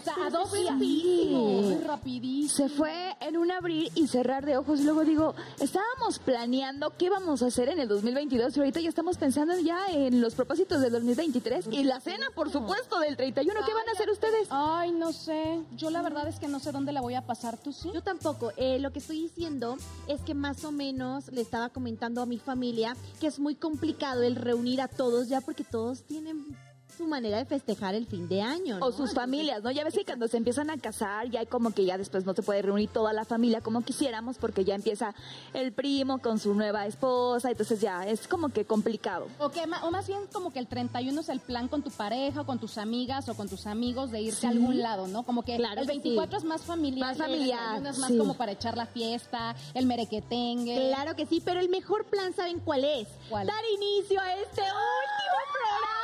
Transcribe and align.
o 0.00 0.04
sea, 0.04 0.26
a 0.26 0.30
dos 0.30 0.52
días. 0.52 0.72
rapidísimo. 0.72 1.62
Muy 1.62 1.74
rapidísimo. 1.76 2.68
Se 2.68 2.68
fue 2.68 3.16
en 3.20 3.36
un 3.36 3.50
abrir 3.50 3.90
y 3.94 4.06
cerrar 4.08 4.44
de 4.44 4.56
ojos. 4.56 4.80
Y 4.80 4.84
luego 4.84 5.04
digo, 5.04 5.34
estábamos 5.60 6.18
planeando 6.18 6.92
qué 6.96 7.10
vamos 7.10 7.42
a 7.42 7.46
hacer 7.46 7.68
en 7.68 7.78
el 7.78 7.88
2022 7.88 8.56
y 8.56 8.60
ahorita 8.60 8.80
ya 8.80 8.88
estamos 8.88 9.18
pensando 9.18 9.58
ya 9.58 9.86
en 9.88 10.20
los 10.20 10.34
propósitos 10.34 10.80
del 10.80 10.92
2023 10.92 11.68
y 11.70 11.84
la 11.84 12.00
cena, 12.00 12.26
por 12.34 12.50
supuesto, 12.50 12.98
del 13.00 13.16
31. 13.16 13.60
¿Qué 13.64 13.74
van 13.74 13.88
a 13.88 13.92
hacer 13.92 14.10
ustedes? 14.10 14.48
Ay, 14.50 14.92
no 14.92 15.12
sé. 15.12 15.60
Yo 15.76 15.90
la 15.90 16.02
verdad 16.02 16.28
es 16.28 16.38
que 16.38 16.48
no 16.48 16.60
sé 16.60 16.72
dónde 16.72 16.92
la 16.92 17.00
voy 17.00 17.14
a 17.14 17.26
pasar. 17.26 17.56
¿Tú 17.58 17.72
sí? 17.72 17.90
Yo 17.92 18.02
tampoco. 18.02 18.52
Eh, 18.56 18.78
lo 18.78 18.92
que 18.92 18.98
estoy 18.98 19.20
diciendo 19.20 19.76
es 20.08 20.20
que 20.22 20.34
más 20.34 20.64
o 20.64 20.72
menos 20.72 21.28
le 21.28 21.40
estaba 21.40 21.68
comentando 21.68 22.22
a 22.22 22.26
mi 22.26 22.38
familia 22.38 22.96
que 23.20 23.26
es 23.26 23.38
muy 23.38 23.54
complicado 23.54 24.22
el 24.22 24.36
reunir 24.36 24.80
a 24.80 24.88
todos 24.88 25.28
ya 25.28 25.40
porque 25.40 25.64
todos 25.64 26.02
tienen 26.02 26.56
su 26.90 27.06
manera 27.06 27.38
de 27.38 27.44
festejar 27.44 27.94
el 27.94 28.06
fin 28.06 28.28
de 28.28 28.42
año. 28.42 28.78
¿no? 28.78 28.86
O 28.86 28.92
sus 28.92 29.14
familias, 29.14 29.62
¿no? 29.62 29.70
Ya 29.70 29.84
ves 29.84 29.94
que 29.94 30.04
cuando 30.04 30.28
se 30.28 30.36
empiezan 30.36 30.70
a 30.70 30.78
casar, 30.78 31.28
ya 31.30 31.40
hay 31.40 31.46
como 31.46 31.72
que 31.72 31.84
ya 31.84 31.98
después 31.98 32.24
no 32.24 32.34
se 32.34 32.42
puede 32.42 32.62
reunir 32.62 32.88
toda 32.90 33.12
la 33.12 33.24
familia 33.24 33.60
como 33.60 33.82
quisiéramos, 33.82 34.38
porque 34.38 34.64
ya 34.64 34.74
empieza 34.74 35.14
el 35.54 35.72
primo 35.72 36.18
con 36.18 36.38
su 36.38 36.54
nueva 36.54 36.86
esposa, 36.86 37.50
entonces 37.50 37.80
ya 37.80 38.06
es 38.06 38.28
como 38.28 38.50
que 38.50 38.64
complicado. 38.64 39.26
O, 39.38 39.50
que, 39.50 39.62
o 39.82 39.90
más 39.90 40.06
bien 40.06 40.20
como 40.32 40.52
que 40.52 40.58
el 40.58 40.66
31 40.66 41.20
es 41.20 41.28
el 41.28 41.40
plan 41.40 41.68
con 41.68 41.82
tu 41.82 41.90
pareja, 41.90 42.40
o 42.42 42.46
con 42.46 42.58
tus 42.58 42.78
amigas 42.78 43.28
o 43.28 43.34
con 43.34 43.48
tus 43.48 43.66
amigos 43.66 44.10
de 44.10 44.20
irte 44.20 44.46
a 44.46 44.50
algún 44.50 44.78
lado, 44.80 45.06
¿no? 45.06 45.22
Como 45.22 45.42
que 45.42 45.56
Claro 45.56 45.80
el 45.80 45.86
que 45.86 45.94
24 45.94 46.38
es 46.38 46.44
más 46.44 46.62
familiar. 46.62 47.00
Más 47.00 47.16
el 47.16 47.22
familiar, 47.22 47.58
31 47.58 47.90
es 47.90 47.98
más 47.98 48.10
sí. 48.10 48.18
como 48.18 48.34
para 48.34 48.52
echar 48.52 48.76
la 48.76 48.86
fiesta, 48.86 49.54
el 49.74 49.86
merequetengue. 49.86 50.88
Claro 50.88 51.16
que 51.16 51.26
sí, 51.26 51.42
pero 51.44 51.60
el 51.60 51.68
mejor 51.68 52.04
plan, 52.06 52.32
¿saben 52.34 52.60
cuál 52.60 52.84
es? 52.84 53.08
¿Cuál? 53.28 53.46
Dar 53.46 53.62
inicio 53.74 54.20
a 54.20 54.34
este 54.34 54.60
último 54.62 55.40
programa. 55.52 55.99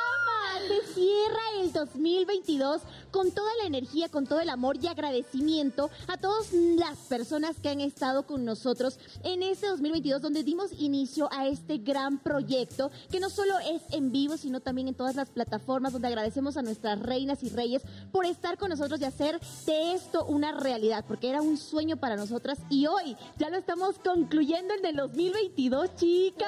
Se 0.67 0.93
cierra 0.93 1.39
el 1.61 1.71
2022 1.71 2.81
con 3.11 3.31
toda 3.31 3.49
la 3.61 3.67
energía, 3.67 4.09
con 4.09 4.27
todo 4.27 4.41
el 4.41 4.49
amor 4.49 4.77
y 4.81 4.87
agradecimiento 4.87 5.89
a 6.07 6.17
todas 6.17 6.51
las 6.51 6.97
personas 7.09 7.57
que 7.61 7.69
han 7.69 7.79
estado 7.79 8.25
con 8.25 8.43
nosotros 8.43 8.99
en 9.23 9.43
este 9.43 9.67
2022, 9.67 10.21
donde 10.21 10.43
dimos 10.43 10.71
inicio 10.77 11.29
a 11.31 11.47
este 11.47 11.77
gran 11.77 12.17
proyecto 12.19 12.91
que 13.09 13.19
no 13.19 13.29
solo 13.29 13.57
es 13.59 13.81
en 13.91 14.11
vivo, 14.11 14.37
sino 14.37 14.59
también 14.59 14.87
en 14.87 14.95
todas 14.95 15.15
las 15.15 15.29
plataformas, 15.29 15.93
donde 15.93 16.09
agradecemos 16.09 16.57
a 16.57 16.61
nuestras 16.61 16.99
reinas 16.99 17.43
y 17.43 17.49
reyes 17.49 17.83
por 18.11 18.25
estar 18.25 18.57
con 18.57 18.69
nosotros 18.69 18.99
y 18.99 19.05
hacer 19.05 19.39
de 19.65 19.93
esto 19.93 20.25
una 20.25 20.51
realidad, 20.51 21.05
porque 21.07 21.29
era 21.29 21.41
un 21.41 21.57
sueño 21.57 21.97
para 21.97 22.17
nosotras 22.17 22.59
y 22.69 22.87
hoy 22.87 23.15
ya 23.37 23.49
lo 23.49 23.57
estamos 23.57 23.97
concluyendo 23.99 24.73
en 24.73 24.85
el 24.85 24.95
2022, 24.97 25.95
chicas. 25.95 26.47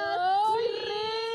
¡Mi 0.56 0.68
reina! 0.88 1.30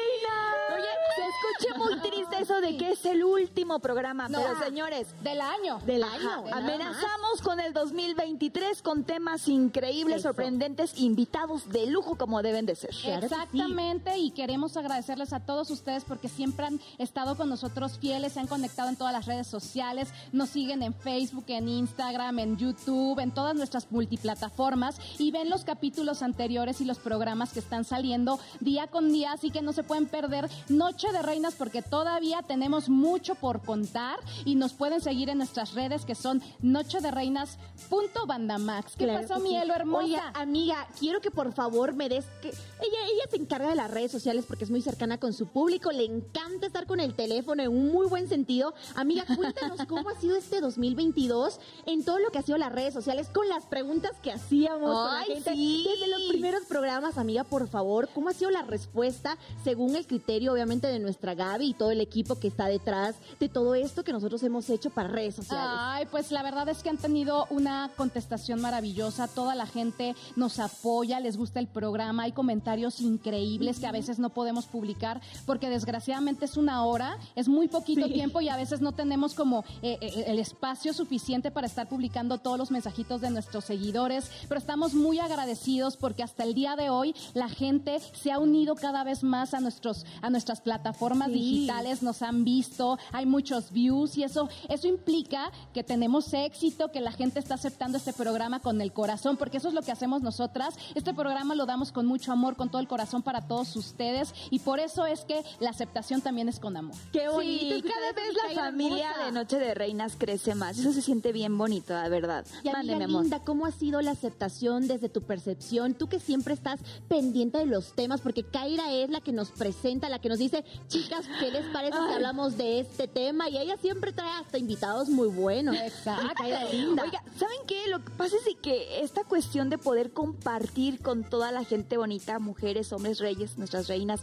Oye, 0.76 0.88
se 1.16 1.22
escucha 1.22 1.78
muy 1.78 2.00
triste 2.00 2.25
eso 2.40 2.62
de 2.62 2.78
que 2.78 2.92
es 2.92 3.06
el 3.06 3.24
último 3.24 3.80
programa, 3.80 4.28
No. 4.30 4.40
pero 4.42 4.60
señores, 4.64 5.08
Del 5.24 5.42
año. 5.42 5.80
Del 5.86 6.04
año. 6.04 6.46
Amenazamos 6.52 7.42
con 7.44 7.60
el 7.60 7.74
2023 7.74 8.82
con 8.82 9.04
temas 9.04 9.48
increíbles, 9.48 10.18
Eso. 10.18 10.30
sorprendentes, 10.30 10.98
invitados 11.00 11.70
de 11.70 11.88
lujo 11.88 12.16
como 12.18 12.42
deben 12.42 12.66
de 12.66 12.76
ser. 12.76 12.94
Sí. 12.94 13.10
Exactamente, 13.10 14.18
y 14.18 14.32
queremos 14.32 14.78
agradecerles 14.78 15.34
a 15.34 15.40
todos 15.40 15.70
ustedes 15.72 16.04
porque 16.06 16.30
siempre 16.30 16.66
han 16.66 16.80
estado 16.98 17.36
con 17.36 17.50
nosotros 17.50 17.98
fieles, 18.00 18.34
se 18.34 18.40
han 18.40 18.48
conectado 18.48 18.90
en 18.90 18.96
todas 18.96 19.14
las 19.14 19.26
redes 19.26 19.48
sociales, 19.48 20.10
nos 20.32 20.50
siguen 20.50 20.84
en 20.84 20.94
Facebook, 20.94 21.46
en 21.48 21.68
Instagram, 21.70 22.40
en 22.40 22.58
YouTube, 22.58 23.20
en 23.20 23.32
todas 23.32 23.56
nuestras 23.56 23.92
multiplataformas 23.92 24.98
y 25.20 25.32
ven 25.32 25.50
los 25.50 25.64
capítulos 25.64 26.22
anteriores 26.22 26.82
y 26.82 26.86
los 26.86 26.98
programas 27.00 27.54
que 27.54 27.60
están 27.60 27.84
saliendo 27.86 28.40
día 28.60 28.88
con 28.88 29.12
día, 29.12 29.32
así 29.34 29.52
que 29.52 29.62
no 29.62 29.74
se 29.74 29.84
pueden 29.84 30.08
perder 30.08 30.50
Noche 30.70 31.12
de 31.12 31.22
Reinas 31.22 31.56
porque 31.56 31.82
todavía 31.82 32.25
tenemos 32.48 32.90
mucho 32.90 33.36
por 33.36 33.62
contar 33.62 34.18
y 34.46 34.56
nos 34.56 34.74
pueden 34.74 35.02
seguir 35.02 35.30
en 35.30 35.38
nuestras 35.38 35.74
redes 35.74 36.06
que 36.06 36.16
son 36.16 36.42
Noche 36.62 37.00
de 37.02 37.12
Reinas 37.12 37.58
punto 37.90 38.26
Bandamax. 38.26 38.96
¿Qué 38.96 39.06
Claro 39.06 39.28
pasó, 39.28 39.36
que 39.42 39.48
sí. 39.48 39.54
Mielo 39.54 39.74
hermosa? 39.76 40.04
Oye, 40.04 40.20
amiga, 40.34 40.88
quiero 41.00 41.22
que 41.22 41.30
por 41.32 41.54
favor 41.54 41.94
me 41.94 42.10
des 42.10 42.26
que 42.42 42.50
ella 42.50 43.06
ella 43.06 43.24
se 43.30 43.38
encarga 43.38 43.70
de 43.70 43.76
las 43.76 43.92
redes 43.92 44.12
sociales 44.12 44.46
porque 44.48 44.64
es 44.64 44.72
muy 44.72 44.82
cercana 44.82 45.20
con 45.20 45.34
su 45.34 45.48
público, 45.48 45.92
le 45.92 46.04
encanta 46.06 46.66
estar 46.68 46.88
con 46.88 47.00
el 47.00 47.14
teléfono 47.16 47.62
en 47.64 47.70
un 47.70 47.92
muy 47.92 48.08
buen 48.08 48.28
sentido. 48.28 48.74
Amiga, 48.96 49.24
cuéntanos 49.36 49.80
cómo 49.88 50.10
ha 50.10 50.20
sido 50.20 50.36
este 50.36 50.62
2022 50.62 51.60
en 51.86 52.04
todo 52.04 52.20
lo 52.20 52.32
que 52.32 52.40
ha 52.40 52.44
sido 52.44 52.58
las 52.58 52.72
redes 52.72 52.94
sociales 52.94 53.30
con 53.34 53.48
las 53.50 53.66
preguntas 53.66 54.12
que 54.24 54.32
hacíamos 54.32 54.92
con 54.92 55.14
la 55.14 55.20
Ay, 55.20 55.34
gente 55.34 55.54
sí. 55.54 55.88
desde 55.92 56.08
los 56.08 56.22
primeros 56.30 56.64
programas, 56.66 57.18
amiga, 57.18 57.44
por 57.44 57.68
favor, 57.68 58.10
¿cómo 58.14 58.30
ha 58.30 58.34
sido 58.34 58.50
la 58.52 58.64
respuesta 58.64 59.38
según 59.64 59.96
el 59.96 60.08
criterio 60.08 60.54
obviamente 60.54 60.88
de 60.88 61.00
nuestra 61.00 61.36
Gaby 61.36 61.68
y 61.70 61.74
todo 61.74 61.92
el 61.92 62.02
equipo 62.02 62.15
que 62.16 62.48
está 62.48 62.68
detrás 62.68 63.16
de 63.40 63.50
todo 63.50 63.76
esto 63.76 64.04
que 64.04 64.14
nosotros 64.14 64.42
hemos 64.44 64.70
hecho 64.70 64.90
para 64.90 65.10
redes 65.10 65.36
sociales? 65.36 65.66
Ay, 65.78 66.06
pues 66.10 66.32
la 66.32 66.44
verdad 66.44 66.70
es 66.70 66.82
que 66.82 66.90
han 66.90 66.98
tenido 66.98 67.46
una 67.50 67.92
contestación 67.98 68.62
maravillosa. 68.62 69.28
Toda 69.28 69.54
la 69.56 69.66
gente 69.66 70.16
nos 70.38 70.60
apoya, 70.60 71.20
les 71.20 71.36
gusta 71.38 71.60
el 71.60 71.68
programa. 71.68 72.24
Hay 72.24 72.32
comentarios 72.32 73.02
increíbles 73.02 73.80
que 73.80 73.88
a 73.88 73.92
veces 73.92 74.18
no 74.20 74.30
podemos 74.30 74.66
publicar 74.66 75.20
porque 75.46 75.70
desgraciadamente 75.70 76.46
es 76.46 76.56
una 76.58 76.86
hora, 76.86 77.18
es 77.36 77.48
muy 77.48 77.68
poquito 77.68 78.08
Sí. 78.08 78.14
tiempo 78.14 78.40
y 78.42 78.50
a 78.50 78.56
veces 78.56 78.82
no 78.82 78.94
tenemos 78.94 79.34
como 79.34 79.64
eh, 79.82 79.98
eh, 80.02 80.24
el 80.28 80.40
espacio 80.40 80.94
suficiente 80.94 81.52
para 81.52 81.68
estar 81.68 81.88
publicando 81.90 82.38
todos 82.38 82.58
los 82.58 82.72
mensajitos 82.72 83.20
de 83.22 83.30
nuestros 83.30 83.66
seguidores. 83.66 84.30
Pero 84.48 84.60
estamos 84.60 84.94
muy 84.94 85.20
agradecidos 85.20 85.98
porque 85.98 86.24
hasta 86.24 86.44
el 86.44 86.54
día 86.54 86.76
de 86.76 86.90
hoy 86.90 87.14
la 87.34 87.50
gente 87.50 88.00
se 88.00 88.32
ha 88.32 88.40
unido 88.40 88.76
cada 88.76 89.04
vez 89.04 89.24
más 89.24 89.54
a 89.54 89.60
nuestros 89.60 90.06
a 90.22 90.30
nuestras 90.30 90.62
plataformas 90.62 91.28
Sí. 91.28 91.34
digitales, 91.34 92.04
nos 92.06 92.22
han 92.22 92.46
visto, 92.46 92.98
hay 93.12 93.26
muchos 93.26 93.72
views 93.72 94.18
y 94.18 94.24
eso 94.24 94.48
eso 94.70 94.88
implica 94.88 95.52
que 95.74 95.84
tenemos 95.84 96.34
éxito, 96.34 96.92
que 96.92 97.02
la 97.02 97.12
gente 97.12 97.40
está 97.40 97.56
aceptando 97.56 97.98
este 97.98 98.14
programa 98.14 98.60
con 98.60 98.82
el 98.82 98.94
corazón, 98.94 99.38
porque 99.38 99.58
eso 99.58 99.68
es 99.68 99.74
lo 99.74 99.82
que 99.82 99.92
hacemos 99.92 100.22
nosotras. 100.22 100.76
Este 100.96 101.14
programa 101.14 101.56
lo 101.56 101.66
damos 101.66 101.92
con 101.92 102.06
mucho 102.06 102.32
amor, 102.32 102.56
con 102.56 102.70
todo 102.70 102.82
el 102.82 102.88
corazón 102.88 103.24
para 103.24 103.48
todos 103.48 103.76
ustedes 103.76 104.34
y 104.50 104.60
por 104.60 104.80
eso 104.80 105.06
es 105.06 105.22
que 105.22 105.44
la 105.60 105.72
aceptación 105.72 106.22
también 106.22 106.50
es 106.50 106.60
con 106.60 106.78
amor. 106.78 106.96
Qué 107.12 107.28
bonito. 107.28 107.76
Sí, 107.76 107.82
cada 107.82 108.12
vez 108.14 108.34
la 108.34 108.64
familia 108.64 109.10
hermosa. 109.10 109.26
de 109.26 109.32
Noche 109.32 109.60
de 109.60 109.74
Reinas 109.74 110.16
crece 110.18 110.56
más. 110.56 110.78
Eso 110.78 110.94
se 110.94 111.02
siente 111.02 111.32
bien 111.32 111.58
bonito, 111.58 111.94
la 111.94 112.10
verdad. 112.10 112.46
Y 112.64 112.70
amiga 112.70 113.08
linda, 113.08 113.40
¿cómo 113.40 113.66
ha 113.66 113.72
sido 113.72 114.02
la 114.02 114.12
aceptación 114.12 114.88
desde 114.88 115.10
tu 115.10 115.22
percepción? 115.24 115.94
Tú 115.94 116.08
que 116.08 116.20
siempre 116.20 116.54
estás 116.54 116.80
pendiente 117.08 117.58
de 117.58 117.66
los 117.66 117.94
temas, 117.94 118.22
porque 118.22 118.44
Kaira 118.44 118.92
es 118.92 119.10
la 119.10 119.22
que 119.22 119.32
nos 119.32 119.52
presenta, 119.52 120.10
la 120.10 120.20
que 120.20 120.30
nos 120.30 120.40
dice, 120.40 120.64
chicas, 120.88 121.26
¿qué 121.40 121.52
les 121.52 121.66
parece 121.68 121.95
Ay. 122.00 122.16
hablamos 122.16 122.58
de 122.58 122.80
este 122.80 123.08
tema? 123.08 123.50
Y 123.50 123.58
ella 123.58 123.78
siempre 123.78 124.12
trae 124.12 124.32
hasta 124.42 124.58
invitados 124.58 125.10
muy 125.10 125.28
buenos. 125.28 125.76
Exacto. 125.76 126.44
Linda. 126.72 127.04
Oiga, 127.04 127.24
¿saben 127.38 127.58
qué? 127.68 127.88
Lo 127.88 128.04
que 128.04 128.12
pasa 128.12 128.36
es 128.38 128.56
que 128.62 129.02
esta 129.02 129.24
cuestión 129.24 129.70
de 129.70 129.78
poder 129.78 130.12
compartir 130.12 131.00
con 131.00 131.24
toda 131.24 131.52
la 131.52 131.64
gente 131.64 131.98
bonita, 131.98 132.40
mujeres, 132.40 132.92
hombres, 132.94 133.20
reyes, 133.20 133.58
nuestras 133.58 133.88
reinas, 133.88 134.22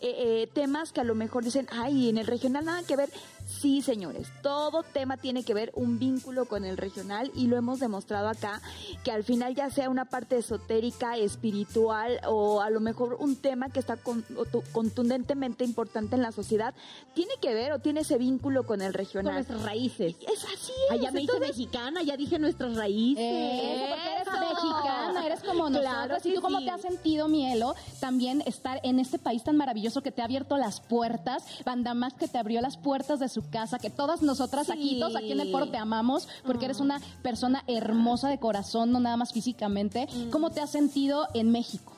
eh, 0.00 0.14
eh, 0.42 0.50
temas 0.52 0.92
que 0.92 1.00
a 1.00 1.04
lo 1.04 1.14
mejor 1.14 1.44
dicen, 1.44 1.66
ay, 1.70 2.08
en 2.08 2.18
el 2.18 2.26
regional 2.26 2.64
nada 2.64 2.82
que 2.82 2.96
ver. 2.96 3.10
Sí, 3.60 3.80
señores, 3.82 4.28
todo 4.42 4.82
tema 4.82 5.16
tiene 5.16 5.42
que 5.44 5.54
ver 5.54 5.70
un 5.74 5.98
vínculo 5.98 6.44
con 6.46 6.64
el 6.64 6.76
regional 6.76 7.30
y 7.34 7.46
lo 7.46 7.56
hemos 7.56 7.80
demostrado 7.80 8.28
acá, 8.28 8.60
que 9.04 9.10
al 9.10 9.24
final 9.24 9.54
ya 9.54 9.70
sea 9.70 9.88
una 9.88 10.04
parte 10.04 10.36
esotérica, 10.36 11.16
espiritual 11.16 12.20
o 12.28 12.60
a 12.60 12.68
lo 12.70 12.80
mejor 12.80 13.16
un 13.20 13.36
tema 13.36 13.70
que 13.70 13.80
está 13.80 13.96
con- 13.96 14.24
contundentemente 14.72 15.64
importante 15.64 16.14
en 16.16 16.22
la 16.22 16.32
sociedad, 16.32 16.74
tiene 17.14 17.32
que 17.40 17.54
ver 17.54 17.72
o 17.72 17.78
tiene 17.78 18.00
ese 18.00 18.18
vínculo 18.18 18.66
con 18.66 18.80
el 18.82 18.88
con 18.92 18.98
regional. 18.98 19.34
nuestras 19.34 19.62
raíces. 19.62 20.16
Es 20.20 20.44
así. 20.44 20.72
Ya 21.02 21.10
me 21.10 21.22
hice 21.22 21.40
mexicana, 21.40 22.02
ya 22.02 22.16
dije 22.16 22.38
nuestras 22.38 22.74
raíces. 22.76 23.24
Eso, 23.24 23.84
porque 23.88 24.12
eres 24.12 24.28
Eso. 24.28 24.40
mexicana, 24.40 25.26
eres 25.26 25.40
como 25.40 25.68
Claro 25.68 26.08
nosotros. 26.14 26.26
¿Y 26.26 26.34
tú 26.34 26.40
cómo 26.42 26.58
sí. 26.58 26.64
te 26.66 26.70
has 26.70 26.80
sentido, 26.82 27.28
Mielo, 27.28 27.74
también 28.00 28.42
estar 28.46 28.80
en 28.82 28.98
este 28.98 29.18
país 29.18 29.42
tan 29.44 29.56
maravilloso 29.56 30.02
que 30.02 30.12
te 30.12 30.22
ha 30.22 30.24
abierto 30.26 30.56
las 30.56 30.80
puertas? 30.80 31.44
Banda 31.64 31.94
más 31.94 32.14
que 32.14 32.28
te 32.28 32.38
abrió 32.38 32.60
las 32.60 32.76
puertas 32.76 33.20
de 33.20 33.28
su 33.28 33.48
casa, 33.54 33.78
que 33.78 33.88
todas 33.88 34.20
nosotras 34.20 34.68
aquí, 34.68 34.98
todos 34.98 35.14
aquí 35.14 35.30
en 35.30 35.38
el 35.38 35.52
foro 35.52 35.68
te 35.68 35.76
amamos, 35.76 36.26
porque 36.44 36.64
eres 36.64 36.80
una 36.80 37.00
persona 37.22 37.62
hermosa 37.68 38.28
de 38.28 38.40
corazón, 38.40 38.90
no 38.90 38.98
nada 38.98 39.16
más 39.16 39.32
físicamente. 39.32 40.08
¿Cómo 40.32 40.50
te 40.50 40.60
has 40.60 40.70
sentido 40.70 41.28
en 41.34 41.52
México? 41.52 41.93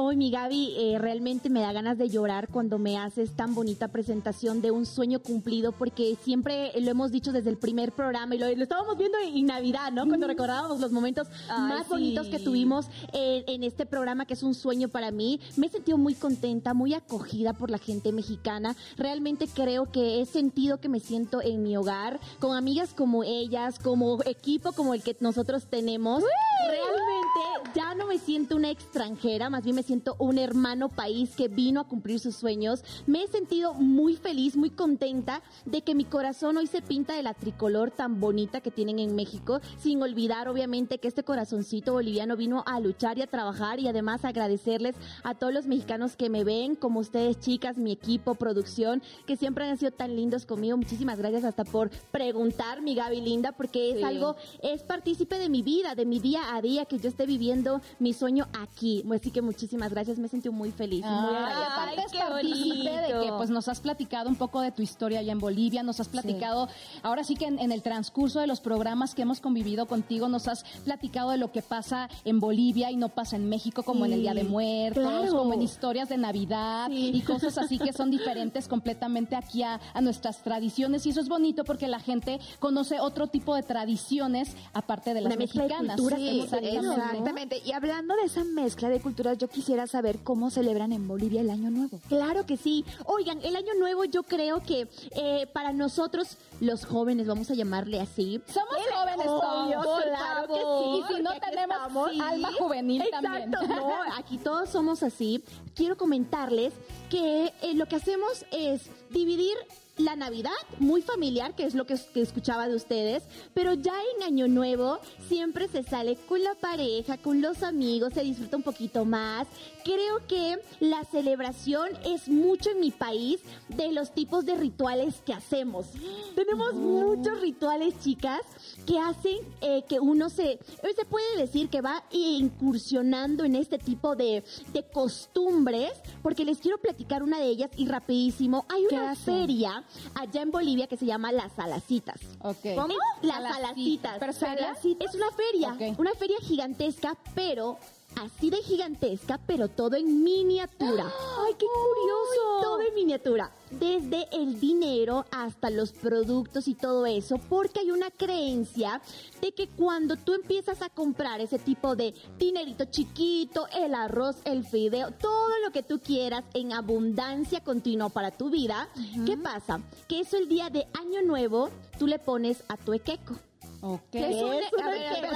Hoy 0.00 0.14
mi 0.14 0.30
Gaby, 0.30 0.74
eh, 0.76 0.98
realmente 1.00 1.50
me 1.50 1.60
da 1.60 1.72
ganas 1.72 1.98
de 1.98 2.08
llorar 2.08 2.46
cuando 2.46 2.78
me 2.78 2.96
haces 2.96 3.32
tan 3.32 3.52
bonita 3.52 3.88
presentación 3.88 4.62
de 4.62 4.70
un 4.70 4.86
sueño 4.86 5.18
cumplido, 5.18 5.72
porque 5.72 6.16
siempre 6.22 6.70
lo 6.80 6.88
hemos 6.88 7.10
dicho 7.10 7.32
desde 7.32 7.50
el 7.50 7.56
primer 7.56 7.90
programa 7.90 8.36
y 8.36 8.38
lo, 8.38 8.46
lo 8.48 8.62
estábamos 8.62 8.96
viendo 8.96 9.18
en, 9.18 9.46
Navidad, 9.46 9.90
¿no? 9.90 10.06
Cuando 10.06 10.28
recordábamos 10.28 10.78
los 10.78 10.92
momentos 10.92 11.26
Ay, 11.48 11.62
más 11.62 11.86
sí. 11.86 11.90
bonitos 11.90 12.28
que 12.28 12.38
tuvimos 12.38 12.86
en, 13.12 13.42
en 13.48 13.64
este 13.64 13.86
programa, 13.86 14.24
que 14.24 14.34
es 14.34 14.44
un 14.44 14.54
sueño 14.54 14.88
para 14.88 15.10
mí. 15.10 15.40
Me 15.56 15.66
he 15.66 15.70
sentido 15.70 15.98
muy 15.98 16.14
contenta, 16.14 16.74
muy 16.74 16.94
acogida 16.94 17.54
por 17.54 17.68
la 17.68 17.78
gente 17.78 18.12
mexicana. 18.12 18.76
Realmente 18.96 19.48
creo 19.52 19.90
que 19.90 20.20
he 20.20 20.26
sentido 20.26 20.78
que 20.78 20.88
me 20.88 21.00
siento 21.00 21.42
en 21.42 21.64
mi 21.64 21.76
hogar, 21.76 22.20
con 22.38 22.56
amigas 22.56 22.94
como 22.94 23.24
ellas, 23.24 23.80
como 23.80 24.22
equipo 24.26 24.70
como 24.70 24.94
el 24.94 25.02
que 25.02 25.16
nosotros 25.18 25.66
tenemos. 25.66 26.22
Realmente 26.68 27.74
ya 27.74 27.94
no 27.94 28.06
me 28.06 28.18
siento 28.18 28.54
una 28.54 28.70
extranjera, 28.70 29.50
más 29.50 29.64
bien 29.64 29.74
me 29.74 29.82
siento 29.88 30.16
un 30.18 30.36
hermano 30.36 30.90
país 30.90 31.34
que 31.34 31.48
vino 31.48 31.80
a 31.80 31.84
cumplir 31.88 32.20
sus 32.20 32.36
sueños. 32.36 32.84
Me 33.06 33.22
he 33.22 33.26
sentido 33.26 33.72
muy 33.72 34.16
feliz, 34.16 34.54
muy 34.54 34.68
contenta 34.68 35.40
de 35.64 35.80
que 35.80 35.94
mi 35.94 36.04
corazón 36.04 36.58
hoy 36.58 36.66
se 36.66 36.82
pinta 36.82 37.14
de 37.14 37.22
la 37.22 37.32
tricolor 37.32 37.90
tan 37.90 38.20
bonita 38.20 38.60
que 38.60 38.70
tienen 38.70 38.98
en 38.98 39.14
México, 39.16 39.60
sin 39.78 40.02
olvidar 40.02 40.46
obviamente 40.46 40.98
que 40.98 41.08
este 41.08 41.22
corazoncito 41.24 41.94
boliviano 41.94 42.36
vino 42.36 42.64
a 42.66 42.80
luchar 42.80 43.16
y 43.16 43.22
a 43.22 43.26
trabajar 43.28 43.80
y 43.80 43.88
además 43.88 44.26
agradecerles 44.26 44.94
a 45.22 45.34
todos 45.34 45.54
los 45.54 45.66
mexicanos 45.66 46.16
que 46.16 46.28
me 46.28 46.44
ven, 46.44 46.76
como 46.76 47.00
ustedes 47.00 47.40
chicas, 47.40 47.78
mi 47.78 47.90
equipo, 47.92 48.34
producción, 48.34 49.00
que 49.26 49.36
siempre 49.38 49.64
han 49.70 49.78
sido 49.78 49.92
tan 49.92 50.14
lindos 50.14 50.44
conmigo. 50.44 50.76
Muchísimas 50.76 51.16
gracias 51.18 51.44
hasta 51.44 51.64
por 51.64 51.88
preguntar, 52.10 52.82
mi 52.82 52.94
Gaby 52.94 53.22
linda, 53.22 53.52
porque 53.52 53.92
es 53.92 53.96
Sí. 53.98 54.02
algo, 54.04 54.36
es 54.62 54.82
partícipe 54.82 55.38
de 55.38 55.48
mi 55.48 55.62
vida, 55.62 55.94
de 55.94 56.04
mi 56.04 56.20
día 56.20 56.54
a 56.54 56.60
día, 56.60 56.84
que 56.84 56.98
yo 56.98 57.08
esté 57.08 57.24
viviendo 57.24 57.80
mi 57.98 58.12
sueño 58.12 58.48
aquí. 58.52 59.02
Así 59.14 59.30
que 59.30 59.40
muchísimas 59.40 59.67
gracias, 59.76 60.18
me 60.18 60.28
sentí 60.28 60.48
muy 60.50 60.70
feliz. 60.72 61.04
y 61.04 61.08
muy 61.08 61.34
aparte 61.36 62.00
es 62.06 62.12
qué 62.12 62.18
partícipe 62.18 62.90
de 62.90 63.08
que 63.26 63.32
pues 63.36 63.50
nos 63.50 63.68
has 63.68 63.80
platicado 63.80 64.28
un 64.28 64.36
poco 64.36 64.60
de 64.60 64.72
tu 64.72 64.82
historia 64.82 65.20
allá 65.20 65.32
en 65.32 65.38
Bolivia, 65.40 65.82
nos 65.82 66.00
has 66.00 66.08
platicado, 66.08 66.68
ahora 67.02 67.24
sí 67.24 67.34
que 67.34 67.46
en, 67.46 67.58
en 67.58 67.72
el 67.72 67.82
transcurso 67.82 68.40
de 68.40 68.46
los 68.46 68.60
programas 68.60 69.14
que 69.14 69.22
hemos 69.22 69.40
convivido 69.40 69.86
contigo, 69.86 70.28
nos 70.28 70.48
has 70.48 70.64
platicado 70.84 71.30
de 71.30 71.38
lo 71.38 71.52
que 71.52 71.62
pasa 71.62 72.08
en 72.24 72.40
Bolivia 72.40 72.90
y 72.90 72.96
no 72.96 73.08
pasa 73.08 73.36
en 73.36 73.48
México, 73.48 73.82
como 73.82 74.06
en 74.06 74.12
el 74.12 74.20
Día 74.22 74.34
de 74.34 74.44
Muertos, 74.44 75.02
claro. 75.04 75.36
como 75.36 75.54
en 75.54 75.62
historias 75.62 76.08
de 76.08 76.16
Navidad 76.16 76.88
Sí. 76.88 77.10
y 77.14 77.20
cosas 77.22 77.58
así 77.58 77.78
que 77.78 77.92
son 77.92 78.10
diferentes 78.10 78.68
completamente 78.68 79.36
aquí 79.36 79.62
a, 79.62 79.80
a 79.94 80.00
nuestras 80.00 80.38
tradiciones. 80.42 81.04
Y 81.06 81.10
eso 81.10 81.20
es 81.20 81.28
bonito 81.28 81.64
porque 81.64 81.88
la 81.88 82.00
gente 82.00 82.38
conoce 82.58 83.00
otro 83.00 83.26
tipo 83.26 83.54
de 83.54 83.62
tradiciones 83.62 84.54
aparte 84.72 85.14
de 85.14 85.20
las 85.20 85.26
Una 85.34 85.36
de 85.36 85.38
mexicanas. 85.46 85.96
culturas, 85.96 86.20
exactamente. 86.20 86.76
exactamente. 86.78 87.62
Y 87.64 87.72
hablando 87.72 88.14
de 88.16 88.22
esa 88.24 88.44
mezcla 88.44 88.88
de 88.88 89.00
culturas, 89.00 89.38
yo 89.38 89.48
quisiera 89.58 89.88
saber 89.88 90.20
cómo 90.22 90.50
celebran 90.50 90.92
en 90.92 91.08
Bolivia 91.08 91.40
el 91.40 91.50
Año 91.50 91.68
Nuevo. 91.68 91.98
Claro 92.08 92.46
que 92.46 92.56
sí. 92.56 92.84
Oigan, 93.06 93.40
el 93.42 93.56
año 93.56 93.74
nuevo 93.76 94.04
yo 94.04 94.22
creo 94.22 94.62
que 94.62 94.86
eh, 95.16 95.48
para 95.52 95.72
nosotros, 95.72 96.36
los 96.60 96.84
jóvenes, 96.84 97.26
vamos 97.26 97.50
a 97.50 97.54
llamarle 97.54 98.00
así. 98.00 98.40
Somos 98.46 98.76
jóvenes 98.94 99.26
Obvio, 99.26 99.82
todos, 99.82 100.04
claro 100.04 100.46
que 100.46 100.60
Y 100.60 101.02
sí, 101.08 101.16
si 101.16 101.22
no 101.24 101.30
tenemos 101.40 101.76
estamos, 101.76 102.10
sí. 102.12 102.20
alma 102.20 102.52
juvenil 102.56 103.02
también. 103.10 103.52
Exacto, 103.52 103.66
no, 103.74 103.96
aquí 104.16 104.38
todos 104.38 104.70
somos 104.70 105.02
así. 105.02 105.42
Quiero 105.74 105.96
comentarles 105.96 106.72
que 107.10 107.52
eh, 107.60 107.74
lo 107.74 107.86
que 107.86 107.96
hacemos 107.96 108.46
es 108.52 108.82
dividir 109.10 109.56
la 109.98 110.16
Navidad, 110.16 110.50
muy 110.78 111.02
familiar, 111.02 111.54
que 111.54 111.64
es 111.64 111.74
lo 111.74 111.84
que, 111.84 111.94
escuchaba 112.14 112.68
de 112.68 112.76
ustedes, 112.76 113.24
pero 113.54 113.74
ya 113.74 113.94
en 114.16 114.22
Año 114.22 114.48
Nuevo 114.48 114.98
siempre 115.28 115.68
se 115.68 115.82
sale 115.82 116.16
con 116.28 116.42
la 116.42 116.54
pareja, 116.54 117.16
con 117.18 117.40
los 117.40 117.62
amigos, 117.62 118.14
se 118.14 118.22
disfruta 118.22 118.56
un 118.56 118.62
poquito 118.62 119.04
más. 119.04 119.46
Creo 119.84 120.26
que 120.26 120.58
la 120.80 121.04
celebración 121.04 121.88
es 122.04 122.28
mucho 122.28 122.70
en 122.70 122.80
mi 122.80 122.90
país 122.90 123.40
de 123.68 123.92
los 123.92 124.12
tipos 124.12 124.44
de 124.44 124.56
rituales 124.56 125.22
que 125.24 125.32
hacemos. 125.32 125.86
Tenemos 126.34 126.74
muchos 126.74 127.40
rituales, 127.40 127.94
chicas, 128.00 128.42
que 128.86 128.98
hacen 128.98 129.38
eh, 129.60 129.82
que 129.88 129.98
uno 130.00 130.30
se, 130.30 130.52
eh, 130.52 130.60
se 130.94 131.04
puede 131.04 131.36
decir 131.36 131.68
que 131.68 131.80
va 131.80 132.04
incursionando 132.10 133.44
en 133.44 133.56
este 133.56 133.78
tipo 133.78 134.14
de, 134.14 134.44
de 134.72 134.82
costumbres, 134.92 135.92
porque 136.22 136.44
les 136.44 136.58
quiero 136.58 136.78
platicar 136.78 137.22
una 137.22 137.38
de 137.38 137.46
ellas 137.46 137.70
y 137.76 137.86
rapidísimo. 137.86 138.66
Hay 138.68 138.84
¿Qué 138.88 138.94
una 138.94 139.16
feria 139.16 139.84
allá 140.14 140.42
en 140.42 140.50
Bolivia 140.50 140.86
que 140.86 140.96
se 140.96 141.06
llama 141.06 141.32
Las 141.32 141.52
Salacitas. 141.52 142.20
Ok. 142.40 142.74
¿Cómo? 142.74 142.94
Las 143.22 143.42
Salacita. 143.42 143.54
Salacitas. 143.54 144.18
¿Pero 144.18 144.32
feria? 144.32 144.76
Es 145.00 145.14
una 145.14 145.30
feria, 145.30 145.94
una 145.98 146.12
feria 146.14 146.36
gigantesca, 146.40 147.16
pero 147.34 147.78
así 148.16 148.50
de 148.50 148.58
gigantesca, 148.58 149.38
pero 149.46 149.68
todo 149.68 149.96
en 149.96 150.22
miniatura. 150.22 151.04
¡Ay, 151.46 151.54
qué 151.58 151.66
curioso! 151.66 152.62
Todo 152.62 152.80
en 152.80 152.94
miniatura. 152.94 153.50
Desde 153.70 154.26
el 154.32 154.58
dinero 154.60 155.26
hasta 155.30 155.70
los 155.70 155.92
productos 155.92 156.68
y 156.68 156.74
todo 156.74 157.06
eso, 157.06 157.38
porque 157.48 157.80
hay 157.80 157.90
una 157.90 158.10
creencia 158.10 159.00
de 159.40 159.52
que 159.52 159.68
cuando 159.68 160.16
tú 160.16 160.34
empiezas 160.34 160.80
a 160.82 160.88
comprar 160.88 161.40
ese 161.40 161.58
tipo 161.58 161.94
de 161.94 162.14
dinerito 162.38 162.86
chiquito, 162.86 163.66
el 163.68 163.94
arroz, 163.94 164.36
el 164.44 164.64
fideo, 164.64 165.10
todo 165.12 165.52
lo 165.64 165.70
que 165.70 165.82
tú 165.82 166.00
quieras 166.00 166.44
en 166.54 166.72
abundancia 166.72 167.60
continua 167.62 168.08
para 168.08 168.30
tu 168.30 168.50
vida, 168.50 168.88
¿qué 169.26 169.36
pasa? 169.36 169.80
Que 170.08 170.20
eso 170.20 170.36
el 170.36 170.48
día 170.48 170.70
de 170.70 170.86
Año 170.98 171.22
Nuevo 171.22 171.70
tú 171.98 172.06
le 172.06 172.18
pones 172.18 172.64
a 172.68 172.76
tu 172.76 172.94
equeco. 172.94 173.36
Ok. 173.80 174.00
¿Qué 174.10 174.28
es 174.30 174.42
un- 174.42 174.50
ver, 174.50 174.64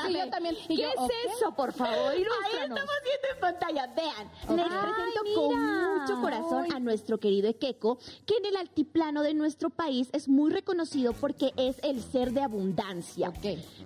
sí, 0.06 0.12
yo 0.14 0.28
también. 0.30 0.56
¿Qué 0.66 0.76
yo, 0.76 0.88
es 0.88 1.32
eso, 1.36 1.52
por 1.54 1.72
favor? 1.72 2.10
Ahí 2.10 2.22
estamos 2.22 2.74
viendo 3.04 3.28
en 3.34 3.40
pantalla. 3.40 3.86
Vean, 3.94 4.30
les 4.56 4.66
Ok. 4.66 4.72
presento 4.72 5.20
Ay, 5.24 5.34
con 5.34 5.98
mucho 6.00 6.20
corazón 6.20 6.72
a 6.74 6.80
nuestro 6.80 7.18
querido 7.18 7.48
Ekeko, 7.48 7.98
que 8.26 8.36
en 8.36 8.46
el 8.46 8.56
altiplano 8.56 9.22
de 9.22 9.34
nuestro 9.34 9.70
país 9.70 10.08
es 10.12 10.28
muy 10.28 10.50
reconocido 10.50 11.12
porque 11.12 11.52
es 11.56 11.76
el 11.84 12.02
ser 12.02 12.32
de 12.32 12.40
abundancia. 12.42 13.32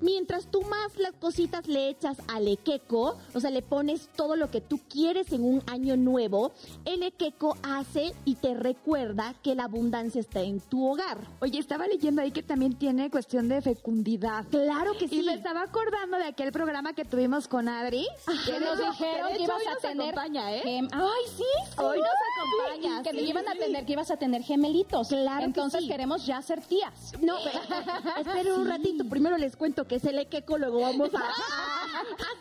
Mientras 0.01 0.47
tú 0.51 0.63
más 0.63 0.97
las 0.99 1.13
cositas 1.13 1.67
le 1.69 1.89
echas 1.91 2.17
al 2.29 2.49
Ekeko, 2.49 3.19
o 3.35 3.41
sea, 3.41 3.51
le 3.51 3.63
pones 3.63 4.09
todo 4.17 4.37
lo 4.37 4.51
que 4.51 4.61
tú 4.61 4.81
quieres 4.89 5.33
en 5.33 5.45
un 5.45 5.63
año 5.67 5.97
nuevo, 5.97 6.53
el 6.85 7.03
Ekeko 7.03 7.57
hace 7.63 8.15
y 8.25 8.37
te 8.37 8.55
recuerda 8.55 9.35
que 9.43 9.55
la 9.55 9.65
abundancia 9.65 10.21
está 10.21 10.41
en 10.41 10.61
tu 10.61 10.87
hogar. 10.91 11.19
Oye, 11.41 11.59
estaba 11.59 11.87
leyendo 11.87 12.23
ahí 12.23 12.31
que 12.31 12.43
también 12.43 12.75
tiene 12.79 13.11
cuestión 13.11 13.49
de 13.49 13.61
fecundidad. 13.61 14.46
Claro 14.51 14.93
que 14.99 15.09
sí. 15.09 15.21
Y 15.21 15.23
me 15.23 15.35
estaba 15.35 15.63
acordando 15.63 16.17
de 16.19 16.25
aquel 16.25 16.53
programa 16.53 16.93
que 16.93 17.05
tuvimos 17.05 17.49
con 17.49 17.69
Adri. 17.69 18.07
Que 18.47 18.61
nos 18.61 18.79
dijeron 18.79 19.29
que 19.37 19.43
ibas 19.43 19.63
a 19.67 19.77
tener. 19.81 20.09
acompaña, 20.11 20.53
¿eh? 20.55 20.63
gem- 20.65 20.89
Ay, 20.93 21.25
sí, 21.37 21.43
sí. 21.65 21.75
Hoy 21.83 21.99
nos 21.99 22.09
acompaña, 22.09 23.03
Que 23.03 23.11
sí, 23.11 23.19
iban 23.29 23.49
a 23.49 23.53
tener, 23.55 23.85
que 23.87 23.93
ibas 23.93 24.11
a 24.11 24.17
tener 24.17 24.43
gemelitos. 24.43 25.09
Claro 25.09 25.39
que 25.41 25.45
Entonces 25.47 25.85
queremos 25.89 26.25
ya 26.27 26.41
ser 26.43 26.61
tías. 26.63 27.13
No, 27.21 27.37
esperen 28.19 28.53
un 28.53 28.69
ratito. 28.69 29.05
Primero 29.09 29.37
les 29.37 29.57
cuento 29.57 29.87
que 29.87 29.97
es 29.97 30.05
el 30.05 30.19
equeco, 30.19 30.59
luego 30.59 30.81
vamos 30.81 31.11
a, 31.15 31.21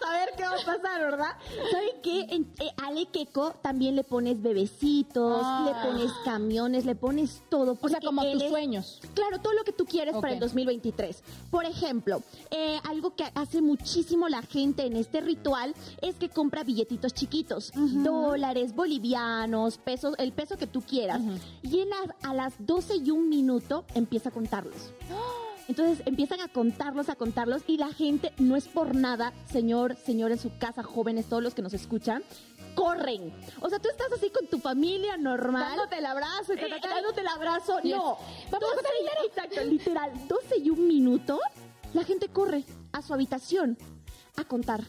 saber 0.05 0.29
qué 0.37 0.43
va 0.43 0.49
a 0.55 0.65
pasar, 0.65 1.01
¿verdad? 1.01 1.31
¿Saben 1.71 2.01
qué? 2.03 2.19
En- 2.29 2.53
eh, 2.59 2.71
al 2.85 2.97
equeco 2.97 3.51
también 3.61 3.95
le 3.95 4.03
pones 4.03 4.41
bebecitos, 4.41 5.41
Ah. 5.43 5.65
le 5.65 5.89
pones 5.89 6.11
camiones, 6.23 6.85
le 6.85 6.95
pones 6.95 7.41
todo. 7.49 7.77
O 7.81 7.89
sea, 7.89 7.99
como 7.99 8.21
tus 8.31 8.43
es- 8.43 8.49
sueños. 8.49 9.01
Claro, 9.13 9.39
todo 9.41 9.53
lo 9.53 9.63
que 9.63 9.71
tú 9.71 9.85
quieres 9.85 10.13
para 10.15 10.29
el 10.29 10.35
Ok. 10.37 10.41
2023. 10.43 11.23
Por 11.49 11.65
ejemplo, 11.65 11.94
eh, 12.51 12.79
algo 12.83 13.15
que 13.15 13.25
hace 13.35 13.61
muchísimo 13.61 14.27
la 14.29 14.41
gente 14.41 14.85
en 14.85 14.95
este 14.95 15.21
ritual 15.21 15.73
es 16.01 16.15
que 16.15 16.29
compra 16.29 16.63
billetitos 16.63 17.13
chiquitos, 17.13 17.71
dólares, 17.75 18.73
bolivianos, 18.75 19.77
pesos, 19.77 20.15
el 20.17 20.31
peso 20.33 20.57
que 20.57 20.67
tú 20.67 20.81
quieras. 20.81 21.21
Ujú. 21.21 21.37
Y 21.63 21.79
en 21.81 21.89
las- 21.89 22.15
a 22.23 22.33
las 22.33 22.53
12 22.59 22.95
y 22.97 23.11
un 23.11 23.29
minuto 23.29 23.85
empieza 23.93 24.29
a 24.29 24.31
contarlos. 24.31 24.91
Entonces 25.67 26.05
empiezan 26.05 26.41
a 26.41 26.47
contarlos, 26.47 27.09
a 27.09 27.15
contarlos 27.15 27.63
y 27.65 27.77
la 27.77 27.91
gente 27.91 28.31
no 28.37 28.55
es 28.55 28.67
por 28.67 28.93
nada, 28.93 29.33
señor, 29.51 29.95
señor 30.05 30.31
en 30.31 30.37
su 30.37 30.55
casa, 30.59 30.83
jóvenes, 30.83 31.25
todos 31.27 31.41
los 31.41 31.55
que 31.55 31.63
nos 31.63 31.73
escuchan, 31.73 32.21
corren. 32.75 33.33
O 33.61 33.69
sea, 33.69 33.79
tú 33.79 33.89
estás 33.89 34.11
así 34.15 34.29
con 34.29 34.45
tu 34.45 34.59
familia 34.59 35.17
normal. 35.17 35.69
Dándote 35.69 35.97
el 35.97 36.05
abrazo 36.05 36.53
y 36.53 36.59
Eh, 36.59 36.69
dándote 36.83 37.21
el 37.21 37.27
abrazo. 37.27 37.79
Yes. 37.81 37.95
No. 37.95 38.17
Vamos 38.51 38.69
a 38.69 38.75
12 38.75 38.89
y- 39.01 39.25
Exacto, 39.27 39.63
literal. 39.65 40.11
12 40.27 40.57
y 40.63 40.69
un 40.69 40.87
minuto, 40.87 41.39
la 41.95 42.03
gente 42.03 42.27
corre 42.27 42.63
a 42.91 43.01
su 43.01 43.13
habitación 43.13 43.77
a 44.37 44.43
contar 44.43 44.83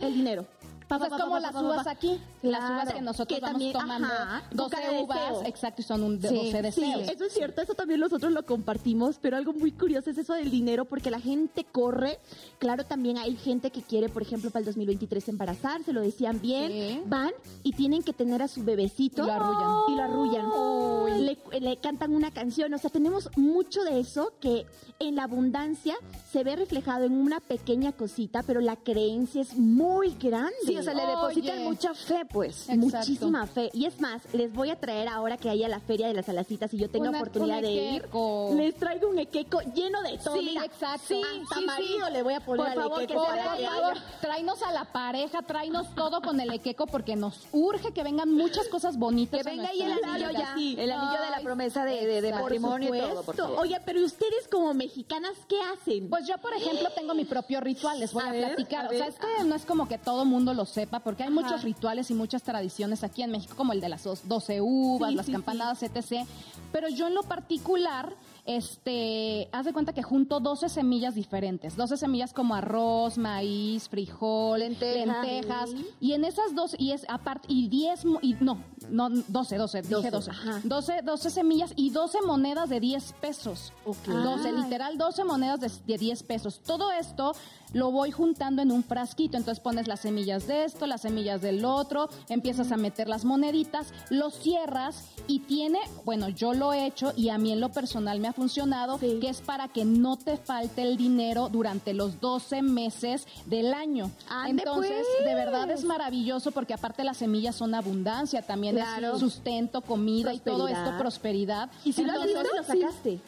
el 0.00 0.14
dinero. 0.14 0.46
Pa, 0.86 0.98
sea, 0.98 1.08
pa, 1.08 1.16
es 1.16 1.22
como 1.22 1.38
las 1.38 1.54
uvas 1.54 1.86
aquí, 1.86 2.20
las 2.42 2.60
Claro. 2.60 2.74
uvas 2.74 2.92
que 2.92 3.00
nosotros 3.00 3.38
Que 3.38 3.40
vamos 3.42 3.52
también, 3.54 3.72
tomando, 3.72 4.06
ajá, 4.06 4.42
con 4.50 4.56
12 4.58 4.76
cada 4.76 5.00
uvas, 5.00 5.30
deseo. 5.30 5.46
exacto, 5.46 5.80
y 5.80 5.84
son 5.84 6.02
un 6.02 6.20
de 6.20 6.28
Sí, 6.28 6.34
12 6.34 6.50
Sí, 6.50 6.62
deseos. 6.82 7.08
eso 7.08 7.24
es 7.24 7.32
cierto, 7.32 7.62
eso 7.62 7.72
también 7.74 8.00
nosotros 8.00 8.30
lo 8.32 8.44
compartimos, 8.44 9.16
pero 9.18 9.38
algo 9.38 9.54
muy 9.54 9.72
curioso 9.72 10.10
es 10.10 10.18
eso 10.18 10.34
del 10.34 10.50
dinero, 10.50 10.84
porque 10.84 11.10
la 11.10 11.20
gente 11.20 11.64
corre. 11.64 12.18
Claro, 12.58 12.84
también 12.84 13.16
hay 13.16 13.34
gente 13.34 13.70
que 13.70 13.80
quiere, 13.80 14.10
por 14.10 14.20
ejemplo, 14.20 14.50
para 14.50 14.60
el 14.60 14.66
2023 14.66 15.26
embarazarse, 15.30 15.94
lo 15.94 16.02
decían 16.02 16.38
bien, 16.42 16.70
Sí. 16.70 17.02
van 17.06 17.30
y 17.62 17.72
tienen 17.72 18.02
que 18.02 18.12
tener 18.12 18.42
a 18.42 18.48
su 18.48 18.62
bebecito 18.62 19.22
Y 19.22 19.26
lo 19.26 19.32
arrullan. 19.32 19.70
y 19.88 19.96
lo 19.96 20.02
arrullan. 20.02 21.24
Le, 21.24 21.38
le 21.64 21.76
cantan 21.78 22.14
una 22.14 22.30
canción, 22.30 22.72
o 22.74 22.78
sea, 22.78 22.90
tenemos 22.90 23.28
mucho 23.36 23.82
de 23.84 23.98
eso 24.00 24.32
que 24.40 24.66
en 25.00 25.16
la 25.16 25.24
abundancia 25.24 25.96
se 26.32 26.44
ve 26.44 26.56
reflejado 26.56 27.04
en 27.04 27.12
una 27.14 27.40
pequeña 27.40 27.92
cosita, 27.92 28.42
pero 28.46 28.60
la 28.60 28.76
creencia 28.76 29.42
es 29.42 29.54
muy 29.56 30.10
grande. 30.20 30.52
Sí, 30.66 30.76
o 30.76 30.82
sea, 30.82 30.94
le 30.94 31.06
depositan 31.06 31.56
Oye. 31.58 31.64
mucha 31.64 31.94
fe, 31.94 32.24
pues. 32.30 32.68
Exacto. 32.68 32.76
Muchísima 32.98 33.46
fe. 33.46 33.70
Y 33.72 33.86
es 33.86 34.00
más, 34.00 34.22
les 34.32 34.52
voy 34.52 34.70
a 34.70 34.78
traer 34.78 35.08
ahora 35.08 35.36
que 35.36 35.48
haya 35.50 35.68
la 35.68 35.80
feria 35.80 36.06
de 36.06 36.14
las 36.14 36.28
alacitas 36.28 36.72
y 36.74 36.78
yo 36.78 36.88
tenga 36.90 37.08
Una- 37.08 37.18
oportunidad 37.18 37.58
un 37.58 37.62
de 37.64 37.72
ir. 37.72 38.08
Les 38.56 38.74
traigo 38.76 39.08
un 39.08 39.18
equeco 39.18 39.60
lleno 39.74 40.02
de 40.02 40.18
todo. 40.18 40.36
Sí, 40.36 40.56
exacto. 40.62 41.02
Sí, 41.08 41.14
Sí, 41.24 41.40
hasta 41.42 41.54
sí, 41.60 41.64
marido 41.66 42.06
sí. 42.06 42.12
le 42.12 42.22
voy 42.22 42.34
a 42.34 42.40
poner 42.40 42.66
Por 42.74 42.74
favor, 42.82 43.02
equeco 43.02 43.24
por, 43.24 43.34
que 43.34 43.66
favor, 43.66 43.94
tráenos 44.20 44.62
a 44.62 44.72
la 44.72 44.84
pareja, 44.84 45.42
tráenos 45.42 45.94
todo 45.94 46.20
con 46.20 46.40
el 46.40 46.50
equeco 46.52 46.86
porque 46.86 47.16
nos 47.16 47.46
urge 47.52 47.92
que 47.92 48.02
vengan 48.02 48.32
muchas 48.32 48.68
cosas 48.68 48.98
bonitas. 48.98 49.42
Que 49.42 49.50
venga 49.50 49.68
ahí 49.68 49.80
el 49.82 49.92
anillo 50.04 50.30
ya. 50.30 50.54
El 50.54 50.90
anillo 50.92 51.22
de 51.22 51.30
la 51.30 51.40
promesa 51.54 51.84
de, 51.84 52.20
de, 52.20 52.32
matrimonio 52.32 52.94
y 52.94 52.98
todo. 52.98 53.18
Supuesto. 53.20 53.46
porque- 53.46 53.60
Oye, 53.62 53.80
pero 53.84 54.04
ustedes 54.04 54.48
como 54.50 54.74
mexicanas, 54.74 55.32
¿qué 55.48 55.56
hacen? 55.72 56.08
Pues 56.10 56.26
yo, 56.26 56.36
por 56.38 56.52
ejemplo, 56.52 56.88
tengo 56.94 57.14
mi 57.14 57.24
propio 57.24 57.60
ritual, 57.60 58.00
les 58.00 58.12
voy 58.12 58.24
A 58.24 58.28
a, 58.28 58.32
ver, 58.32 58.46
platicar. 58.54 58.86
a 58.86 58.88
o 58.88 58.90
sea, 58.90 58.98
ver. 59.00 59.08
este 59.10 59.44
no 59.44 59.54
es 59.54 59.64
como 59.64 59.86
que 59.88 59.98
todo 59.98 60.24
mundo 60.24 60.52
lo 60.52 60.66
sepa, 60.66 61.00
porque 61.00 61.22
hay 61.22 61.30
muchos 61.30 61.62
rituales 61.62 62.10
y 62.10 62.14
muchas 62.14 62.42
tradiciones 62.42 63.04
aquí 63.04 63.22
en 63.22 63.30
México, 63.30 63.54
como 63.56 63.72
el 63.72 63.80
de 63.80 63.88
las 63.88 64.02
dos- 64.04 64.26
12 64.28 64.60
uvas, 64.60 65.10
Sí, 65.10 65.16
las 65.16 65.26
sí, 65.26 65.32
campanadas, 65.32 65.82
etc. 65.82 66.26
Pero 66.72 66.88
yo 66.88 67.06
en 67.06 67.14
lo 67.14 67.22
particular, 67.22 68.12
este, 68.46 69.48
haz 69.52 69.64
de 69.64 69.72
cuenta 69.72 69.92
que 69.92 70.02
junto 70.02 70.40
12 70.40 70.68
semillas 70.68 71.14
diferentes, 71.14 71.76
12 71.76 71.96
semillas 71.96 72.32
como 72.32 72.54
arroz, 72.54 73.18
maíz, 73.18 73.88
frijol, 73.88 74.60
Lenteja. 74.60 75.22
lentejas, 75.22 75.70
y 76.00 76.12
en 76.12 76.24
esas 76.24 76.54
dos, 76.54 76.74
y 76.78 76.92
es 76.92 77.04
aparte, 77.08 77.46
y 77.50 77.68
10, 77.68 78.04
mo- 78.04 78.18
y 78.22 78.34
no, 78.40 78.58
no, 78.90 79.08
12, 79.10 79.56
12, 79.56 79.82
dije 79.82 80.10
12, 80.10 80.30
ajá. 80.30 80.60
12, 80.64 81.02
12 81.02 81.30
semillas 81.30 81.72
y 81.76 81.90
12 81.90 82.18
monedas 82.26 82.68
de 82.68 82.80
10 82.80 83.12
pesos. 83.20 83.72
Ok. 83.84 84.06
12, 84.06 84.48
Ay. 84.48 84.54
literal, 84.62 84.98
12 84.98 85.24
monedas 85.24 85.60
de, 85.60 85.70
de 85.86 85.98
10 85.98 86.22
pesos. 86.24 86.60
Todo 86.64 86.90
esto 86.92 87.32
lo 87.74 87.90
voy 87.90 88.10
juntando 88.10 88.62
en 88.62 88.72
un 88.72 88.82
frasquito. 88.82 89.36
Entonces 89.36 89.62
pones 89.62 89.86
las 89.86 90.00
semillas 90.00 90.46
de 90.46 90.64
esto, 90.64 90.86
las 90.86 91.02
semillas 91.02 91.42
del 91.42 91.64
otro, 91.66 92.08
empiezas 92.30 92.72
a 92.72 92.78
meter 92.78 93.06
las 93.08 93.26
moneditas, 93.26 93.92
lo 94.08 94.30
cierras 94.30 95.04
y 95.26 95.40
tiene, 95.40 95.80
bueno, 96.06 96.28
yo 96.30 96.54
lo 96.54 96.72
he 96.72 96.86
hecho 96.86 97.12
y 97.16 97.28
a 97.28 97.36
mí 97.38 97.52
en 97.52 97.60
lo 97.60 97.68
personal 97.70 98.20
me 98.20 98.28
ha 98.28 98.32
funcionado, 98.32 98.98
Sí. 98.98 99.18
que 99.20 99.28
es 99.28 99.40
para 99.42 99.68
que 99.68 99.84
no 99.84 100.16
te 100.16 100.36
falte 100.38 100.82
el 100.82 100.96
dinero 100.96 101.48
durante 101.50 101.92
los 101.92 102.20
12 102.20 102.62
meses 102.62 103.26
del 103.46 103.74
año. 103.74 104.10
¡Ande, 104.28 104.62
Entonces, 104.62 105.04
pues! 105.16 105.28
de 105.28 105.34
verdad 105.34 105.70
es 105.70 105.84
maravilloso 105.84 106.52
porque 106.52 106.74
aparte 106.74 107.02
las 107.04 107.16
semillas 107.18 107.56
son 107.56 107.74
abundancia, 107.74 108.42
también 108.42 108.76
Claro. 108.76 109.14
es 109.14 109.20
sustento, 109.20 109.80
comida 109.82 110.32
y 110.32 110.38
todo 110.38 110.68
esto, 110.68 110.96
prosperidad. 110.98 111.70
¿Y 111.84 111.92
si 111.92 112.04
lo 112.04 112.12
has 112.12 112.18
Entonces, 112.26 112.42
visto, 112.52 112.56
lo 112.56 112.80
sacaste? 112.80 113.20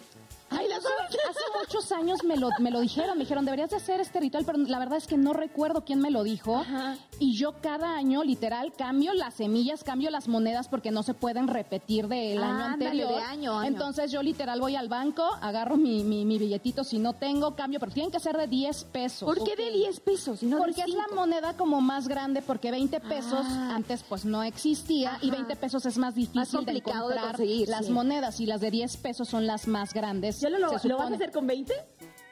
Ay, 0.58 0.66
hace, 0.72 0.88
hace 1.30 1.40
muchos 1.60 1.92
años 1.92 2.22
me 2.24 2.36
lo, 2.36 2.48
me 2.58 2.70
lo 2.70 2.80
dijeron, 2.80 3.16
me 3.18 3.24
dijeron, 3.24 3.44
deberías 3.44 3.70
de 3.70 3.76
hacer 3.76 4.00
este 4.00 4.20
ritual, 4.20 4.44
pero 4.44 4.58
la 4.58 4.78
verdad 4.78 4.98
es 4.98 5.06
que 5.06 5.16
no 5.16 5.32
recuerdo 5.32 5.84
quién 5.84 6.00
me 6.00 6.10
lo 6.10 6.22
dijo. 6.22 6.56
Ajá. 6.58 6.96
Y 7.18 7.36
yo 7.36 7.54
cada 7.60 7.96
año, 7.96 8.22
literal, 8.24 8.72
cambio 8.76 9.12
las 9.14 9.34
semillas, 9.34 9.84
cambio 9.84 10.10
las 10.10 10.28
monedas 10.28 10.68
porque 10.68 10.90
no 10.90 11.02
se 11.02 11.14
pueden 11.14 11.48
repetir 11.48 12.08
del 12.08 12.42
año 12.42 12.64
Ándale, 12.64 12.90
anterior. 12.90 13.08
de 13.14 13.20
año 13.22 13.58
año. 13.58 13.68
Entonces 13.68 14.10
yo 14.12 14.22
literal 14.22 14.60
voy 14.60 14.76
al 14.76 14.88
banco, 14.88 15.24
agarro 15.40 15.76
mi, 15.76 16.04
mi, 16.04 16.24
mi 16.24 16.38
billetito, 16.38 16.84
si 16.84 16.98
no 16.98 17.12
tengo, 17.14 17.54
cambio, 17.56 17.80
pero 17.80 17.92
tienen 17.92 18.10
que 18.12 18.20
ser 18.20 18.36
de 18.36 18.46
10 18.46 18.84
pesos. 18.84 19.26
¿Por 19.26 19.42
qué 19.44 19.56
de 19.56 19.70
10 19.70 20.00
pesos? 20.00 20.42
no 20.42 20.58
Porque 20.58 20.82
es 20.82 20.88
la 20.94 21.06
moneda 21.14 21.56
como 21.56 21.80
más 21.80 22.08
grande, 22.08 22.42
porque 22.42 22.70
20 22.70 23.00
pesos 23.00 23.44
Ah. 23.48 23.72
antes 23.74 24.02
pues 24.02 24.24
no 24.24 24.42
existía 24.42 25.18
y 25.22 25.28
Ajá. 25.28 25.36
20 25.36 25.56
pesos 25.56 25.86
es 25.86 25.98
más 25.98 26.14
difícil 26.14 26.36
Más 26.40 26.50
complicado 26.50 27.08
de 27.08 27.14
de 27.14 27.20
encontrar 27.20 27.36
conseguir, 27.36 27.68
las 27.68 27.86
sí. 27.86 27.92
monedas 27.92 28.40
y 28.40 28.46
las 28.46 28.60
de 28.60 28.70
10 28.70 28.96
pesos 28.98 29.28
son 29.28 29.46
las 29.46 29.66
más 29.68 29.92
grandes. 29.94 30.40
¿Ya 30.46 30.58
lo, 30.58 30.58
lo, 30.58 30.96
vas 30.98 31.10
a 31.10 31.14
hacer 31.14 31.32
con 31.32 31.44
20? 31.44 31.74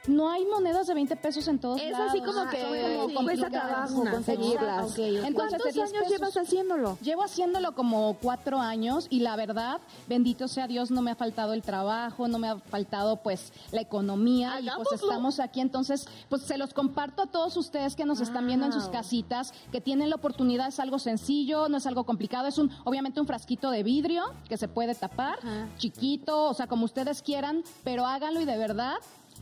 No 0.07 0.29
hay 0.29 0.45
monedas 0.45 0.87
de 0.87 0.93
20 0.93 1.15
pesos 1.15 1.47
en 1.47 1.57
todos 1.59 1.81
Es 1.81 1.91
lados. 1.91 2.09
así 2.09 2.19
como 2.21 2.41
Ah, 2.41 2.49
que 2.51 2.61
son 2.61 3.23
cuesta 3.23 3.49
complicadas. 3.49 3.51
trabajo 3.89 4.11
conseguirlas. 4.11 4.97
Entonces, 4.97 5.33
¿Cuántos 5.33 5.63
de 5.63 5.71
10 5.71 5.77
años 5.89 6.03
pesos. 6.03 6.09
llevas 6.11 6.37
haciéndolo? 6.37 6.97
Llevo 7.01 7.23
haciéndolo 7.23 7.73
como 7.75 8.15
cuatro 8.21 8.59
años 8.59 9.07
y 9.09 9.19
la 9.21 9.35
verdad, 9.35 9.79
bendito 10.07 10.47
sea 10.47 10.67
Dios, 10.67 10.91
no 10.91 11.01
me 11.01 11.11
ha 11.11 11.15
faltado 11.15 11.53
el 11.53 11.61
trabajo, 11.63 12.27
no 12.27 12.37
me 12.39 12.47
ha 12.49 12.57
faltado 12.57 13.17
pues 13.17 13.51
la 13.71 13.81
economía 13.81 14.59
y 14.59 14.69
pues 14.75 14.91
estamos 15.01 15.39
aquí. 15.39 15.59
Entonces, 15.61 16.07
pues 16.29 16.43
se 16.43 16.57
los 16.57 16.73
comparto 16.73 17.23
a 17.23 17.27
todos 17.27 17.57
ustedes 17.57 17.95
que 17.95 18.05
nos 18.05 18.21
están 18.21 18.45
viendo 18.45 18.65
en 18.67 18.73
sus 18.73 18.87
casitas, 18.89 19.53
que 19.71 19.81
tienen 19.81 20.09
la 20.09 20.17
oportunidad, 20.17 20.67
es 20.67 20.79
algo 20.79 20.99
sencillo, 20.99 21.67
no 21.69 21.77
es 21.77 21.85
algo 21.87 22.03
complicado, 22.03 22.47
es 22.47 22.57
un 22.57 22.69
obviamente 22.83 23.19
un 23.19 23.27
frasquito 23.27 23.71
de 23.71 23.81
vidrio 23.83 24.23
que 24.47 24.57
se 24.57 24.67
puede 24.67 24.93
tapar, 24.93 25.39
Ajá. 25.39 25.67
chiquito, 25.77 26.43
o 26.49 26.53
sea, 26.53 26.67
como 26.67 26.85
ustedes 26.85 27.21
quieran, 27.21 27.63
pero 27.83 28.05
háganlo 28.05 28.39
y 28.41 28.45
de 28.45 28.57
verdad 28.57 28.95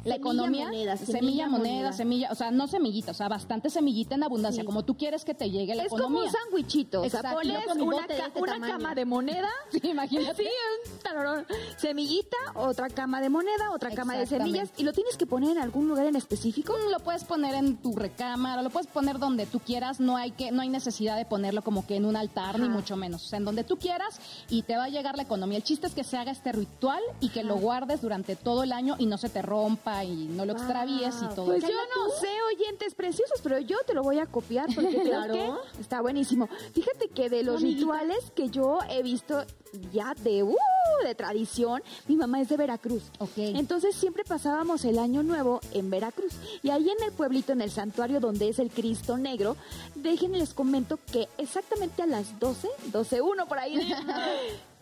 la 0.04 0.16
Semilla, 0.16 0.16
economía, 0.18 0.66
moneda, 0.66 0.98
semilla, 0.98 1.20
semilla, 1.20 1.48
moneda, 1.50 1.74
moneda. 1.76 1.94
semilla, 1.94 2.30
o 2.32 2.36
sea, 2.36 2.52
no 2.52 2.68
semillita, 2.68 3.12
o 3.12 3.14
sea, 3.14 3.30
bastante 3.30 3.70
semillita 3.70 4.16
en 4.16 4.24
abundancia, 4.24 4.62
Sí. 4.64 4.66
como 4.66 4.84
tú 4.84 4.98
quieres 4.98 5.24
que 5.24 5.34
te 5.34 5.50
llegue 5.50 5.76
la 5.76 5.84
Es 5.84 5.90
como 5.90 6.04
economía. 6.04 6.28
un 6.30 6.32
sándwichito. 6.32 7.02
O 7.02 7.10
sea, 7.10 7.22
pones 7.22 7.58
una, 7.80 8.08
ca- 8.08 8.14
este 8.28 8.42
una 8.42 8.60
cama 8.60 8.96
de 8.96 9.06
moneda. 9.06 9.50
Sí, 9.72 9.80
imagínate. 9.90 10.44
Sí, 10.44 10.50
un 10.94 11.00
tararón. 11.00 11.46
semillita, 11.78 12.38
otra 12.56 12.90
cama 12.90 13.22
de 13.22 13.30
moneda, 13.30 13.72
otra 13.74 13.92
cama 13.92 14.16
de 14.18 14.26
semillas. 14.28 14.70
¿Y 14.78 14.84
lo 14.84 14.94
tienes 14.94 15.18
que 15.18 15.26
poner 15.26 15.52
en 15.52 15.58
algún 15.60 15.88
lugar 15.88 16.06
en 16.08 16.16
específico? 16.16 16.74
Mm, 16.74 16.92
Lo 16.92 17.00
puedes 17.00 17.24
poner 17.24 17.56
en 17.56 17.78
tu 17.78 17.96
recámara, 17.96 18.62
lo 18.62 18.70
puedes 18.70 18.88
poner 18.88 19.20
donde 19.20 19.46
tú 19.46 19.60
quieras, 19.60 20.00
no 20.00 20.16
hay 20.18 20.32
que 20.32 20.52
no 20.52 20.62
hay 20.62 20.70
necesidad 20.70 21.18
de 21.18 21.26
ponerlo 21.26 21.62
como 21.64 21.86
que 21.88 21.96
en 21.96 22.06
un 22.06 22.16
altar 22.16 22.60
ni 22.60 22.70
mucho 22.70 22.96
menos, 22.96 23.26
o 23.26 23.28
sea, 23.30 23.38
en 23.40 23.46
donde 23.46 23.64
tú 23.64 23.78
quieras 23.78 24.20
y 24.50 24.62
te 24.64 24.76
va 24.78 24.86
a 24.86 24.90
llegar 24.90 25.16
la 25.18 25.24
economía. 25.24 25.58
El 25.58 25.64
chiste 25.64 25.88
es 25.88 25.94
que 25.94 26.04
se 26.04 26.18
haga 26.18 26.32
este 26.32 26.52
ritual 26.52 27.02
y 27.20 27.30
que 27.30 27.44
lo 27.44 27.56
guardes 27.58 28.02
durante 28.02 28.36
todo 28.36 28.64
el 28.64 28.72
año 28.72 28.96
y 29.00 29.06
no 29.06 29.18
se 29.18 29.30
te 29.30 29.42
rompa 29.42 29.83
y 30.04 30.28
no 30.28 30.46
lo 30.46 30.54
extravíes 30.54 31.16
y 31.22 31.36
todo. 31.36 31.46
Pues 31.48 31.62
yo 31.64 31.68
no 31.70 32.10
sé, 32.20 32.28
oyentes 32.56 32.96
preciosos, 32.96 33.40
pero 33.42 33.60
yo 33.60 33.78
te 33.86 33.94
lo 33.94 34.02
voy 34.04 34.20
a 34.20 34.26
copiar 34.26 34.68
porque 34.74 34.96
creo 35.02 35.04
Claro. 35.26 35.34
que 35.76 35.82
está 35.82 36.02
buenísimo. 36.02 36.48
Fíjate 36.74 37.10
que 37.10 37.30
de 37.30 37.44
los 37.44 37.58
Amiguita. 37.58 37.80
rituales 37.82 38.32
que 38.36 38.50
yo 38.50 38.80
he 38.90 39.04
visto 39.04 39.44
ya 39.92 40.14
de, 40.24 40.44
uh, 40.44 40.56
de 41.04 41.16
tradición, 41.16 41.82
mi 42.08 42.16
mamá 42.16 42.40
es 42.42 42.48
de 42.50 42.58
Veracruz. 42.58 43.04
Ok. 43.20 43.32
Entonces 43.38 43.96
siempre 43.96 44.24
pasábamos 44.24 44.86
el 44.86 45.00
año 45.00 45.22
nuevo 45.24 45.60
en 45.74 45.90
Veracruz. 45.90 46.34
Y 46.62 46.70
ahí 46.70 46.90
en 46.90 47.04
el 47.04 47.12
pueblito, 47.12 47.52
en 47.54 47.62
el 47.62 47.72
santuario 47.72 48.20
donde 48.20 48.50
es 48.50 48.60
el 48.60 48.70
Cristo 48.70 49.18
Negro, 49.18 49.58
déjenme 49.96 50.38
les 50.38 50.54
comento 50.54 50.98
que 51.12 51.28
exactamente 51.38 52.04
a 52.04 52.06
las 52.06 52.40
12, 52.40 52.68
12.1 52.92 53.48
por 53.48 53.58
ahí, 53.60 53.78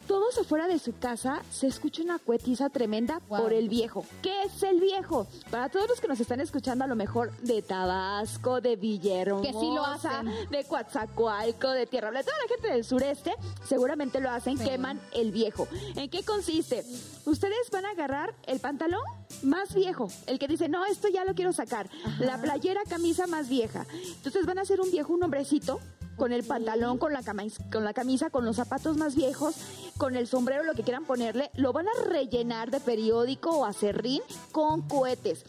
todos 0.07 0.37
afuera 0.37 0.67
de 0.67 0.79
su 0.79 0.97
casa 0.97 1.41
se 1.51 1.67
escucha 1.67 2.01
una 2.03 2.19
cuetiza 2.19 2.69
tremenda 2.69 3.21
Wow. 3.29 3.41
por 3.43 3.53
el 3.53 3.69
viejo. 3.69 4.05
¿Qué 4.21 4.43
es 4.43 4.61
el 4.63 4.79
viejo? 4.79 5.27
Para 5.49 5.69
todos 5.69 5.87
los 5.87 6.01
que 6.01 6.07
nos 6.07 6.19
están 6.19 6.39
escuchando 6.41 6.83
a 6.83 6.87
lo 6.87 6.95
mejor 6.95 7.31
de 7.41 7.61
Tabasco, 7.61 8.59
de 8.61 8.75
Villahermosa, 8.75 9.43
Que 9.47 9.53
sí 9.53 9.65
lo 9.73 9.85
hacen. 9.85 10.31
de 10.49 10.63
Coatzacoalco, 10.65 11.69
de 11.69 11.85
Tierra 11.87 12.09
Blanca, 12.09 12.25
toda 12.31 12.37
la 12.43 12.53
gente 12.55 12.73
del 12.73 12.83
sureste 12.83 13.33
seguramente 13.67 14.19
lo 14.19 14.29
hacen, 14.29 14.57
Sí. 14.57 14.63
queman 14.65 14.99
el 15.13 15.31
viejo. 15.31 15.67
¿En 15.95 16.09
qué 16.09 16.23
consiste? 16.23 16.83
Ustedes 17.25 17.69
van 17.71 17.85
a 17.85 17.91
agarrar 17.91 18.33
el 18.47 18.59
pantalón 18.59 19.01
más 19.43 19.73
viejo, 19.73 20.09
el 20.27 20.39
que 20.39 20.47
dice, 20.47 20.67
no, 20.67 20.85
esto 20.85 21.07
ya 21.07 21.23
lo 21.25 21.33
quiero 21.35 21.53
sacar, 21.53 21.89
la 22.19 22.41
playera, 22.41 22.81
camisa 22.89 23.27
más 23.27 23.47
vieja. 23.49 23.85
Entonces 24.17 24.45
van 24.45 24.57
a 24.59 24.61
hacer 24.63 24.81
un 24.81 24.91
viejo, 24.91 25.13
un 25.13 25.23
hombrecito, 25.23 25.79
con 26.21 26.33
el 26.33 26.43
pantalón, 26.43 26.99
con 26.99 27.13
la, 27.13 27.23
camisa, 27.23 27.63
con 27.71 27.83
la 27.83 27.93
camisa, 27.93 28.29
con 28.29 28.45
los 28.45 28.57
zapatos 28.57 28.95
más 28.95 29.15
viejos, 29.15 29.55
con 29.97 30.15
el 30.15 30.27
sombrero, 30.27 30.63
lo 30.63 30.75
que 30.75 30.83
quieran 30.83 31.03
ponerle, 31.03 31.49
lo 31.55 31.73
van 31.73 31.87
a 31.87 32.03
rellenar 32.09 32.69
de 32.69 32.79
periódico 32.79 33.49
o 33.49 33.65
acerrín 33.65 34.21
con 34.51 34.87
cohetes. 34.87 35.43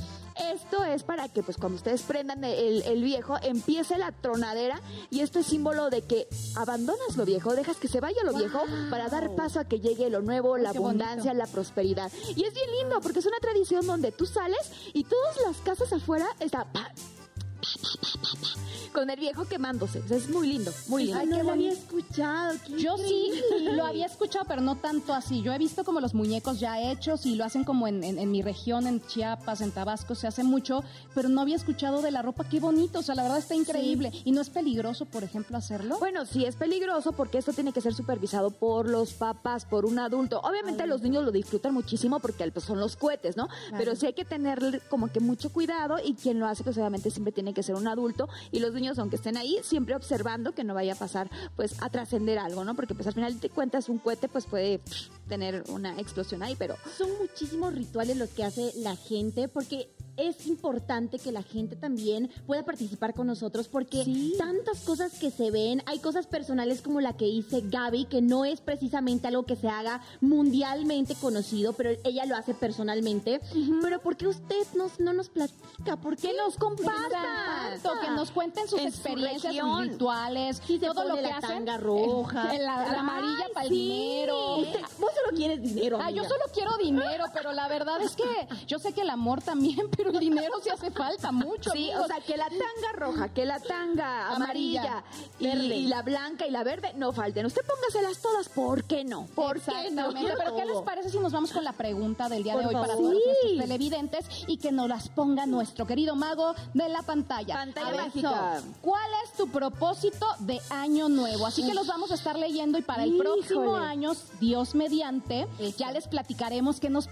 Esto 0.50 0.82
es 0.82 1.02
para 1.02 1.28
que, 1.28 1.42
pues, 1.42 1.58
cuando 1.58 1.76
ustedes 1.76 2.00
prendan 2.00 2.42
el, 2.42 2.80
el 2.84 3.02
viejo, 3.02 3.36
empiece 3.42 3.98
la 3.98 4.12
tronadera 4.12 4.80
y 5.10 5.20
esto 5.20 5.40
es 5.40 5.46
símbolo 5.46 5.90
de 5.90 6.00
que 6.06 6.26
abandonas 6.56 7.18
lo 7.18 7.26
viejo, 7.26 7.54
dejas 7.54 7.76
que 7.76 7.88
se 7.88 8.00
vaya 8.00 8.24
lo 8.24 8.32
viejo 8.32 8.62
para 8.88 9.08
dar 9.08 9.34
paso 9.34 9.60
a 9.60 9.64
que 9.66 9.78
llegue 9.78 10.08
lo 10.08 10.22
nuevo, 10.22 10.56
la 10.56 10.72
qué 10.72 10.78
abundancia, 10.78 11.32
bonito. 11.32 11.46
la 11.46 11.52
prosperidad. 11.52 12.10
Y 12.34 12.44
es 12.44 12.54
bien 12.54 12.70
lindo 12.80 12.98
porque 13.02 13.18
es 13.18 13.26
una 13.26 13.40
tradición 13.42 13.86
donde 13.86 14.10
tú 14.10 14.24
sales 14.24 14.72
y 14.94 15.04
todas 15.04 15.36
las 15.46 15.58
casas 15.58 15.92
afuera 15.92 16.28
está 16.40 16.64
pa, 16.64 16.90
pa, 16.94 18.30
pa, 18.40 18.61
con 18.92 19.10
el 19.10 19.18
viejo 19.18 19.44
quemándose. 19.46 20.00
O 20.00 20.08
sea, 20.08 20.16
es 20.16 20.28
muy 20.28 20.46
lindo, 20.48 20.70
muy 20.88 21.04
lindo. 21.04 21.18
Ay, 21.20 21.26
no 21.26 21.42
lo 21.42 21.50
había 21.52 21.72
escuchado. 21.72 22.54
qué 22.66 22.78
Yo 22.82 22.96
sí 22.98 23.32
lo 23.74 23.84
había 23.86 24.06
escuchado, 24.06 24.44
pero 24.46 24.60
no 24.60 24.76
tanto 24.76 25.14
así. 25.14 25.42
Yo 25.42 25.52
he 25.52 25.58
visto 25.58 25.84
como 25.84 26.00
los 26.00 26.14
muñecos 26.14 26.60
ya 26.60 26.80
hechos 26.80 27.26
y 27.26 27.34
lo 27.36 27.44
hacen 27.44 27.64
como 27.64 27.86
en, 27.88 28.04
en- 28.04 28.18
en 28.18 28.30
mi 28.30 28.42
región, 28.42 28.86
en 28.86 29.00
Chiapas, 29.06 29.60
en 29.60 29.70
Tabasco, 29.72 30.14
se 30.14 30.26
hace 30.26 30.44
mucho, 30.44 30.84
pero 31.14 31.28
no 31.28 31.40
había 31.40 31.56
escuchado 31.56 32.02
de 32.02 32.10
la 32.10 32.22
ropa. 32.22 32.44
Qué 32.48 32.60
bonito, 32.60 32.98
o 33.00 33.02
sea, 33.02 33.14
la 33.14 33.22
verdad 33.22 33.38
está 33.38 33.54
increíble. 33.54 34.12
¿Y 34.24 34.32
no 34.32 34.40
es 34.40 34.50
peligroso, 34.50 35.06
por 35.06 35.24
ejemplo, 35.24 35.56
hacerlo? 35.56 35.98
Bueno, 35.98 36.26
sí 36.26 36.44
es 36.44 36.56
peligroso 36.56 37.12
porque 37.12 37.38
esto 37.38 37.52
tiene 37.52 37.72
que 37.72 37.80
ser 37.80 37.94
supervisado 37.94 38.50
por 38.50 38.88
los 38.88 39.12
papás, 39.14 39.64
por 39.64 39.86
un 39.86 39.98
adulto. 39.98 40.40
Obviamente 40.40 40.86
los 40.86 41.00
niños 41.02 41.24
lo 41.24 41.30
disfrutan 41.32 41.72
muchísimo 41.74 42.20
porque 42.20 42.50
pues, 42.50 42.64
son 42.64 42.78
los 42.80 42.96
cohetes, 42.96 43.36
¿no? 43.36 43.48
Pero 43.78 43.94
sí 43.96 44.06
hay 44.06 44.12
que 44.12 44.24
tener 44.24 44.82
como 44.90 45.08
que 45.10 45.20
mucho 45.20 45.50
cuidado 45.52 45.96
y 46.04 46.14
quien 46.14 46.38
lo 46.38 46.46
hace 46.46 46.62
pues 46.64 46.76
obviamente 46.76 47.10
siempre 47.10 47.32
tiene 47.32 47.54
que 47.54 47.62
ser 47.62 47.74
un 47.74 47.86
adulto 47.88 48.28
y 48.50 48.58
los 48.60 48.72
niños 48.74 48.81
aunque 48.98 49.16
estén 49.16 49.36
ahí 49.36 49.58
siempre 49.62 49.94
observando 49.94 50.52
que 50.54 50.64
no 50.64 50.74
vaya 50.74 50.92
a 50.94 50.96
pasar 50.96 51.30
pues 51.56 51.74
a 51.80 51.88
trascender 51.90 52.38
algo, 52.38 52.64
¿no? 52.64 52.74
Porque 52.74 52.94
pues 52.94 53.06
al 53.06 53.14
final 53.14 53.36
te 53.38 53.48
cuentas 53.48 53.88
un 53.88 53.98
cohete 53.98 54.28
pues 54.28 54.46
puede 54.46 54.78
pff, 54.80 55.08
tener 55.28 55.64
una 55.68 55.98
explosión 55.98 56.42
ahí, 56.42 56.56
pero 56.58 56.76
Son 56.98 57.08
muchísimos 57.20 57.74
rituales 57.74 58.16
los 58.16 58.30
que 58.30 58.44
hace 58.44 58.72
la 58.76 58.96
gente 58.96 59.48
porque 59.48 59.90
es 60.18 60.46
importante 60.46 61.18
que 61.18 61.32
la 61.32 61.42
gente 61.42 61.74
también 61.74 62.30
pueda 62.46 62.64
participar 62.64 63.14
con 63.14 63.26
nosotros 63.26 63.68
porque 63.68 64.04
Sí. 64.04 64.34
tantas 64.36 64.80
cosas 64.80 65.12
que 65.18 65.30
se 65.30 65.50
ven, 65.50 65.82
hay 65.86 66.00
cosas 66.00 66.26
personales 66.26 66.82
como 66.82 67.00
la 67.00 67.16
que 67.16 67.24
dice 67.24 67.62
Gaby, 67.64 68.04
que 68.06 68.20
no 68.20 68.44
es 68.44 68.60
precisamente 68.60 69.26
algo 69.28 69.44
que 69.46 69.56
se 69.56 69.68
haga 69.68 70.02
mundialmente 70.20 71.14
conocido, 71.14 71.72
pero 71.72 71.90
ella 72.04 72.26
lo 72.26 72.36
hace 72.36 72.52
personalmente. 72.52 73.40
Pero 73.80 74.00
¿por 74.02 74.16
qué 74.16 74.26
usted 74.26 74.66
nos, 74.74 75.00
no 75.00 75.12
nos 75.12 75.28
platica? 75.30 75.96
¿Por 75.96 76.16
qué 76.16 76.32
nos 76.34 76.56
comparta? 76.56 77.72
Exacto, 77.74 78.00
que 78.02 78.10
nos 78.10 78.30
cuenten 78.32 78.68
sus 78.72 78.80
En 78.80 78.90
su 78.92 78.96
experiencias, 78.98 79.54
sus 79.54 79.62
región. 79.62 79.82
rituales, 79.88 80.62
Si 80.66 80.78
se 80.78 80.86
todo 80.86 81.04
lo 81.04 81.10
pone 81.10 81.22
que 81.22 81.28
la 81.28 81.36
hacen. 81.36 81.48
tanga 81.50 81.76
roja. 81.78 82.44
La, 82.58 82.86
la 82.86 83.00
amarilla 83.00 83.46
para 83.54 83.66
el 83.66 83.72
sí. 83.72 83.74
dinero. 83.78 84.56
Usted- 84.58 84.80
vos 84.98 85.10
solo 85.14 85.36
quieres 85.36 85.62
dinero. 85.62 85.98
Ah, 86.02 86.10
yo 86.10 86.22
solo 86.24 86.44
quiero 86.52 86.76
dinero, 86.78 87.24
pero 87.32 87.52
la 87.52 87.68
verdad 87.68 88.00
es 88.02 88.14
que 88.16 88.24
yo 88.66 88.78
sé 88.78 88.92
que 88.92 89.02
el 89.02 89.10
amor 89.10 89.42
también, 89.42 89.88
pero 89.96 90.10
el 90.10 90.18
dinero 90.18 90.54
sí 90.62 90.70
hace 90.70 90.90
falta 90.90 91.32
mucho. 91.32 91.70
Sí, 91.70 91.90
amigos. 91.90 92.04
o 92.04 92.06
sea, 92.06 92.20
que 92.20 92.36
la 92.36 92.48
tanga 92.48 92.92
roja, 92.94 93.28
que 93.28 93.44
la 93.44 93.60
tanga 93.60 94.28
amarilla, 94.34 94.82
Amarilla, 94.82 95.04
y, 95.38 95.46
y 95.72 95.86
la 95.86 96.02
blanca 96.02 96.46
y 96.46 96.50
la 96.50 96.62
verde 96.64 96.92
no 96.96 97.12
falten. 97.12 97.46
Usted 97.46 97.62
póngaselas 97.66 98.20
todas, 98.20 98.48
¿por 98.48 98.84
qué 98.84 99.04
no? 99.04 99.26
¿Por 99.34 99.60
qué 99.60 99.90
no? 99.90 100.08
Pero 100.12 100.56
¿qué 100.56 100.64
les 100.64 100.78
parece 100.82 101.10
si 101.10 101.18
nos 101.18 101.32
vamos 101.32 101.52
con 101.52 101.64
la 101.64 101.72
pregunta 101.72 102.28
del 102.28 102.42
día 102.42 102.54
Por 102.54 102.62
de 102.62 102.68
hoy 102.68 102.74
para 102.74 102.94
todos 102.96 103.12
Sí. 103.12 103.56
nuestros 103.56 103.58
televidentes 103.68 104.26
y 104.46 104.56
que 104.58 104.72
nos 104.72 104.88
las 104.88 105.08
ponga 105.08 105.46
nuestro 105.46 105.86
querido 105.86 106.14
mago 106.16 106.54
de 106.74 106.88
la 106.88 107.02
pantalla? 107.02 107.54
Pantalla 107.54 108.04
mágica. 108.04 108.61
¿Cuál 108.80 109.10
es 109.24 109.32
tu 109.34 109.48
propósito 109.48 110.26
de 110.40 110.60
año 110.70 111.08
nuevo? 111.08 111.46
Así 111.46 111.66
que 111.66 111.74
los 111.74 111.86
vamos 111.86 112.10
a 112.10 112.14
estar 112.14 112.38
leyendo 112.38 112.78
y 112.78 112.82
para 112.82 113.04
el 113.04 113.16
próximo 113.16 113.76
año, 113.76 114.12
Dios 114.40 114.74
mediante, 114.74 115.46
ya 115.78 115.92
les 115.92 116.08
platicaremos 116.08 116.80
qué 116.80 116.90
nos 116.90 117.08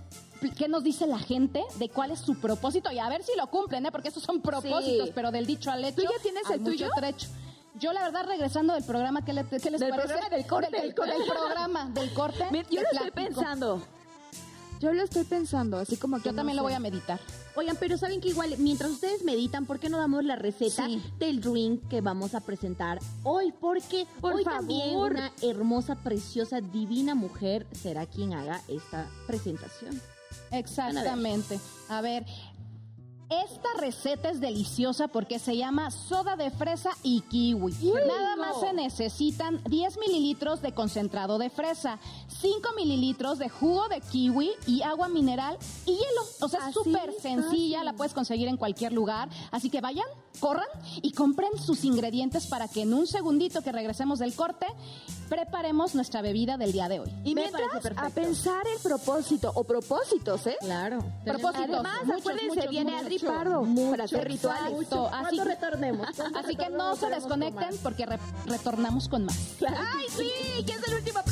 qué 0.57 0.69
nos 0.69 0.83
dice 0.83 1.07
la 1.07 1.19
gente 1.19 1.62
de 1.76 1.90
cuál 1.90 2.11
es 2.12 2.21
su 2.21 2.40
propósito 2.40 2.90
y 2.90 2.99
a 2.99 3.09
ver 3.11 3.23
si 3.23 3.33
lo 3.37 3.47
cumplen, 3.49 3.85
¿eh? 3.85 3.92
porque 3.92 4.09
estos 4.09 4.23
son 4.23 4.40
propósitos, 4.40 5.09
Sí. 5.09 5.12
pero 5.14 5.30
del 5.30 5.45
dicho 5.45 5.71
al 5.71 5.85
hecho. 5.85 5.97
¿Tú 5.97 6.02
ya 6.02 6.23
tienes 6.23 6.49
el 6.50 6.64
tuyo? 6.64 6.88
trecho. 6.97 7.26
Yo 7.75 7.92
la 7.92 8.02
verdad 8.02 8.25
regresando 8.26 8.73
del 8.75 8.85
programa, 8.85 9.23
¿qué, 9.25 9.33
le- 9.35 9.45
qué 9.45 9.71
les 9.71 9.80
Del 9.80 9.90
parece? 9.90 10.09
programa 10.09 10.28
del 10.30 10.47
corte. 10.47 10.71
Del, 10.71 10.95
del 10.95 11.25
programa, 11.28 11.90
del 11.90 12.12
corte. 12.14 12.47
Yo 12.71 12.80
estoy 12.90 13.11
pensando. 13.11 13.83
Yo 14.80 14.92
lo 14.94 15.02
estoy 15.02 15.25
pensando, 15.25 15.76
así 15.78 15.96
como 15.99 16.16
que 16.16 16.25
Yo 16.25 16.32
no 16.32 16.37
también 16.37 16.56
lo 16.56 16.62
voy 16.62 16.72
a 16.72 16.80
meditar. 16.80 17.20
Oigan, 17.54 17.76
pero 17.78 17.99
saben 17.99 18.20
que 18.20 18.28
igual, 18.28 18.54
mientras 18.58 18.90
ustedes 18.90 19.22
meditan, 19.25 19.66
¿por 19.66 19.78
qué 19.78 19.90
no 19.90 19.99
damos 19.99 20.25
la 20.25 20.37
receta 20.37 20.87
Sí. 20.87 21.02
del 21.18 21.40
drink 21.42 21.87
que 21.88 22.00
vamos 22.00 22.34
a 22.34 22.40
presentar 22.40 22.99
hoy? 23.22 23.52
Porque 23.52 24.06
Por 24.22 24.32
hoy 24.34 24.44
favor. 24.44 24.58
también 24.60 24.96
una 24.96 25.32
hermosa, 25.42 25.96
preciosa, 25.96 26.60
divina 26.62 27.14
mujer 27.14 27.66
será 27.72 28.06
quien 28.06 28.32
haga 28.32 28.62
esta 28.68 29.06
presentación. 29.26 30.00
Exactamente. 30.52 31.60
A 31.88 32.00
ver, 32.00 32.25
esta 33.30 33.68
receta 33.78 34.28
es 34.30 34.40
deliciosa 34.40 35.06
porque 35.06 35.38
se 35.38 35.56
llama 35.56 35.92
soda 35.92 36.34
de 36.34 36.50
fresa 36.50 36.90
y 37.04 37.20
kiwi. 37.22 37.72
Nada 38.06 38.34
más 38.34 38.58
se 38.58 38.72
necesitan 38.72 39.62
10 39.64 39.99
mililitros 39.99 40.60
de 40.62 40.72
concentrado 40.72 41.38
de 41.38 41.49
fresa, 41.49 42.00
5 42.40 42.70
mililitros 42.76 43.38
de 43.38 43.49
jugo 43.49 43.88
de 43.88 44.00
kiwi 44.00 44.50
y 44.66 44.82
agua 44.82 45.08
mineral 45.08 45.56
y 45.87 45.92
hielo. 45.92 46.22
O 46.40 46.49
sea, 46.49 46.68
es 46.68 46.75
súper 46.75 47.12
sencilla, 47.20 47.84
la 47.84 47.92
puedes 47.92 48.14
conseguir 48.14 48.49
en 48.49 48.56
cualquier 48.56 48.92
lugar. 48.92 49.28
Así 49.52 49.70
que 49.70 49.80
vayan, 49.80 50.06
corran 50.40 50.68
y 51.00 51.12
compren 51.12 51.56
sus 51.56 51.84
ingredientes 51.84 52.49
para 52.49 52.66
que 52.66 52.82
en 52.82 52.92
un 52.92 53.06
segundito 53.06 53.62
que 53.62 53.70
regresemos 53.70 54.18
del 54.18 54.34
corte, 54.34 54.66
preparemos 55.30 55.94
nuestra 55.94 56.20
bebida 56.20 56.56
del 56.58 56.72
día 56.72 56.88
de 56.88 57.00
hoy. 57.00 57.08
Y 57.25 57.34
Me 57.34 57.42
mientras, 57.42 57.96
a 57.96 58.10
pensar 58.10 58.62
el 58.66 58.80
propósito, 58.82 59.50
o 59.54 59.64
propósitos, 59.64 60.46
¿eh? 60.49 60.56
Claro. 60.60 60.99
Propósitos. 61.25 61.64
Además, 61.70 61.99
muchos, 62.04 62.20
acuérdense, 62.20 62.49
muchos, 62.56 62.70
viene 62.70 62.90
muchos. 62.90 63.06
Adri 63.06 63.18
Pardo 63.20 63.66
para 63.90 64.04
hacer 64.04 64.28
rituales. 64.28 64.72
Exacto. 64.72 65.06
Así, 65.06 65.37
Cuando 65.37 65.44
retornemos. 65.44 66.06
así 66.34 66.56
que 66.56 66.68
no 66.70 66.96
se 66.96 67.08
desconecten 67.08 67.76
porque 67.82 68.04
re- 68.06 68.18
retornamos 68.46 69.08
con 69.08 69.25
más. 69.25 69.38
¡Ay, 69.66 70.06
sí! 70.10 70.64
¡Que 70.66 70.72
es 70.72 70.88
el 70.88 70.94
último 70.96 71.22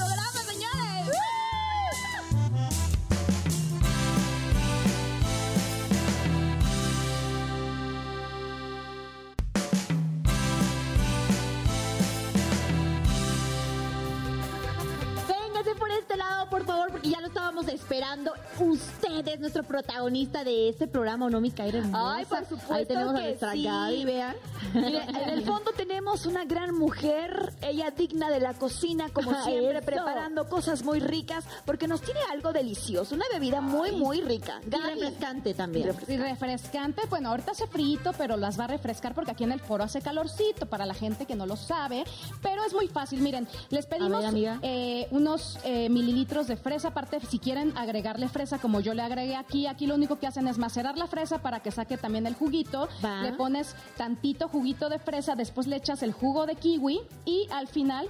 por 16.59 16.67
favor, 16.67 16.91
porque 16.91 17.11
ya 17.11 17.21
lo 17.21 17.29
estábamos 17.29 17.69
esperando. 17.69 18.33
Usted 18.59 19.29
es 19.29 19.41
nuestro 19.41 19.63
protagonista 19.63 20.45
de 20.45 20.69
este 20.69 20.87
programa, 20.87 21.27
¿o 21.27 21.31
no, 21.31 21.41
mi 21.41 21.51
Kaira 21.51 21.79
hermosa? 21.79 22.17
Ay, 22.17 22.25
por 22.25 22.41
supuesto 22.41 22.75
Ahí 22.75 22.87
tenemos 22.87 23.15
a 23.15 23.19
que 23.19 23.25
nuestra 23.25 23.53
sí. 23.53 23.63
Gaby, 23.65 24.05
vean. 24.05 24.37
Mire, 24.75 25.03
en 25.03 25.29
el 25.31 25.43
fondo 25.45 25.73
tenemos 25.77 26.27
una 26.27 26.45
gran 26.45 26.75
mujer, 26.75 27.55
ella 27.63 27.91
digna 27.91 28.31
de 28.31 28.41
la 28.41 28.55
cocina, 28.55 29.09
como 29.13 29.33
siempre, 29.45 29.79
Eso. 29.79 29.87
preparando 29.87 30.49
cosas 30.49 30.85
muy 30.85 31.01
ricas, 31.01 31.45
porque 31.65 31.87
nos 31.87 32.01
tiene 32.03 32.21
algo 32.31 32.53
delicioso, 32.53 33.15
una 33.15 33.27
bebida 33.33 33.61
muy, 33.61 33.93
muy 33.93 34.21
rica. 34.21 34.61
Y 34.67 34.71
Gaby. 34.71 35.01
refrescante 35.01 35.55
también. 35.55 35.95
Y 36.09 36.17
refrescante, 36.17 37.03
bueno, 37.09 37.31
ahorita 37.31 37.53
hace 37.53 37.67
frito, 37.67 38.13
pero 38.19 38.37
las 38.37 38.59
va 38.59 38.65
a 38.65 38.69
refrescar 38.69 39.15
porque 39.15 39.31
aquí 39.31 39.45
en 39.45 39.53
el 39.53 39.61
foro 39.61 39.85
hace 39.85 40.01
calorcito 40.01 40.67
para 40.67 40.85
la 40.87 40.95
gente 40.95 41.25
que 41.27 41.37
no 41.37 41.47
lo 41.47 41.57
sabe. 41.57 42.05
Pero 42.43 42.65
es 42.65 42.75
muy 42.75 42.89
fácil, 42.89 43.21
miren, 43.21 43.47
les 43.71 43.87
pedimos 43.87 44.33
ver, 44.33 44.59
eh, 44.63 45.07
unos 45.11 45.59
eh, 45.65 45.89
mililitros 45.89 46.48
de 46.49 46.57
fresa. 46.57 46.89
Aparte, 46.89 47.21
si 47.21 47.39
quieren 47.39 47.77
agregarle 47.77 48.29
fresa, 48.29 48.59
como 48.59 48.81
yo 48.81 48.95
le 48.95 49.03
agregué 49.03 49.37
aquí, 49.37 49.67
aquí 49.67 49.87
lo 49.87 49.95
único 49.95 50.19
que 50.19 50.27
hacen 50.27 50.49
es 50.49 50.59
macerar 50.59 50.99
la 50.99 51.07
fresa 51.07 51.39
para 51.41 51.61
que 51.61 51.71
saque 51.71 51.97
también 51.97 52.27
el 52.27 52.35
juguito. 52.35 52.89
Va. 53.05 53.23
Le 53.23 53.33
pones 53.35 53.77
tantito 53.97 54.49
juguito 54.49 54.89
de 54.89 54.99
fresa, 54.99 55.35
después 55.37 55.67
le 55.67 55.77
echas 55.77 56.03
el 56.03 56.13
jugo 56.13 56.47
de 56.47 56.57
kiwi 56.57 57.01
y 57.25 57.47
al 57.53 57.69
final 57.69 58.09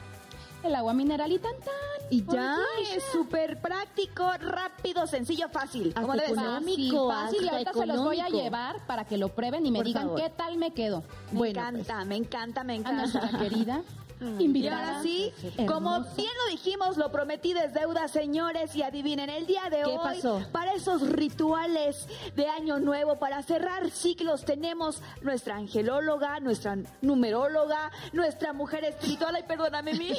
el 0.64 0.74
agua 0.74 0.92
mineral 0.94 1.30
y 1.30 1.38
tan 1.38 1.52
tan. 1.60 1.74
Y 2.10 2.24
ya 2.24 2.56
es 2.96 3.02
súper 3.12 3.60
práctico, 3.60 4.30
rápido, 4.40 5.06
sencillo, 5.06 5.48
fácil. 5.50 5.92
Como 5.92 6.14
ser. 6.14 6.30
económico. 6.30 7.08
Fácil, 7.10 7.26
fácil, 7.40 7.44
y 7.44 7.48
ahorita 7.50 7.72
se 7.74 7.86
los 7.86 8.02
voy 8.02 8.20
a 8.20 8.28
llevar 8.28 8.86
para 8.86 9.04
que 9.04 9.18
lo 9.18 9.28
prueben 9.28 9.66
y 9.66 9.70
me 9.70 9.80
Por 9.80 9.86
digan 9.86 10.04
favor. 10.04 10.20
qué 10.22 10.30
tal 10.30 10.56
me 10.56 10.70
quedo. 10.72 11.02
Me 11.32 11.38
Bueno, 11.38 11.60
encanta, 11.60 12.04
me 12.06 12.16
encanta, 12.16 12.64
me 12.64 12.72
A 12.72 12.76
encanta. 12.76 13.00
nuestra 13.02 13.38
querida 13.38 13.82
Y 14.20 14.44
invitada. 14.44 14.88
ahora 14.88 15.02
sí, 15.02 15.32
como 15.66 16.00
bien 16.16 16.30
lo 16.44 16.50
dijimos, 16.50 16.96
lo 16.96 17.10
prometí 17.12 17.52
es 17.52 17.72
deuda, 17.72 18.08
señores, 18.08 18.74
y 18.76 18.82
adivinen, 18.82 19.30
el 19.30 19.46
día 19.46 19.62
de 19.70 19.78
¿Qué 19.78 19.84
hoy, 19.84 19.98
pasó? 20.02 20.42
para 20.52 20.72
esos 20.74 21.02
rituales 21.08 22.06
de 22.36 22.46
Año 22.48 22.78
Nuevo, 22.78 23.16
para 23.16 23.42
cerrar 23.42 23.90
ciclos, 23.90 24.44
tenemos 24.44 25.02
nuestra 25.22 25.56
angelóloga, 25.56 26.40
nuestra 26.40 26.76
numeróloga, 27.00 27.90
nuestra 28.12 28.52
mujer 28.52 28.84
espiritual, 28.84 29.34
ay, 29.34 29.44
perdóname, 29.46 29.92
mi, 29.94 30.08
mi 30.08 30.14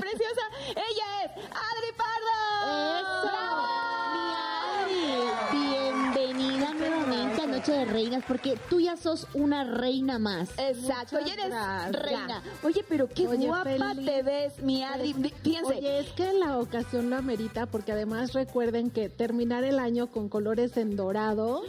preciosa, 0.00 0.42
ella 0.70 1.24
es 1.24 1.30
Adri 1.46 1.92
Pardo. 1.96 3.00
¡Eso! 3.00 3.62
Mi 4.12 5.12
Adri, 5.50 5.81
bienvenida 6.42 6.74
nuevamente 6.74 7.42
a 7.42 7.46
Noche 7.46 7.72
de 7.72 7.84
Reinas, 7.84 8.24
porque 8.26 8.58
tú 8.68 8.80
ya 8.80 8.96
sos 8.96 9.26
una 9.34 9.64
reina 9.64 10.18
más. 10.18 10.50
Exacto, 10.58 11.16
Muchas 11.20 11.28
y 11.28 11.32
eres 11.32 11.46
gracias. 11.50 12.02
reina. 12.02 12.42
Oye, 12.62 12.84
pero 12.88 13.08
qué 13.08 13.28
Oye, 13.28 13.46
guapa 13.46 13.64
feliz. 13.94 14.06
te 14.06 14.22
ves, 14.22 14.62
mi 14.62 14.82
Adri. 14.82 15.14
Fíjense, 15.42 15.74
Oye, 15.78 16.00
es 16.00 16.12
que 16.12 16.32
la 16.32 16.58
ocasión 16.58 17.10
lo 17.10 17.16
amerita 17.16 17.66
porque 17.66 17.92
además 17.92 18.32
recuerden 18.32 18.90
que 18.90 19.08
terminar 19.08 19.64
el 19.64 19.78
año 19.78 20.08
con 20.08 20.28
colores 20.28 20.76
en 20.76 20.96
dorado 20.96 21.62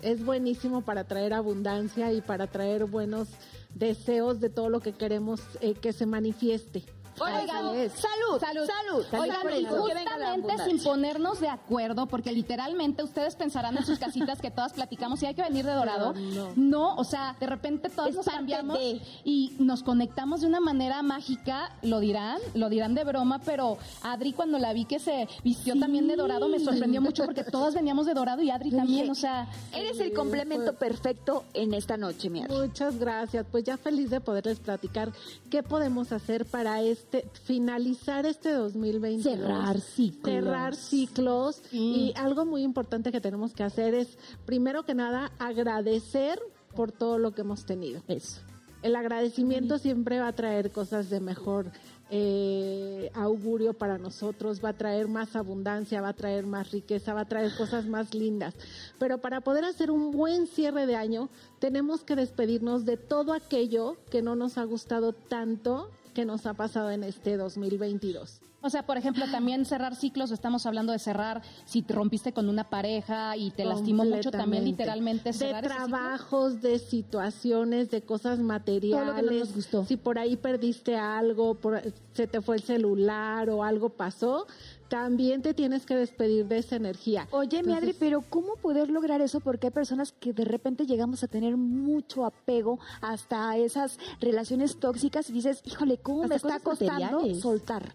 es 0.00 0.24
buenísimo 0.24 0.82
para 0.82 1.04
traer 1.04 1.32
abundancia 1.32 2.12
y 2.12 2.20
para 2.20 2.46
traer 2.46 2.86
buenos 2.86 3.28
deseos 3.74 4.40
de 4.40 4.50
todo 4.50 4.68
lo 4.68 4.80
que 4.80 4.92
queremos 4.92 5.40
eh, 5.60 5.74
que 5.74 5.92
se 5.92 6.06
manifieste. 6.06 6.84
Oigan, 7.20 7.46
salud, 7.46 8.40
Salud. 8.40 8.66
salud. 8.66 9.04
Oigan, 9.12 9.60
y 9.60 9.64
justamente 9.66 10.64
sin 10.64 10.82
ponernos 10.82 11.40
de 11.40 11.48
acuerdo, 11.48 12.06
porque 12.06 12.32
literalmente 12.32 13.02
ustedes 13.02 13.36
pensarán 13.36 13.76
en 13.76 13.84
sus 13.84 13.98
casitas 13.98 14.40
que 14.40 14.50
todas 14.50 14.72
platicamos 14.72 15.22
y 15.22 15.26
hay 15.26 15.34
que 15.34 15.42
venir 15.42 15.64
de 15.64 15.72
dorado. 15.72 16.12
Pero 16.14 16.52
no. 16.56 16.94
o 16.96 17.04
sea, 17.04 17.36
de 17.38 17.46
repente 17.46 17.88
todos 17.88 18.10
Es 18.10 18.16
nos 18.16 18.26
cambiamos 18.26 18.78
de. 18.78 19.00
y 19.24 19.54
nos 19.58 19.82
conectamos 19.82 20.40
de 20.40 20.46
una 20.46 20.60
manera 20.60 21.02
mágica, 21.02 21.76
lo 21.82 22.00
dirán, 22.00 22.38
lo 22.54 22.68
dirán 22.68 22.94
de 22.94 23.04
broma, 23.04 23.40
pero 23.44 23.78
Adri 24.02 24.32
cuando 24.32 24.58
la 24.58 24.72
vi 24.72 24.84
que 24.84 24.98
se 24.98 25.28
vistió 25.44 25.78
también 25.78 26.06
de 26.08 26.16
dorado 26.16 26.48
me 26.48 26.58
sorprendió 26.58 27.00
mucho 27.00 27.24
porque 27.24 27.44
todas 27.44 27.74
veníamos 27.74 28.06
de 28.06 28.14
dorado 28.14 28.42
y 28.42 28.50
Adri 28.50 28.70
también, 28.70 29.10
o 29.10 29.14
sea, 29.14 29.48
Eres 29.74 30.00
el 30.00 30.12
complemento 30.12 30.74
perfecto 30.74 31.44
en 31.54 31.74
esta 31.74 31.96
noche, 31.96 32.30
mi 32.30 32.42
Adri. 32.42 32.54
Muchas 32.54 32.98
gracias. 32.98 33.46
Pues 33.50 33.64
ya 33.64 33.76
feliz 33.76 34.10
de 34.10 34.20
poderles 34.20 34.60
platicar 34.60 35.12
qué 35.50 35.62
podemos 35.62 36.12
hacer 36.12 36.44
para 36.46 36.80
este 37.02 37.28
finalizar 37.44 38.26
este 38.26 38.52
2020. 38.52 39.22
Cerrar 39.22 39.80
ciclos. 39.80 40.32
Cerrar 40.32 40.74
ciclos. 40.74 41.62
Y 41.72 42.12
algo 42.16 42.44
muy 42.44 42.62
importante 42.62 43.12
que 43.12 43.20
tenemos 43.20 43.52
que 43.52 43.62
hacer 43.62 43.94
es, 43.94 44.18
primero 44.46 44.84
que 44.84 44.94
nada, 44.94 45.32
agradecer 45.38 46.38
por 46.74 46.92
todo 46.92 47.18
lo 47.18 47.32
que 47.32 47.42
hemos 47.42 47.66
tenido. 47.66 48.02
Eso. 48.08 48.40
El 48.82 48.96
agradecimiento 48.96 49.78
siempre 49.78 50.18
va 50.18 50.28
a 50.28 50.32
traer 50.32 50.72
cosas 50.72 51.08
de 51.08 51.20
mejor 51.20 51.70
eh, 52.10 53.10
augurio 53.14 53.74
para 53.74 53.96
nosotros, 53.96 54.62
va 54.62 54.70
a 54.70 54.76
traer 54.76 55.06
más 55.06 55.36
abundancia, 55.36 56.00
va 56.00 56.08
a 56.08 56.12
traer 56.14 56.46
más 56.46 56.72
riqueza, 56.72 57.14
va 57.14 57.20
a 57.20 57.28
traer 57.28 57.54
cosas 57.56 57.86
más 57.86 58.12
lindas. 58.12 58.54
Pero 58.98 59.18
para 59.18 59.40
poder 59.40 59.64
hacer 59.64 59.90
un 59.90 60.10
buen 60.10 60.46
cierre 60.46 60.86
de 60.86 60.96
año, 60.96 61.30
tenemos 61.60 62.02
que 62.02 62.16
despedirnos 62.16 62.84
de 62.84 62.96
todo 62.96 63.32
aquello 63.32 63.96
que 64.10 64.20
no 64.20 64.34
nos 64.34 64.58
ha 64.58 64.64
gustado 64.64 65.12
tanto 65.12 65.90
que 66.12 66.24
nos 66.24 66.46
ha 66.46 66.54
pasado 66.54 66.90
en 66.90 67.04
este 67.04 67.36
2022. 67.36 68.40
O 68.64 68.70
sea, 68.70 68.86
por 68.86 68.96
ejemplo, 68.96 69.24
también 69.28 69.64
cerrar 69.64 69.96
ciclos, 69.96 70.30
estamos 70.30 70.66
hablando 70.66 70.92
de 70.92 71.00
cerrar, 71.00 71.42
si 71.64 71.82
te 71.82 71.94
rompiste 71.94 72.32
con 72.32 72.48
una 72.48 72.70
pareja 72.70 73.36
y 73.36 73.50
te 73.50 73.64
lastimó 73.64 74.04
mucho, 74.04 74.30
también 74.30 74.64
literalmente 74.64 75.32
cerrar 75.32 75.64
De 75.64 75.68
trabajos, 75.68 76.62
de 76.62 76.78
situaciones, 76.78 77.90
de 77.90 78.02
cosas 78.02 78.38
materiales. 78.38 79.52
gustó. 79.52 79.84
Si 79.84 79.96
por 79.96 80.20
ahí 80.20 80.36
perdiste 80.36 80.96
algo, 80.96 81.56
por, 81.56 81.82
se 82.12 82.28
te 82.28 82.40
fue 82.40 82.54
el 82.54 82.62
celular 82.62 83.50
o 83.50 83.64
algo 83.64 83.88
pasó, 83.90 84.46
también 84.92 85.40
te 85.40 85.54
tienes 85.54 85.86
que 85.86 85.96
despedir 85.96 86.46
de 86.48 86.58
esa 86.58 86.76
energía. 86.76 87.26
Oye, 87.30 87.62
mi 87.62 87.72
Adri, 87.72 87.94
pero 87.94 88.20
¿cómo 88.28 88.56
poder 88.56 88.90
lograr 88.90 89.22
eso? 89.22 89.40
Porque 89.40 89.68
hay 89.68 89.70
personas 89.70 90.12
que 90.12 90.34
de 90.34 90.44
repente 90.44 90.84
llegamos 90.84 91.24
a 91.24 91.28
tener 91.28 91.56
mucho 91.56 92.26
apego 92.26 92.78
hasta 93.00 93.56
esas 93.56 93.98
relaciones 94.20 94.78
tóxicas 94.78 95.30
y 95.30 95.32
dices, 95.32 95.62
híjole, 95.64 95.96
¿cómo 95.96 96.24
me 96.24 96.34
está 96.34 96.60
costando 96.60 97.34
soltar? 97.36 97.94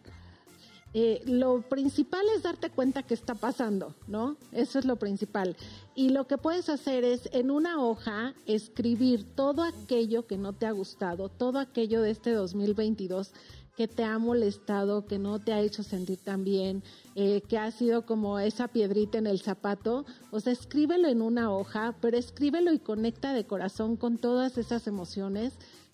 Eh, 0.95 1.21
lo 1.27 1.61
principal 1.61 2.25
es 2.35 2.41
darte 2.41 2.71
cuenta 2.71 3.03
que 3.03 3.13
está 3.13 3.35
pasando, 3.35 3.93
¿no? 4.07 4.35
Eso 4.51 4.79
es 4.79 4.85
lo 4.85 4.95
principal. 4.95 5.55
Y 5.93 6.09
lo 6.09 6.25
que 6.25 6.39
puedes 6.39 6.67
hacer 6.67 7.03
es 7.03 7.29
en 7.31 7.51
una 7.51 7.79
hoja 7.79 8.33
escribir 8.47 9.23
todo 9.35 9.61
aquello 9.61 10.25
que 10.25 10.37
no 10.37 10.53
te 10.53 10.65
ha 10.65 10.71
gustado, 10.71 11.29
todo 11.29 11.59
aquello 11.59 12.01
de 12.01 12.09
este 12.09 12.31
2022 12.31 13.33
que 13.77 13.87
te 13.87 14.03
ha 14.03 14.17
molestado, 14.17 15.05
que 15.05 15.19
no 15.19 15.37
te 15.37 15.53
ha 15.53 15.61
hecho 15.61 15.83
sentir 15.83 16.17
tan 16.17 16.43
bien, 16.43 16.83
eh, 17.13 17.41
que 17.47 17.59
ha 17.59 17.69
sido 17.69 18.07
como 18.07 18.39
esa 18.39 18.67
piedrita 18.67 19.19
en 19.19 19.27
el 19.27 19.39
zapato. 19.39 20.03
O 20.31 20.39
sea, 20.39 20.51
escríbelo 20.51 21.07
en 21.07 21.21
una 21.21 21.53
hoja, 21.53 21.95
pero 22.01 22.17
escríbelo 22.17 22.73
y 22.73 22.79
conecta 22.79 23.33
de 23.33 23.45
corazón 23.45 23.95
con 23.95 24.17
todas 24.17 24.57
esas 24.57 24.87
emociones 24.87 25.53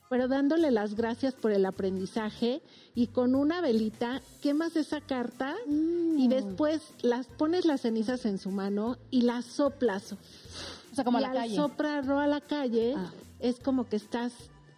pero 0.10 0.28
dándole 0.28 0.70
las 0.70 0.94
gracias 0.94 1.34
por 1.34 1.52
el 1.52 1.66
aprendizaje 1.66 2.62
y 2.94 3.08
con 3.08 3.34
una 3.34 3.62
velita 3.62 4.22
quemas 4.44 4.76
esa 4.76 5.02
carta 5.02 5.56
y 5.66 6.28
mm. 6.28 6.30
después 6.30 6.84
las 7.02 7.26
pones 7.26 7.66
las 7.66 7.82
cenizas 7.82 8.26
en 8.26 8.38
su 8.38 8.52
mano 8.52 8.98
y 9.10 9.24
las 9.24 9.46
soplas. 9.46 10.14
O 10.14 10.96
sea, 10.96 11.04
como 11.04 11.20
y 11.20 11.24
a 11.24 11.34
la 11.34 11.42
al 11.42 12.12
a 12.12 12.28
la 12.28 12.42
calle 12.42 12.94
ah. 12.96 13.12
es 13.40 13.60
como 13.60 13.90
que 13.90 13.96
estás 13.96 14.34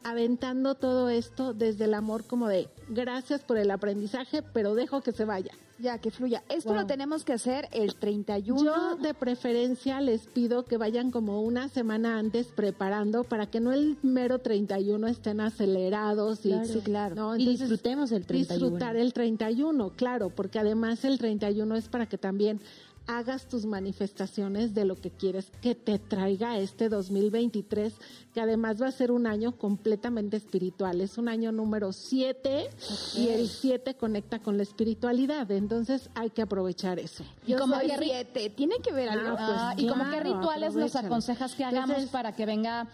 aventando 0.05 0.75
todo 0.75 1.09
esto 1.09 1.53
desde 1.53 1.85
el 1.85 1.95
amor 1.95 2.25
como 2.25 2.47
de 2.47 2.69
gracias 2.89 3.41
por 3.41 3.57
el 3.57 3.71
aprendizaje, 3.71 4.43
pero 4.43 4.75
dejo 4.75 5.01
que 5.01 5.11
se 5.11 5.25
vaya. 5.25 5.51
Ya, 5.77 5.97
que 5.97 6.09
fluya. 6.09 6.41
Esto 6.47 6.73
lo 6.73 6.85
tenemos 6.85 7.25
que 7.25 7.33
hacer 7.33 7.67
el 7.73 7.95
31. 7.95 8.63
Yo 8.63 8.95
de 8.95 9.13
preferencia 9.13 9.99
les 9.99 10.21
pido 10.27 10.63
que 10.63 10.77
vayan 10.77 11.11
como 11.11 11.41
una 11.41 11.67
semana 11.67 12.17
antes 12.17 12.47
preparando 12.47 13.25
para 13.25 13.47
que 13.47 13.59
no 13.59 13.73
el 13.73 13.97
mero 14.01 14.39
31 14.39 15.07
estén 15.07 15.41
acelerados. 15.41 16.45
Y, 16.45 16.53
sí, 16.65 16.79
claro. 16.81 17.35
y 17.35 17.45
disfrutemos 17.45 18.13
el 18.13 18.25
31. 18.25 18.63
Disfrutar 18.63 18.95
el 18.95 19.11
31, 19.11 19.91
claro, 19.97 20.29
porque 20.29 20.59
además 20.59 21.03
el 21.03 21.17
31 21.17 21.75
es 21.75 21.89
para 21.89 22.05
que 22.05 22.17
también 22.17 22.61
hagas 23.07 23.47
tus 23.47 23.65
manifestaciones 23.65 24.73
de 24.73 24.85
lo 24.85 24.95
que 24.95 25.11
quieres 25.11 25.51
que 25.61 25.75
te 25.75 25.99
traiga 25.99 26.57
este 26.57 26.89
2023, 26.89 27.93
que 28.33 28.41
además 28.41 28.81
va 28.81 28.87
a 28.87 28.91
ser 28.91 29.11
un 29.11 29.27
año 29.27 29.57
completamente 29.57 30.37
espiritual. 30.37 31.01
Es 31.01 31.17
un 31.17 31.29
año 31.29 31.51
número 31.51 31.93
7 31.93 32.69
y 33.15 33.27
el 33.29 33.47
7 33.47 33.95
conecta 33.95 34.39
con 34.39 34.57
la 34.57 34.63
espiritualidad. 34.63 35.49
Entonces 35.51 36.09
hay 36.15 36.29
que 36.29 36.41
aprovechar 36.41 36.99
eso. 36.99 37.23
Y 37.45 37.53
como 37.53 37.75
soy 37.75 37.91
7, 37.97 38.49
tiene 38.51 38.75
que 38.79 38.91
ver 38.91 39.09
algo. 39.09 39.35
Ah, 39.37 39.73
pues, 39.73 39.85
y 39.85 39.89
como 39.89 40.09
qué 40.09 40.19
rituales 40.21 40.75
nos 40.75 40.95
aconsejas 40.95 41.53
que 41.55 41.63
hagamos 41.63 42.05
para 42.07 42.35
que 42.35 42.45
venga 42.45 42.87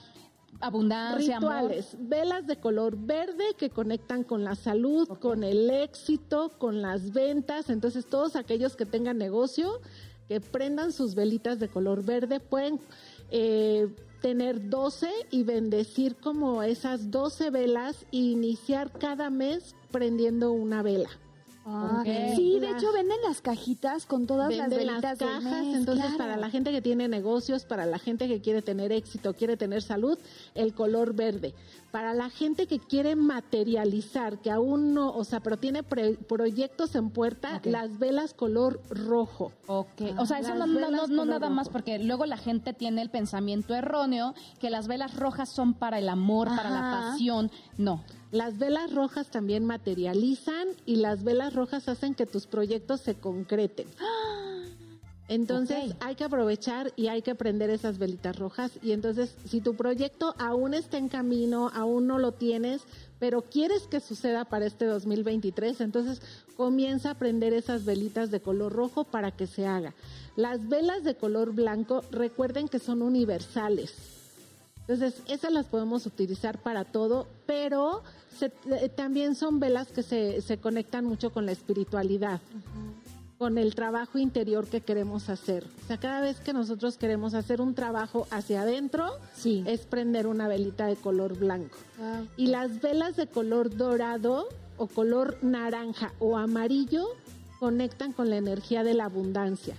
abundancia, 0.61 1.39
rituales, 1.39 1.95
velas 1.99 2.47
de 2.47 2.57
color 2.57 2.95
verde 2.97 3.43
que 3.57 3.69
conectan 3.69 4.23
con 4.23 4.43
la 4.43 4.55
salud, 4.55 5.07
con 5.19 5.43
el 5.43 5.69
éxito, 5.69 6.51
con 6.57 6.81
las 6.81 7.11
ventas. 7.11 7.69
Entonces, 7.69 8.05
todos 8.05 8.35
aquellos 8.35 8.75
que 8.75 8.85
tengan 8.85 9.17
negocio, 9.17 9.81
que 10.27 10.39
prendan 10.39 10.91
sus 10.91 11.15
velitas 11.15 11.59
de 11.59 11.67
color 11.67 12.05
verde, 12.05 12.39
pueden 12.39 12.79
eh, 13.31 13.93
tener 14.21 14.69
12 14.69 15.09
y 15.31 15.43
bendecir 15.43 16.15
como 16.15 16.63
esas 16.63 17.11
12 17.11 17.49
velas 17.49 18.05
e 18.11 18.17
iniciar 18.17 18.91
cada 18.91 19.29
mes 19.29 19.75
prendiendo 19.91 20.51
una 20.51 20.83
vela. 20.83 21.09
Ah, 21.63 22.03
sí, 22.35 22.59
de 22.59 22.71
hecho 22.71 22.91
venden 22.91 23.17
las 23.23 23.41
cajitas 23.41 24.07
con 24.07 24.25
todas 24.25 24.55
las 24.55 24.69
velitas 24.69 25.19
cajas, 25.19 25.65
entonces 25.67 26.15
para 26.17 26.35
la 26.35 26.49
gente 26.49 26.71
que 26.71 26.81
tiene 26.81 27.07
negocios, 27.07 27.65
para 27.65 27.85
la 27.85 27.99
gente 27.99 28.27
que 28.27 28.41
quiere 28.41 28.63
tener 28.63 28.91
éxito, 28.91 29.35
quiere 29.35 29.57
tener 29.57 29.83
salud, 29.83 30.17
el 30.55 30.73
color 30.73 31.13
verde. 31.13 31.53
Para 31.91 32.13
la 32.13 32.29
gente 32.29 32.67
que 32.67 32.79
quiere 32.79 33.15
materializar, 33.15 34.39
que 34.39 34.49
aún 34.49 34.93
no, 34.93 35.11
o 35.11 35.23
sea, 35.23 35.41
pero 35.41 35.57
tiene 35.57 35.83
proyectos 35.83 36.95
en 36.95 37.09
puerta, 37.11 37.61
las 37.63 37.99
velas 37.99 38.33
color 38.33 38.81
rojo. 38.89 39.51
Ok, 39.67 40.01
o 40.17 40.25
sea, 40.25 40.39
eso 40.39 40.55
no, 40.55 40.65
no, 40.65 41.25
nada 41.25 41.49
más 41.49 41.69
porque 41.69 41.99
luego 41.99 42.25
la 42.25 42.37
gente 42.37 42.73
tiene 42.73 43.01
el 43.01 43.09
pensamiento 43.09 43.75
erróneo 43.75 44.33
que 44.59 44.69
las 44.69 44.87
velas 44.87 45.15
rojas 45.15 45.49
son 45.49 45.73
para 45.73 45.99
el 45.99 46.09
amor, 46.09 46.47
para 46.47 46.69
la 46.69 47.09
pasión. 47.09 47.51
No, 47.77 48.03
las 48.31 48.57
velas 48.57 48.93
rojas 48.93 49.29
también 49.29 49.65
materializan 49.65 50.69
y 50.85 50.97
las 50.97 51.23
velas 51.23 51.53
rojas 51.53 51.89
hacen 51.89 52.15
que 52.15 52.25
tus 52.25 52.47
proyectos 52.47 53.01
se 53.01 53.15
concreten. 53.15 53.87
Entonces 55.27 55.95
hay 56.01 56.15
que 56.15 56.25
aprovechar 56.25 56.91
y 56.97 57.07
hay 57.07 57.21
que 57.21 57.35
prender 57.35 57.69
esas 57.69 57.97
velitas 57.97 58.37
rojas. 58.37 58.71
Y 58.81 58.91
entonces, 58.91 59.33
si 59.45 59.61
tu 59.61 59.75
proyecto 59.75 60.35
aún 60.37 60.73
está 60.73 60.97
en 60.97 61.07
camino, 61.07 61.71
aún 61.73 62.05
no 62.05 62.19
lo 62.19 62.33
tienes, 62.33 62.81
pero 63.17 63.41
quieres 63.41 63.83
que 63.83 64.01
suceda 64.01 64.43
para 64.43 64.65
este 64.65 64.83
2023, 64.83 65.79
entonces 65.79 66.21
comienza 66.57 67.11
a 67.11 67.15
prender 67.17 67.53
esas 67.53 67.85
velitas 67.85 68.29
de 68.29 68.41
color 68.41 68.73
rojo 68.73 69.05
para 69.05 69.31
que 69.31 69.47
se 69.47 69.65
haga. 69.65 69.93
Las 70.35 70.67
velas 70.67 71.05
de 71.05 71.15
color 71.15 71.53
blanco, 71.53 72.03
recuerden 72.11 72.67
que 72.67 72.79
son 72.79 73.01
universales. 73.01 74.20
Entonces, 74.91 75.23
esas 75.29 75.53
las 75.53 75.67
podemos 75.67 76.05
utilizar 76.05 76.57
para 76.57 76.83
todo, 76.83 77.25
pero 77.45 78.03
eh, 78.41 78.89
también 78.89 79.35
son 79.35 79.61
velas 79.61 79.87
que 79.87 80.03
se, 80.03 80.41
se, 80.41 80.57
conectan 80.57 81.05
mucho 81.05 81.31
con 81.31 81.45
la 81.45 81.53
espiritualidad, 81.53 82.41
con 83.37 83.57
el 83.57 83.73
trabajo 83.73 84.17
interior 84.17 84.67
que 84.67 84.81
queremos 84.81 85.29
hacer. 85.29 85.65
O 85.85 85.87
sea, 85.87 85.97
cada 85.97 86.19
vez 86.19 86.41
que 86.41 86.51
nosotros 86.51 86.97
queremos 86.97 87.35
hacer 87.35 87.61
un 87.61 87.73
trabajo 87.73 88.27
hacia 88.31 88.63
adentro, 88.63 89.13
sí. 89.33 89.63
es 89.65 89.85
prender 89.85 90.27
una 90.27 90.49
velita 90.49 90.87
de 90.87 90.97
color 90.97 91.37
blanco. 91.37 91.77
Y 92.35 92.47
las 92.47 92.81
velas 92.81 93.15
de 93.15 93.27
color 93.27 93.73
dorado 93.73 94.49
o 94.75 94.87
color 94.87 95.37
naranja 95.41 96.11
o 96.19 96.37
amarillo 96.37 97.07
conectan 97.61 98.11
con 98.11 98.29
la 98.29 98.35
energía 98.35 98.83
de 98.83 98.93
la 98.93 99.05
abundancia. 99.05 99.75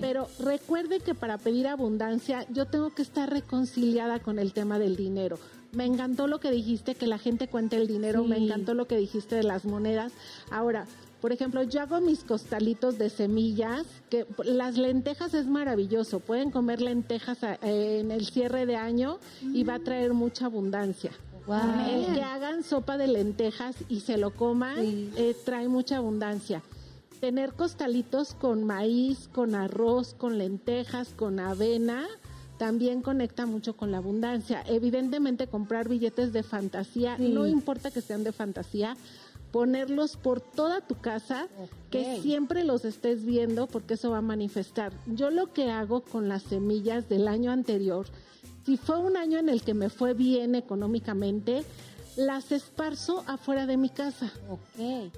Pero 0.00 0.28
recuerde 0.38 1.00
que 1.00 1.14
para 1.14 1.38
pedir 1.38 1.66
abundancia 1.66 2.46
yo 2.50 2.66
tengo 2.66 2.90
que 2.90 3.02
estar 3.02 3.30
reconciliada 3.30 4.20
con 4.20 4.38
el 4.38 4.52
tema 4.52 4.78
del 4.78 4.96
dinero. 4.96 5.38
Me 5.72 5.84
encantó 5.84 6.26
lo 6.26 6.40
que 6.40 6.50
dijiste, 6.50 6.94
que 6.94 7.06
la 7.06 7.18
gente 7.18 7.46
cuente 7.48 7.76
el 7.76 7.86
dinero, 7.86 8.24
me 8.24 8.36
encantó 8.36 8.74
lo 8.74 8.86
que 8.86 8.96
dijiste 8.96 9.36
de 9.36 9.44
las 9.44 9.64
monedas. 9.64 10.12
Ahora, 10.50 10.86
por 11.20 11.32
ejemplo, 11.32 11.62
yo 11.62 11.82
hago 11.82 12.00
mis 12.00 12.24
costalitos 12.24 12.98
de 12.98 13.10
semillas, 13.10 13.86
que 14.08 14.26
las 14.44 14.76
lentejas 14.76 15.34
es 15.34 15.46
maravilloso, 15.46 16.18
pueden 16.18 16.50
comer 16.50 16.80
lentejas 16.80 17.38
eh, 17.42 18.00
en 18.00 18.10
el 18.10 18.26
cierre 18.26 18.66
de 18.66 18.76
año 18.76 19.18
y 19.42 19.62
va 19.64 19.74
a 19.74 19.78
traer 19.78 20.12
mucha 20.12 20.46
abundancia. 20.46 21.12
El 21.88 22.14
que 22.14 22.22
hagan 22.22 22.62
sopa 22.62 22.96
de 22.96 23.08
lentejas 23.08 23.76
y 23.88 24.00
se 24.00 24.18
lo 24.18 24.32
coman 24.32 24.76
eh, 24.78 25.34
trae 25.44 25.68
mucha 25.68 25.96
abundancia 25.96 26.62
tener 27.20 27.52
costalitos 27.52 28.34
con 28.34 28.64
maíz, 28.64 29.28
con 29.32 29.54
arroz, 29.54 30.14
con 30.14 30.38
lentejas, 30.38 31.10
con 31.14 31.38
avena, 31.38 32.06
también 32.58 33.02
conecta 33.02 33.46
mucho 33.46 33.76
con 33.76 33.90
la 33.90 33.98
abundancia. 33.98 34.62
Evidentemente 34.66 35.46
comprar 35.46 35.88
billetes 35.88 36.32
de 36.32 36.42
fantasía, 36.42 37.16
no 37.18 37.46
importa 37.46 37.90
que 37.90 38.00
sean 38.00 38.24
de 38.24 38.32
fantasía, 38.32 38.96
ponerlos 39.52 40.16
por 40.16 40.40
toda 40.40 40.80
tu 40.80 40.94
casa, 40.96 41.48
que 41.90 42.20
siempre 42.20 42.64
los 42.64 42.84
estés 42.84 43.24
viendo 43.24 43.66
porque 43.66 43.94
eso 43.94 44.10
va 44.10 44.18
a 44.18 44.22
manifestar. 44.22 44.92
Yo 45.06 45.30
lo 45.30 45.52
que 45.52 45.70
hago 45.70 46.02
con 46.02 46.28
las 46.28 46.42
semillas 46.42 47.08
del 47.08 47.28
año 47.28 47.50
anterior, 47.50 48.06
si 48.64 48.76
fue 48.76 48.98
un 48.98 49.16
año 49.16 49.38
en 49.38 49.48
el 49.48 49.62
que 49.62 49.74
me 49.74 49.88
fue 49.88 50.14
bien 50.14 50.54
económicamente, 50.54 51.64
las 52.16 52.52
esparzo 52.52 53.24
afuera 53.26 53.66
de 53.66 53.76
mi 53.76 53.88
casa. 53.88 54.30
Ok 54.48 55.10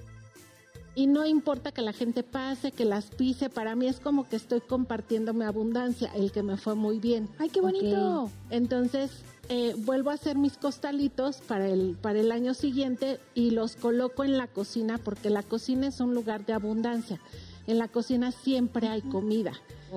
y 0.94 1.07
no 1.07 1.26
importa 1.26 1.72
que 1.72 1.83
la 1.83 1.92
gente 1.92 2.22
pase, 2.22 2.70
que 2.70 2.85
las 2.85 3.07
pise, 3.07 3.48
para 3.48 3.74
mí 3.74 3.87
es 3.87 3.98
como 3.98 4.28
que 4.28 4.37
estoy 4.37 4.61
compartiendo 4.61 5.33
mi 5.33 5.44
abundancia, 5.44 6.11
el 6.14 6.33
que 6.33 6.42
me 6.42 6.57
fue 6.57 6.74
muy 6.74 6.98
bien. 6.98 7.28
¡Ay, 7.38 7.48
qué 7.48 7.61
bonito! 7.61 8.31
Entonces, 8.50 9.11
eh, 9.48 9.74
vuelvo 9.78 10.11
a 10.11 10.14
hacer 10.14 10.37
mis 10.37 10.57
costalitos 10.57 11.38
para 11.38 11.68
el, 11.68 11.96
para 12.00 12.20
el 12.20 12.31
año 12.31 12.55
siguiente 12.55 13.20
y 13.35 13.50
los 13.50 13.76
coloco 13.76 14.22
en 14.24 14.37
la 14.37 14.46
cocina 14.46 14.98
porque 14.98 15.31
la 15.31 15.42
cocina 15.42 15.87
es 15.87 16.00
un 16.00 16.14
lugar 16.14 16.44
de 16.44 16.52
abundancia. 16.52 17.20
En 17.66 17.78
la 17.78 17.88
cocina 17.88 18.33
siempre 18.33 18.88
hay 18.88 19.02
comida. 19.02 19.52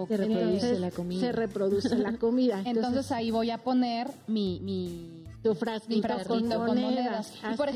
Se 0.07 0.17
reproduce 0.17 0.79
la 0.79 0.91
comida. 0.91 1.19
Se 1.21 1.31
reproduce 1.31 1.97
la 1.97 2.17
comida. 2.17 2.61
Entonces 2.65 3.11
ahí 3.11 3.31
voy 3.31 3.49
a 3.49 3.57
poner 3.57 4.11
mi, 4.27 4.59
mi, 4.61 5.23
tu 5.41 5.55
frasquito 5.55 6.07
frasquito 6.07 6.33
con 6.33 6.67
con 6.67 6.81
monedas. 6.81 7.33
Y 7.51 7.55
por 7.55 7.69
es. 7.69 7.75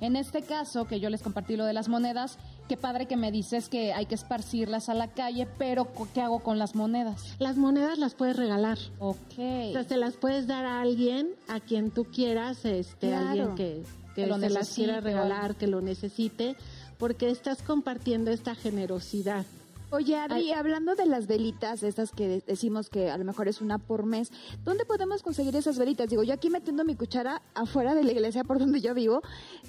En 0.00 0.16
este 0.16 0.42
caso 0.42 0.86
que 0.86 1.00
yo 1.00 1.10
les 1.10 1.22
compartí 1.22 1.56
lo 1.56 1.64
de 1.64 1.72
las 1.72 1.88
monedas, 1.88 2.38
qué 2.68 2.76
padre 2.76 3.06
que 3.06 3.16
me 3.16 3.30
dices 3.32 3.68
que 3.68 3.92
hay 3.92 4.06
que 4.06 4.14
esparcirlas 4.14 4.88
a 4.88 4.94
la 4.94 5.08
calle, 5.08 5.46
pero 5.58 5.88
¿qué 6.14 6.20
hago 6.20 6.40
con 6.40 6.58
las 6.58 6.74
monedas? 6.74 7.34
las 7.38 7.56
monedas 7.56 7.98
las 7.98 8.14
puedes 8.14 8.36
regalar. 8.36 8.78
Ok. 8.98 9.16
O 9.38 9.72
sea, 9.72 9.84
se 9.84 9.96
las 9.96 10.14
puedes 10.16 10.46
dar 10.46 10.64
a 10.66 10.80
alguien, 10.80 11.28
a 11.48 11.60
quien 11.60 11.90
tú 11.90 12.04
quieras, 12.04 12.64
este, 12.64 13.08
Claro. 13.08 13.28
alguien 13.28 13.54
que, 13.54 13.82
que 14.14 14.22
Que 14.22 14.26
lo 14.26 14.34
se 14.38 14.50
las 14.50 14.52
necesite 14.60 14.84
quiera 14.84 14.98
o 14.98 15.00
regalar, 15.02 15.54
que 15.56 15.66
lo 15.66 15.80
necesite, 15.80 16.56
porque 16.98 17.30
estás 17.30 17.62
compartiendo 17.62 18.30
esta 18.30 18.54
generosidad. 18.54 19.44
Oye, 19.90 20.16
Adri, 20.16 20.50
hablando 20.52 20.96
de 20.96 21.06
las 21.06 21.28
velitas, 21.28 21.84
estas 21.84 22.10
que 22.10 22.26
de- 22.26 22.42
decimos 22.44 22.90
que 22.90 23.08
a 23.08 23.16
lo 23.16 23.24
mejor 23.24 23.46
es 23.46 23.60
una 23.60 23.78
por 23.78 24.04
mes, 24.04 24.32
¿dónde 24.64 24.84
podemos 24.84 25.22
conseguir 25.22 25.54
esas 25.54 25.78
velitas? 25.78 26.08
Digo, 26.10 26.24
yo 26.24 26.34
aquí 26.34 26.50
metiendo 26.50 26.84
mi 26.84 26.96
cuchara 26.96 27.40
afuera 27.54 27.94
de 27.94 28.02
la 28.02 28.10
iglesia 28.10 28.42
por 28.42 28.58
donde 28.58 28.80
yo 28.80 28.94
vivo, 28.94 29.22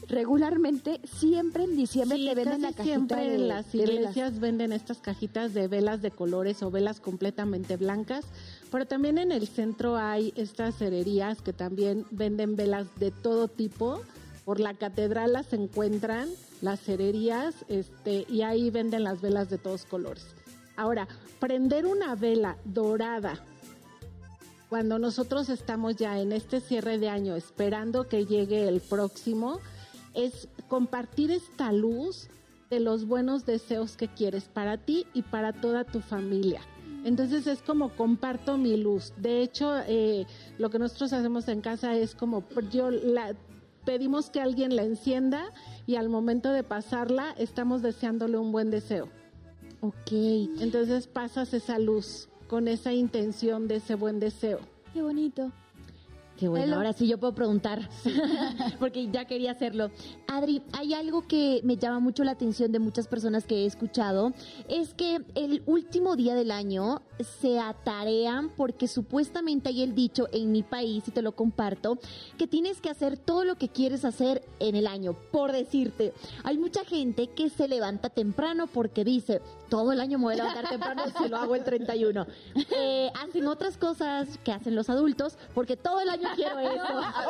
regularmente, 0.08 1.00
siempre 1.04 1.66
en 1.66 1.76
diciembre 1.76 2.18
Sí, 2.18 2.26
te 2.26 2.34
venden 2.36 2.62
la 2.64 2.70
cajita 2.70 2.84
siempre 2.84 3.28
de, 3.30 3.36
en 3.36 3.48
las 3.48 3.72
de 3.72 3.78
velas. 3.78 3.94
iglesias 3.96 4.40
venden 4.40 4.72
estas 4.74 4.98
cajitas 4.98 5.54
de 5.54 5.68
velas 5.68 6.02
de 6.02 6.10
colores 6.10 6.64
o 6.64 6.72
velas 6.72 7.00
completamente 7.00 7.78
blancas, 7.78 8.26
pero 8.72 8.88
también 8.88 9.20
en 9.20 9.32
el 9.32 9.48
centro 9.48 9.98
hay 9.98 10.34
estas 10.36 10.76
cererías 10.78 11.42
que 11.44 11.54
también 11.54 12.06
venden 12.10 12.56
velas 12.56 12.88
de 13.00 13.12
todo 13.12 13.48
tipo. 13.48 14.02
Por 14.48 14.62
la 14.62 14.74
catedral 14.76 15.34
las 15.34 15.52
encuentran, 15.52 16.30
las 16.62 16.80
cererías, 16.80 17.66
este, 17.68 18.26
y 18.30 18.44
ahí 18.44 18.70
venden 18.70 19.04
las 19.04 19.20
velas 19.20 19.50
de 19.50 19.58
todos 19.58 19.84
colores. 19.84 20.26
Ahora, 20.78 21.06
prender 21.42 21.86
una 21.86 22.16
vela 22.16 22.56
dorada 22.64 23.44
cuando 24.70 25.00
nosotros 25.00 25.50
estamos 25.50 25.98
ya 25.98 26.22
en 26.22 26.32
este 26.32 26.62
cierre 26.62 26.98
de 26.98 27.10
año 27.10 27.36
esperando 27.36 28.08
que 28.08 28.26
llegue 28.26 28.70
el 28.70 28.80
próximo, 28.80 29.60
es 30.14 30.48
compartir 30.70 31.30
esta 31.30 31.74
luz 31.74 32.30
de 32.70 32.80
los 32.80 33.06
buenos 33.06 33.46
deseos 33.46 33.98
que 33.98 34.08
quieres 34.08 34.46
para 34.46 34.78
ti 34.78 35.08
y 35.14 35.24
para 35.24 35.52
toda 35.52 35.84
tu 35.84 36.00
familia. 36.00 36.62
Entonces 37.04 37.48
es 37.48 37.62
como 37.62 37.90
comparto 37.98 38.58
mi 38.58 38.78
luz. 38.78 39.12
De 39.18 39.42
hecho, 39.42 39.74
eh, 39.88 40.26
lo 40.58 40.70
que 40.70 40.80
nosotros 40.80 41.12
hacemos 41.12 41.50
en 41.50 41.60
casa 41.60 41.98
es 41.98 42.16
como 42.16 42.46
yo 42.72 42.92
la 42.92 43.36
pedimos 43.88 44.30
que 44.30 44.42
alguien 44.42 44.76
la 44.76 44.84
encienda 44.84 45.46
y 45.86 45.96
al 45.96 46.10
momento 46.10 46.52
de 46.52 46.62
pasarla 46.62 47.34
estamos 47.38 47.82
deseándole 47.82 48.38
un 48.38 48.52
buen 48.52 48.70
deseo. 48.70 49.08
Ok, 49.80 50.12
Entonces 50.60 51.08
pasas 51.08 51.54
esa 51.54 51.80
luz 51.80 52.28
con 52.50 52.68
esa 52.68 52.92
intención 52.92 53.70
de 53.70 53.78
ese 53.78 53.96
buen 53.96 54.20
deseo. 54.20 54.60
qué 54.94 55.02
bonito. 55.02 55.54
Qué 56.38 56.48
bueno, 56.48 56.66
Hello. 56.66 56.76
ahora 56.76 56.94
sí 56.94 57.08
yo 57.08 57.18
puedo 57.18 57.34
preguntar, 57.34 57.90
porque 58.80 59.10
ya 59.10 59.26
quería 59.26 59.52
hacerlo. 59.52 59.90
Adri, 60.28 60.62
hay 60.72 60.94
algo 60.94 61.28
que 61.28 61.62
me 61.64 61.78
llama 61.78 62.00
mucho 62.00 62.24
la 62.24 62.32
atención 62.32 62.72
de 62.72 62.78
muchas 62.78 63.08
personas 63.08 63.46
que 63.46 63.64
he 63.64 63.66
escuchado, 63.66 64.34
es 64.70 64.94
que 64.94 65.20
el 65.34 65.64
último 65.66 66.16
día 66.16 66.36
del 66.36 66.52
año 66.52 67.02
se 67.42 67.60
atarean 67.60 68.50
porque 68.50 68.88
supuestamente 68.88 69.70
hay 69.70 69.82
el 69.82 69.96
dicho 69.96 70.28
en 70.32 70.52
mi 70.52 70.62
país, 70.62 71.08
y 71.08 71.12
te 71.12 71.24
lo 71.24 71.32
comparto, 71.32 71.98
que 72.38 72.46
tienes 72.46 72.82
que 72.82 72.92
hacer 72.92 73.18
todo 73.18 73.44
lo 73.44 73.56
que 73.56 73.70
quieres 73.70 74.06
hacer 74.06 74.44
en 74.60 74.76
el 74.76 74.86
año. 74.86 75.14
Por 75.32 75.52
decirte, 75.52 76.14
hay 76.44 76.60
mucha 76.60 76.86
gente 76.86 77.28
que 77.28 77.50
se 77.50 77.68
levanta 77.68 78.10
temprano 78.10 78.68
porque 78.68 79.04
dice, 79.04 79.42
todo 79.70 79.92
el 79.92 80.00
año 80.00 80.20
me 80.20 80.26
voy 80.26 80.34
a 80.36 80.38
levantar 80.38 80.70
temprano 80.70 81.04
si 81.18 81.28
lo 81.28 81.38
hago 81.38 81.56
el 81.56 81.64
31. 81.64 82.28
Eh, 82.80 83.10
hacen 83.24 83.48
otras 83.48 83.78
cosas 83.78 84.38
que 84.44 84.52
hacen 84.52 84.76
los 84.76 84.90
adultos 84.90 85.38
porque 85.56 85.78
todo 85.78 86.00
el 86.00 86.10
año 86.10 86.27
quiero 86.36 86.60
eso. 86.60 86.84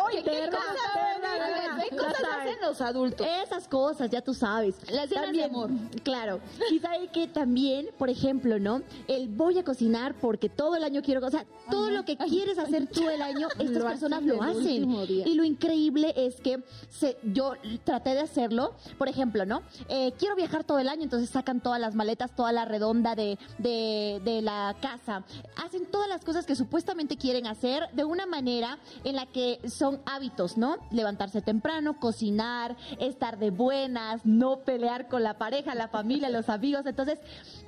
Oye, 0.06 0.24
¿qué 0.24 0.50
cosas, 0.50 1.90
¿qué 1.90 1.96
cosas 1.96 2.24
hacen 2.40 2.58
los 2.62 2.82
adultos? 2.82 3.28
Esas 3.44 3.68
cosas, 3.68 4.10
ya 4.10 4.22
tú 4.22 4.34
sabes. 4.34 4.76
Las 4.92 5.10
cenas 5.10 5.32
de 5.32 5.44
amor. 5.44 5.70
Claro. 6.04 6.40
Y 6.72 6.80
sabe 6.80 7.08
que 7.08 7.28
también, 7.28 7.90
por 7.98 8.10
ejemplo, 8.10 8.60
¿no? 8.60 8.82
El 9.08 9.28
voy 9.28 9.60
a 9.60 9.64
cocinar 9.64 10.16
porque 10.16 10.50
todo 10.50 10.76
el 10.76 10.84
año 10.84 11.02
quiero, 11.02 11.26
o 11.26 11.30
sea, 11.30 11.46
todo 11.70 11.90
lo 11.90 12.06
que 12.06 12.18
quieres 12.18 12.58
hacer 12.58 12.88
tú 12.88 13.08
el 13.10 13.22
año, 13.22 13.48
estas 13.60 13.70
Lo 13.70 13.86
personas 13.86 14.20
hacen 14.20 14.28
lo 14.28 14.44
hacen. 14.44 14.92
Y 15.26 15.34
lo 15.36 15.44
increíble 15.44 16.14
es 16.16 16.40
que 16.42 16.64
se, 16.90 17.18
yo 17.24 17.54
traté 17.84 18.12
de 18.12 18.22
hacerlo, 18.22 18.74
por 18.98 19.08
ejemplo, 19.08 19.46
¿no? 19.46 19.62
Eh, 19.90 20.14
quiero 20.18 20.36
viajar 20.36 20.64
todo 20.64 20.80
el 20.80 20.90
año, 20.90 21.04
entonces 21.04 21.30
sacan 21.30 21.62
todas 21.62 21.80
las 21.80 21.96
maletas, 21.96 22.36
toda 22.36 22.52
la 22.52 22.66
redonda 22.66 23.16
de, 23.16 23.38
de, 23.58 24.22
de 24.24 24.42
la 24.42 24.76
casa. 24.82 25.24
Hacen 25.64 25.86
todas 25.86 26.10
las 26.10 26.24
cosas 26.24 26.46
que 26.46 26.56
supuestamente 26.56 27.18
quieren 27.18 27.48
hacer 27.48 27.90
de 27.94 28.04
una 28.04 28.26
manera 28.26 28.78
en 29.04 29.16
la 29.16 29.26
que 29.26 29.60
son 29.70 30.02
hábitos, 30.06 30.58
¿no? 30.58 30.78
Levantarse 30.92 31.42
temprano, 31.42 32.00
cocinar, 32.00 32.76
estar 33.00 33.38
de 33.38 33.52
buenas, 33.52 34.26
no 34.26 34.60
pelear 34.60 35.08
con 35.08 35.24
la 35.24 35.38
pareja, 35.38 35.76
la 35.76 35.88
familia, 35.88 36.30
los 36.30 36.50
amigos. 36.50 36.86
Entonces, 36.86 37.20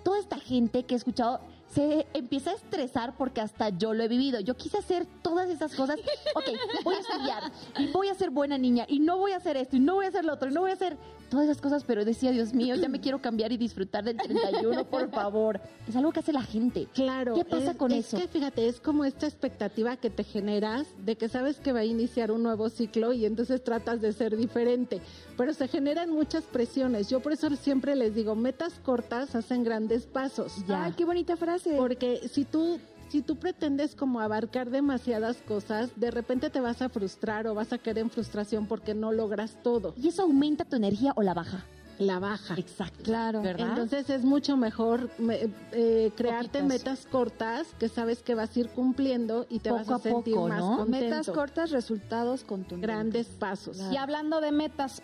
toda 0.03 0.19
esta 0.19 0.39
gente 0.39 0.83
que 0.83 0.95
he 0.95 0.97
escuchado 0.97 1.41
se 1.73 2.07
empieza 2.13 2.51
a 2.51 2.53
estresar 2.55 3.15
porque 3.17 3.41
hasta 3.41 3.69
yo 3.69 3.93
lo 3.93 4.03
he 4.03 4.07
vivido. 4.07 4.39
Yo 4.39 4.55
quise 4.57 4.77
hacer 4.77 5.05
todas 5.21 5.49
esas 5.49 5.75
cosas. 5.75 5.97
Ok, 6.35 6.45
voy 6.83 6.95
a 6.95 6.99
estudiar 6.99 7.51
y 7.79 7.87
voy 7.91 8.07
a 8.07 8.13
ser 8.13 8.29
buena 8.29 8.57
niña 8.57 8.85
y 8.87 8.99
no 8.99 9.17
voy 9.17 9.31
a 9.31 9.37
hacer 9.37 9.57
esto 9.57 9.75
y 9.75 9.79
no 9.79 9.95
voy 9.95 10.05
a 10.05 10.09
hacer 10.09 10.23
lo 10.23 10.33
otro 10.33 10.49
y 10.49 10.53
no 10.53 10.61
voy 10.61 10.69
a 10.69 10.73
hacer 10.75 10.95
todas 11.29 11.45
esas 11.45 11.59
cosas, 11.61 11.83
pero 11.83 12.05
decía, 12.05 12.31
Dios 12.31 12.53
mío, 12.53 12.75
ya 12.75 12.87
me 12.87 12.99
quiero 13.01 13.19
cambiar 13.21 13.51
y 13.51 13.57
disfrutar 13.57 14.03
del 14.03 14.17
31, 14.17 14.85
por 14.85 15.09
favor. 15.11 15.59
Es 15.87 15.95
algo 15.95 16.11
que 16.11 16.19
hace 16.19 16.31
la 16.33 16.43
gente. 16.43 16.87
Claro. 16.93 17.33
¿Qué 17.35 17.45
pasa 17.45 17.71
es- 17.71 17.77
con 17.77 17.91
es 17.91 18.07
eso? 18.07 18.17
que 18.17 18.27
fíjate, 18.27 18.67
es 18.67 18.79
como 18.79 19.05
esta 19.05 19.25
expectativa 19.27 19.97
que 19.97 20.09
te 20.11 20.23
generas 20.23 20.87
de 21.03 21.15
que 21.17 21.29
sabes 21.29 21.59
que 21.59 21.71
va 21.73 21.79
a 21.79 21.85
iniciar 21.85 22.31
un 22.31 22.43
nuevo 22.43 22.69
ciclo 22.69 23.11
y 23.13 23.25
entonces 23.25 23.63
tratas 23.63 23.99
de 24.01 24.13
ser 24.13 24.37
diferente. 24.37 25.01
Pero 25.35 25.53
se 25.53 25.67
generan 25.67 26.11
muchas 26.11 26.43
presiones. 26.43 27.09
Yo 27.09 27.21
por 27.21 27.31
eso 27.33 27.49
siempre 27.55 27.95
les 27.95 28.13
digo, 28.13 28.35
metas 28.35 28.73
cortas 28.83 29.35
hacen 29.35 29.63
grandes 29.63 30.05
pasos. 30.05 30.53
Ay, 30.69 30.93
qué 30.95 31.05
bonita 31.05 31.35
frase. 31.37 31.58
Porque 31.77 32.27
si 32.31 32.45
tú 32.45 32.79
si 33.09 33.23
tú 33.23 33.37
pretendes 33.37 33.95
como 33.95 34.19
abarcar 34.19 34.69
demasiadas 34.69 35.37
cosas, 35.41 35.89
de 35.95 36.11
repente 36.11 36.51
te 36.51 36.59
vas 36.61 36.79
a 36.83 36.89
frustrar 36.89 37.47
o 37.47 37.55
vas 37.55 37.73
a 37.73 37.79
caer 37.79 37.97
en 37.97 38.11
frustración 38.11 38.67
porque 38.67 38.93
no 38.93 39.11
logras 39.11 39.57
todo. 39.63 39.95
¿Y 39.97 40.09
eso 40.09 40.21
aumenta 40.21 40.63
tu 40.63 40.75
energía 40.75 41.13
o 41.15 41.23
la 41.23 41.33
baja? 41.33 41.65
La 41.97 42.19
baja. 42.19 42.53
Exacto. 42.55 43.03
Claro. 43.03 43.41
¿Verdad? 43.41 43.69
Entonces 43.69 44.11
es 44.11 44.23
mucho 44.23 44.57
mejor 44.57 45.09
me- 45.17 45.49
eh, 45.71 46.11
crearte 46.15 46.61
metas 46.61 47.07
cortas 47.07 47.67
que 47.79 47.89
sabes 47.89 48.21
que 48.21 48.35
vas 48.35 48.55
a 48.55 48.59
ir 48.59 48.69
cumpliendo 48.69 49.47
y 49.49 49.57
te 49.57 49.69
Poco 49.71 49.79
vas 49.81 49.89
a 49.89 49.95
a 49.95 49.99
sentir 49.99 50.35
poco, 50.35 50.47
más 50.47 50.59
¿no? 50.59 50.77
contento. 50.77 51.05
Metas 51.07 51.29
cortas, 51.31 51.71
resultados 51.71 52.43
contundentes. 52.43 52.87
Grandes 52.87 53.27
pasos. 53.27 53.81
Y 53.91 53.97
hablando 53.97 54.39
de 54.39 54.51
metas, 54.51 55.01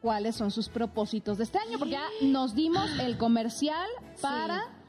¿cuáles 0.00 0.36
son 0.36 0.52
sus 0.52 0.68
propósitos 0.68 1.38
de 1.38 1.44
este 1.44 1.58
año? 1.58 1.76
Porque 1.78 1.92
ya 1.94 2.06
nos 2.22 2.54
dimos 2.54 2.88
el 3.00 3.18
comercial 3.18 3.88
para 4.20 4.60
Sí. 4.60 4.81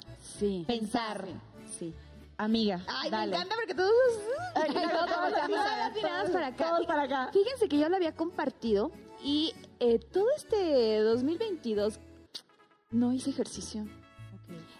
Pensar. 0.67 1.25
Sí. 1.77 1.93
Amiga, 2.37 2.81
Ay, 2.87 3.09
dale. 3.09 3.31
me 3.31 3.37
encanta 3.37 3.55
porque 3.55 3.75
todos... 3.75 3.93
Ay, 4.55 4.73
todos 4.73 5.31
ver, 5.31 5.49
miradas 5.95 6.29
para 6.31 6.47
acá. 6.47 6.69
todos 6.69 6.85
para 6.85 7.03
acá. 7.03 7.29
Fíjense 7.31 7.67
que 7.69 7.77
yo 7.77 7.87
lo 7.89 7.95
había 7.95 8.13
compartido 8.15 8.91
y 9.23 9.53
eh, 9.79 9.99
todo 9.99 10.27
este 10.35 10.99
2022 10.99 11.99
no 12.91 13.13
hice 13.13 13.29
ejercicio. 13.29 13.85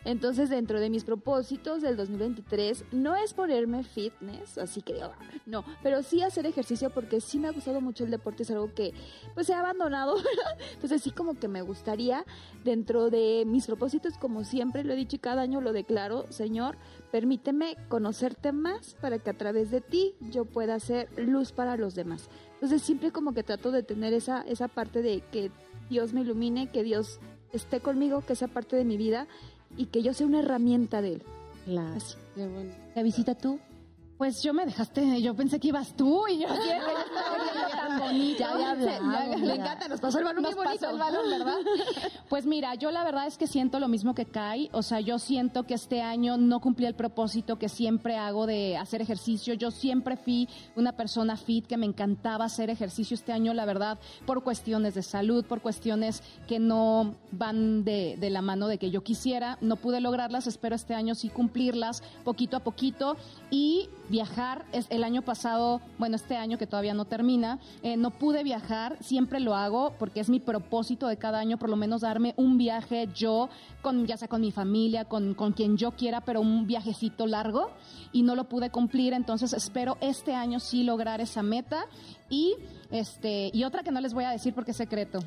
Entonces, 0.05 0.49
dentro 0.49 0.79
de 0.79 0.89
mis 0.89 1.03
propósitos 1.03 1.81
del 1.81 1.95
2023, 1.95 2.85
no 2.91 3.15
es 3.15 3.33
ponerme 3.33 3.83
fitness, 3.83 4.57
así 4.57 4.81
que 4.81 5.01
"Ah", 5.01 5.11
no, 5.45 5.63
pero 5.81 6.03
sí 6.03 6.21
hacer 6.21 6.45
ejercicio 6.45 6.89
porque 6.89 7.21
sí 7.21 7.39
me 7.39 7.47
ha 7.47 7.51
gustado 7.51 7.79
mucho 7.81 8.03
el 8.03 8.11
deporte, 8.11 8.43
es 8.43 8.51
algo 8.51 8.73
que 8.73 8.93
pues 9.33 9.49
he 9.49 9.53
abandonado. 9.53 10.15
Entonces 10.73 11.01
sí 11.01 11.11
como 11.11 11.35
que 11.35 11.47
me 11.47 11.61
gustaría, 11.61 12.25
dentro 12.63 13.09
de 13.09 13.43
mis 13.45 13.65
propósitos, 13.65 14.17
como 14.17 14.43
siempre 14.43 14.83
lo 14.83 14.93
he 14.93 14.97
dicho 14.97 15.15
y 15.15 15.19
cada 15.19 15.41
año 15.41 15.61
lo 15.61 15.71
declaro, 15.73 16.25
Señor, 16.29 16.77
permíteme 17.11 17.77
conocerte 17.89 18.51
más 18.51 18.95
para 18.99 19.19
que 19.19 19.29
a 19.29 19.37
través 19.37 19.71
de 19.71 19.81
ti 19.81 20.15
yo 20.19 20.45
pueda 20.45 20.79
ser 20.79 21.09
luz 21.17 21.51
para 21.51 21.77
los 21.77 21.95
demás. 21.95 22.29
Entonces 22.55 22.81
siempre 22.81 23.11
como 23.11 23.33
que 23.33 23.43
trato 23.43 23.71
de 23.71 23.83
tener 23.83 24.13
esa, 24.13 24.41
esa 24.41 24.67
parte 24.67 25.01
de 25.01 25.21
que 25.31 25.51
Dios 25.89 26.13
me 26.13 26.21
ilumine, 26.21 26.71
que 26.71 26.83
Dios 26.83 27.19
esté 27.51 27.79
conmigo, 27.79 28.21
que 28.25 28.35
sea 28.35 28.47
parte 28.47 28.75
de 28.75 28.83
mi 28.83 28.97
vida 28.97 29.27
y 29.77 29.87
que 29.87 30.03
yo 30.03 30.13
sea 30.13 30.27
una 30.27 30.39
herramienta 30.39 31.01
de 31.01 31.13
Él. 31.13 31.23
Claro. 31.65 31.95
Así. 31.95 32.15
Qué 32.35 32.47
bueno. 32.47 32.71
¿La 32.95 33.03
visita 33.03 33.35
tú? 33.35 33.59
Pues 34.23 34.41
yo 34.41 34.53
me 34.53 34.65
dejaste, 34.65 35.21
yo 35.21 35.33
pensé 35.35 35.59
que 35.59 35.67
ibas 35.67 35.97
tú 35.97 36.25
y 36.29 36.39
yo 36.39 36.47
que- 36.47 37.71
tan 37.75 37.99
bonito. 37.99 38.39
Ya 38.39 38.51
había 38.53 38.71
hablado. 38.71 39.37
Le 39.37 39.55
encanta, 39.55 39.89
nos 39.89 39.99
pasó 39.99 40.19
el 40.19 40.23
balón 40.23 40.43
Nos 40.43 40.55
muy 40.55 40.63
bonito. 40.63 40.79
pasó 40.81 40.93
el 40.93 40.99
balón, 40.99 41.29
¿verdad? 41.29 41.57
Pues 42.29 42.45
mira, 42.45 42.73
yo 42.75 42.89
la 42.89 43.03
verdad 43.03 43.27
es 43.27 43.37
que 43.37 43.47
siento 43.47 43.79
lo 43.81 43.89
mismo 43.89 44.15
que 44.15 44.25
Kai. 44.25 44.69
O 44.71 44.81
sea, 44.81 45.01
yo 45.01 45.19
siento 45.19 45.63
que 45.63 45.73
este 45.73 46.01
año 46.01 46.37
no 46.37 46.61
cumplí 46.61 46.85
el 46.85 46.95
propósito 46.95 47.59
que 47.59 47.67
siempre 47.67 48.15
hago 48.15 48.47
de 48.47 48.77
hacer 48.77 49.01
ejercicio. 49.01 49.53
Yo 49.55 49.71
siempre 49.71 50.15
fui 50.15 50.47
una 50.77 50.93
persona 50.93 51.35
fit 51.35 51.67
que 51.67 51.75
me 51.75 51.85
encantaba 51.85 52.45
hacer 52.45 52.69
ejercicio. 52.69 53.15
Este 53.15 53.33
año, 53.33 53.53
la 53.53 53.65
verdad, 53.65 53.99
por 54.25 54.41
cuestiones 54.43 54.95
de 54.95 55.03
salud, 55.03 55.43
por 55.45 55.59
cuestiones 55.61 56.23
que 56.47 56.59
no 56.59 57.13
van 57.31 57.83
de, 57.83 58.15
de 58.17 58.29
la 58.29 58.41
mano 58.41 58.67
de 58.69 58.77
que 58.77 58.89
yo 58.89 59.03
quisiera, 59.03 59.57
no 59.59 59.75
pude 59.75 59.99
lograrlas. 59.99 60.47
Espero 60.47 60.75
este 60.75 60.95
año 60.95 61.13
sí 61.13 61.27
cumplirlas 61.27 62.01
poquito 62.23 62.55
a 62.55 62.61
poquito 62.61 63.17
y 63.51 63.89
viajar. 64.13 64.63
Es 64.71 64.85
el 64.91 65.03
año 65.03 65.23
pasado, 65.23 65.81
bueno, 65.97 66.15
este 66.15 66.37
año 66.37 66.59
que 66.59 66.67
todavía 66.67 66.93
no 66.93 67.05
termina, 67.05 67.57
eh, 67.81 67.97
no 67.97 68.11
pude 68.11 68.43
viajar. 68.43 68.95
Siempre 69.01 69.39
lo 69.39 69.55
hago 69.55 69.95
porque 69.97 70.19
es 70.19 70.29
mi 70.29 70.39
propósito 70.39 71.07
de 71.07 71.17
cada 71.17 71.39
año, 71.39 71.57
por 71.57 71.69
lo 71.69 71.75
menos 71.75 72.01
darme 72.01 72.35
un 72.37 72.59
viaje 72.59 73.09
yo, 73.15 73.49
con, 73.81 74.05
ya 74.05 74.15
sea 74.15 74.27
con 74.27 74.41
mi 74.41 74.51
familia, 74.51 75.05
con, 75.05 75.33
con 75.33 75.51
quien 75.51 75.77
yo 75.77 75.91
quiera, 75.93 76.21
pero 76.21 76.41
un 76.41 76.67
viajecito 76.67 77.25
largo 77.25 77.71
y 78.11 78.21
no 78.21 78.35
lo 78.35 78.43
pude 78.43 78.69
cumplir. 78.69 79.13
Entonces 79.13 79.51
espero 79.51 79.97
este 79.99 80.35
año 80.35 80.59
sí 80.59 80.83
lograr 80.83 81.19
esa 81.19 81.41
meta 81.41 81.85
y 82.29 82.53
este 82.91 83.49
y 83.51 83.63
otra 83.63 83.81
que 83.81 83.91
no 83.91 83.99
les 83.99 84.13
voy 84.13 84.25
a 84.25 84.29
decir 84.29 84.53
porque 84.53 84.71
es 84.71 84.77
secreto. 84.77 85.19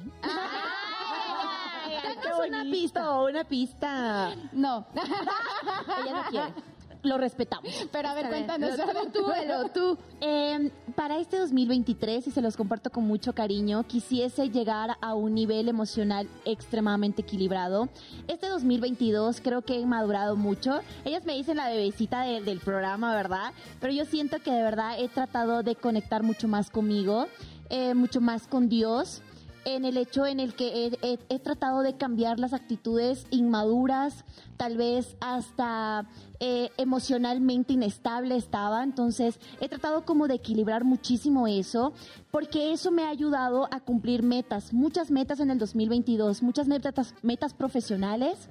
Danos 2.05 2.39
una 2.49 2.63
pista 2.63 3.21
una 3.21 3.43
pista. 3.43 4.33
No, 4.53 4.87
Ella 4.95 6.13
no 6.13 6.23
quiere. 6.31 6.76
Lo 7.07 7.19
respetamos. 7.19 7.87
pero 7.93 8.09
a 8.09 8.15
ver, 8.15 8.29
cuéntanos. 8.29 8.71
Tú, 9.13 9.31
Elo, 9.31 9.69
tú. 9.71 9.97
Eh, 10.21 10.71
para 10.95 11.19
este 11.19 11.39
2023, 11.39 12.27
y 12.27 12.31
se 12.31 12.43
los 12.43 12.57
comparto 12.57 12.91
con 12.91 13.05
mucho 13.05 13.33
cariño, 13.35 13.85
quisiese 13.87 14.51
llegar 14.51 14.97
a 15.01 15.15
un 15.15 15.35
nivel 15.35 15.69
emocional 15.69 16.29
extremadamente 16.45 17.23
equilibrado. 17.23 17.89
Este 18.29 18.49
2022 18.49 19.41
creo 19.41 19.63
que 19.63 19.81
he 19.81 19.87
madurado 19.87 20.37
mucho. 20.37 20.81
Ellas 21.05 21.25
me 21.25 21.35
dicen 21.35 21.57
la 21.57 21.69
bebecita 21.69 22.23
de- 22.23 22.41
del 22.41 22.61
programa, 22.61 23.15
¿verdad? 23.15 23.53
Pero 23.81 23.93
yo 23.93 24.05
siento 24.05 24.39
que 24.41 24.51
de 24.51 24.63
verdad 24.63 24.99
he 24.99 25.09
tratado 25.09 25.63
de 25.63 25.75
conectar 25.77 26.23
mucho 26.23 26.49
más 26.49 26.71
conmigo, 26.71 27.27
eh, 27.71 27.95
mucho 27.95 28.21
más 28.21 28.47
con 28.47 28.69
Dios 28.69 29.23
en 29.67 29.85
el 29.85 29.97
hecho 29.97 30.25
en 30.27 30.39
el 30.39 30.55
que 30.55 30.93
he, 31.03 31.39
tratado 31.41 31.81
de 31.81 31.97
cambiar 31.97 32.39
las 32.39 32.53
actitudes 32.53 33.27
inmaduras, 33.31 34.25
tal 34.57 34.77
vez 34.77 35.17
hasta 35.21 36.09
eh, 36.39 36.71
emocionalmente 36.77 37.73
inestable 37.73 38.37
estaba, 38.37 38.85
entonces 38.85 39.41
he 39.61 39.69
tratado 39.69 40.05
como 40.05 40.29
de 40.29 40.35
equilibrar 40.35 40.85
muchísimo 40.85 41.49
eso, 41.49 41.93
porque 42.31 42.73
eso 42.73 42.93
me 42.93 43.03
ha 43.03 43.09
ayudado 43.09 43.69
a 43.73 43.81
cumplir 43.81 44.23
metas, 44.23 44.73
muchas 44.73 45.11
metas 45.11 45.41
en 45.41 45.51
el 45.51 45.59
2022, 45.59 46.45
muchas 46.45 46.69
metas, 46.69 47.15
metas 47.23 47.53
profesionales. 47.53 48.49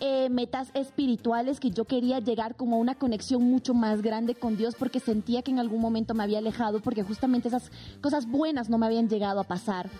eh, 0.00 0.30
metas 0.30 0.70
espirituales 0.74 1.60
que 1.60 1.70
yo 1.70 1.84
quería 1.84 2.18
llegar 2.18 2.56
como 2.56 2.74
a 2.74 2.78
una 2.80 2.96
conexión 2.96 3.44
mucho 3.44 3.72
más 3.72 4.02
grande 4.02 4.34
con 4.34 4.56
Dios 4.56 4.74
porque 4.76 4.98
sentía 4.98 5.42
que 5.42 5.52
en 5.52 5.60
algún 5.60 5.80
momento 5.80 6.12
me 6.14 6.24
había 6.24 6.38
alejado 6.38 6.80
porque 6.80 7.04
justamente 7.04 7.48
esas 7.48 7.70
cosas 8.00 8.26
buenas 8.26 8.68
no 8.68 8.78
me 8.78 8.86
habían 8.86 9.08
llegado 9.08 9.38
a 9.38 9.44
pasar. 9.44 9.90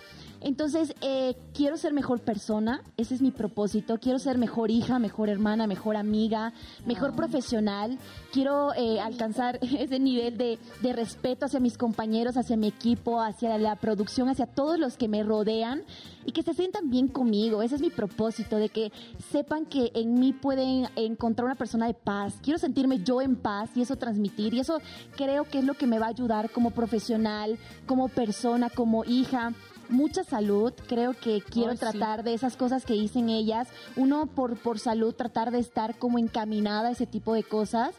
Entonces, 0.43 0.93
eh, 0.99 1.37
quiero 1.53 1.77
ser 1.77 1.93
mejor 1.93 2.19
persona, 2.19 2.83
ese 2.97 3.15
es 3.15 3.21
mi 3.21 3.31
propósito, 3.31 3.97
quiero 3.97 4.19
ser 4.19 4.37
mejor 4.37 4.71
hija, 4.71 4.99
mejor 4.99 5.29
hermana, 5.29 5.67
mejor 5.67 5.95
amiga, 5.95 6.51
mejor 6.85 7.15
profesional, 7.15 7.97
quiero 8.33 8.73
eh, 8.73 8.99
alcanzar 8.99 9.57
ese 9.61 9.99
nivel 9.99 10.37
de, 10.37 10.59
de 10.81 10.93
respeto 10.93 11.45
hacia 11.45 11.61
mis 11.61 11.77
compañeros, 11.77 12.35
hacia 12.35 12.57
mi 12.57 12.67
equipo, 12.67 13.21
hacia 13.21 13.57
la 13.57 13.77
producción, 13.77 14.27
hacia 14.27 14.45
todos 14.45 14.77
los 14.77 14.97
que 14.97 15.07
me 15.07 15.23
rodean 15.23 15.83
y 16.25 16.33
que 16.33 16.43
se 16.43 16.53
sientan 16.53 16.89
bien 16.89 17.07
conmigo, 17.07 17.61
ese 17.61 17.75
es 17.75 17.81
mi 17.81 17.89
propósito, 17.89 18.57
de 18.57 18.67
que 18.67 18.91
sepan 19.31 19.65
que 19.65 19.91
en 19.93 20.15
mí 20.15 20.33
pueden 20.33 20.89
encontrar 20.97 21.45
una 21.45 21.55
persona 21.55 21.87
de 21.87 21.93
paz, 21.93 22.35
quiero 22.43 22.59
sentirme 22.59 22.99
yo 22.99 23.21
en 23.21 23.37
paz 23.37 23.69
y 23.75 23.81
eso 23.81 23.95
transmitir 23.95 24.53
y 24.53 24.59
eso 24.59 24.79
creo 25.15 25.45
que 25.45 25.59
es 25.59 25.63
lo 25.63 25.75
que 25.75 25.87
me 25.87 25.99
va 25.99 26.07
a 26.07 26.09
ayudar 26.09 26.49
como 26.51 26.71
profesional, 26.71 27.57
como 27.85 28.09
persona, 28.09 28.69
como 28.69 29.05
hija 29.05 29.53
mucha 29.93 30.23
salud. 30.23 30.73
Creo 30.87 31.13
que 31.13 31.41
quiero 31.41 31.71
Ay, 31.71 31.77
sí. 31.77 31.79
tratar 31.79 32.23
de 32.23 32.33
esas 32.33 32.57
cosas 32.57 32.85
que 32.85 32.93
dicen 32.93 33.29
ellas. 33.29 33.67
Uno, 33.95 34.25
por, 34.27 34.57
por 34.57 34.79
salud, 34.79 35.13
tratar 35.13 35.51
de 35.51 35.59
estar 35.59 35.97
como 35.97 36.19
encaminada 36.19 36.89
a 36.89 36.91
ese 36.91 37.05
tipo 37.05 37.33
de 37.33 37.43
cosas. 37.43 37.95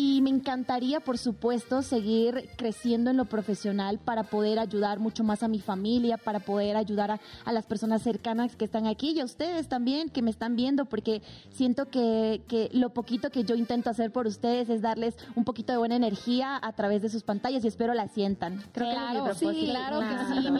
Y 0.00 0.22
me 0.22 0.30
encantaría, 0.30 1.00
por 1.00 1.18
supuesto, 1.18 1.82
seguir 1.82 2.48
creciendo 2.56 3.10
en 3.10 3.16
lo 3.16 3.24
profesional 3.24 3.98
para 3.98 4.22
poder 4.22 4.60
ayudar 4.60 5.00
mucho 5.00 5.24
más 5.24 5.42
a 5.42 5.48
mi 5.48 5.58
familia, 5.58 6.16
para 6.18 6.38
poder 6.38 6.76
ayudar 6.76 7.10
a, 7.10 7.20
a 7.44 7.52
las 7.52 7.66
personas 7.66 8.00
cercanas 8.02 8.54
que 8.54 8.64
están 8.64 8.86
aquí 8.86 9.10
y 9.10 9.18
a 9.18 9.24
ustedes 9.24 9.66
también 9.68 10.08
que 10.08 10.22
me 10.22 10.30
están 10.30 10.54
viendo, 10.54 10.84
porque 10.84 11.20
siento 11.50 11.86
que, 11.86 12.42
que 12.46 12.70
lo 12.72 12.90
poquito 12.90 13.30
que 13.30 13.42
yo 13.42 13.56
intento 13.56 13.90
hacer 13.90 14.12
por 14.12 14.28
ustedes 14.28 14.68
es 14.68 14.82
darles 14.82 15.16
un 15.34 15.42
poquito 15.42 15.72
de 15.72 15.78
buena 15.78 15.96
energía 15.96 16.60
a 16.62 16.72
través 16.74 17.02
de 17.02 17.08
sus 17.08 17.24
pantallas 17.24 17.64
y 17.64 17.66
espero 17.66 17.92
la 17.92 18.06
sientan. 18.06 18.62
Creo 18.72 18.86
que 18.90 18.92
ese 18.94 19.02
es 19.02 19.10
mi 19.10 19.16
Claro, 19.18 19.34
sí, 19.34 19.40
propósito. 19.40 19.72
claro 19.72 20.00
que 20.00 20.42
sí. 20.42 20.50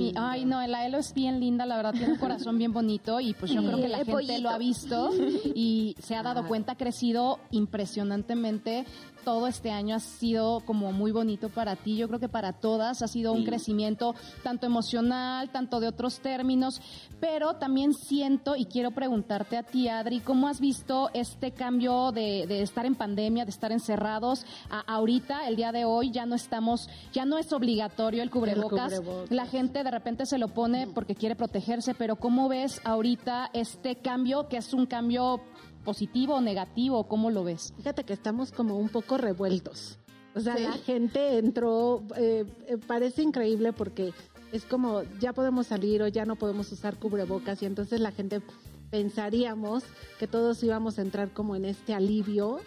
Mi, 0.00 0.12
ay, 0.16 0.44
no, 0.46 0.66
la 0.66 0.84
Elo 0.84 0.98
es 0.98 1.14
bien 1.14 1.38
linda, 1.38 1.64
la 1.64 1.76
verdad, 1.76 1.92
tiene 1.92 2.14
un 2.14 2.18
corazón 2.18 2.58
bien 2.58 2.72
bonito 2.72 3.20
y 3.20 3.34
pues 3.34 3.52
yo 3.52 3.60
Sí, 3.60 3.66
creo 3.68 3.78
que 3.80 3.86
la 3.88 3.98
gente 3.98 4.12
pollito. 4.12 4.40
lo 4.40 4.50
ha 4.50 4.58
visto 4.58 5.10
y 5.54 5.94
se 6.00 6.16
ha 6.16 6.24
dado 6.24 6.48
cuenta, 6.48 6.72
ha 6.72 6.76
crecido 6.76 7.38
impresionantemente. 7.52 8.79
Todo 9.24 9.46
este 9.48 9.70
año 9.70 9.96
ha 9.96 10.00
sido 10.00 10.60
como 10.60 10.92
muy 10.92 11.12
bonito 11.12 11.50
para 11.50 11.76
ti, 11.76 11.94
yo 11.94 12.08
creo 12.08 12.18
que 12.20 12.28
para 12.30 12.54
todas 12.54 13.02
ha 13.02 13.06
sido 13.06 13.34
un 13.34 13.44
crecimiento 13.44 14.14
tanto 14.42 14.64
emocional, 14.64 15.50
tanto 15.50 15.78
de 15.78 15.88
otros 15.88 16.20
términos, 16.20 16.80
pero 17.20 17.52
también 17.56 17.92
siento 17.92 18.56
y 18.56 18.64
quiero 18.64 18.92
preguntarte 18.92 19.58
a 19.58 19.62
ti, 19.62 19.88
Adri, 19.88 20.20
¿cómo 20.20 20.48
has 20.48 20.58
visto 20.58 21.10
este 21.12 21.52
cambio 21.52 22.12
de, 22.12 22.46
de 22.46 22.62
estar 22.62 22.86
en 22.86 22.94
pandemia, 22.94 23.44
de 23.44 23.50
estar 23.50 23.72
encerrados? 23.72 24.46
A- 24.70 24.80
ahorita, 24.80 25.46
el 25.48 25.54
día 25.56 25.70
de 25.70 25.84
hoy, 25.84 26.10
ya 26.12 26.24
no 26.24 26.34
estamos, 26.34 26.88
ya 27.12 27.26
no 27.26 27.36
es 27.36 27.52
obligatorio 27.52 28.22
el 28.22 28.30
cubrebocas. 28.30 29.00
cubrebocas. 29.00 29.30
La 29.30 29.44
gente 29.44 29.84
de 29.84 29.90
repente 29.90 30.24
se 30.24 30.38
lo 30.38 30.48
pone 30.48 30.86
porque 30.86 31.14
quiere 31.14 31.36
protegerse, 31.36 31.94
pero 31.94 32.16
¿cómo 32.16 32.48
ves 32.48 32.80
ahorita 32.84 33.50
este 33.52 33.96
cambio, 33.96 34.48
que 34.48 34.56
es 34.56 34.72
un 34.72 34.86
cambio 34.86 35.42
positivo 35.84 36.36
o 36.36 36.40
negativo? 36.40 37.04
¿Cómo 37.04 37.30
lo 37.30 37.44
ves? 37.44 37.72
Fíjate 37.76 38.04
que 38.04 38.12
estamos 38.12 38.52
como 38.52 38.76
un 38.76 38.88
poco 38.88 39.18
revueltos. 39.18 39.98
O 40.34 40.40
sea, 40.40 40.56
la 40.58 40.72
gente 40.72 41.38
entró, 41.38 42.04
eh, 42.16 42.44
eh, 42.68 42.78
parece 42.86 43.22
increíble 43.22 43.72
porque 43.72 44.12
es 44.52 44.64
como 44.64 45.02
ya 45.20 45.32
podemos 45.32 45.66
salir 45.66 46.02
o 46.02 46.08
ya 46.08 46.24
no 46.24 46.36
podemos 46.36 46.70
usar 46.70 46.98
cubrebocas 46.98 47.62
y 47.62 47.66
entonces 47.66 48.00
la 48.00 48.12
gente 48.12 48.40
pensaríamos 48.90 49.84
que 50.18 50.26
todos 50.26 50.62
íbamos 50.62 50.98
a 50.98 51.02
entrar 51.02 51.30
como 51.30 51.56
en 51.56 51.64
este 51.64 51.94
alivio 51.94 52.60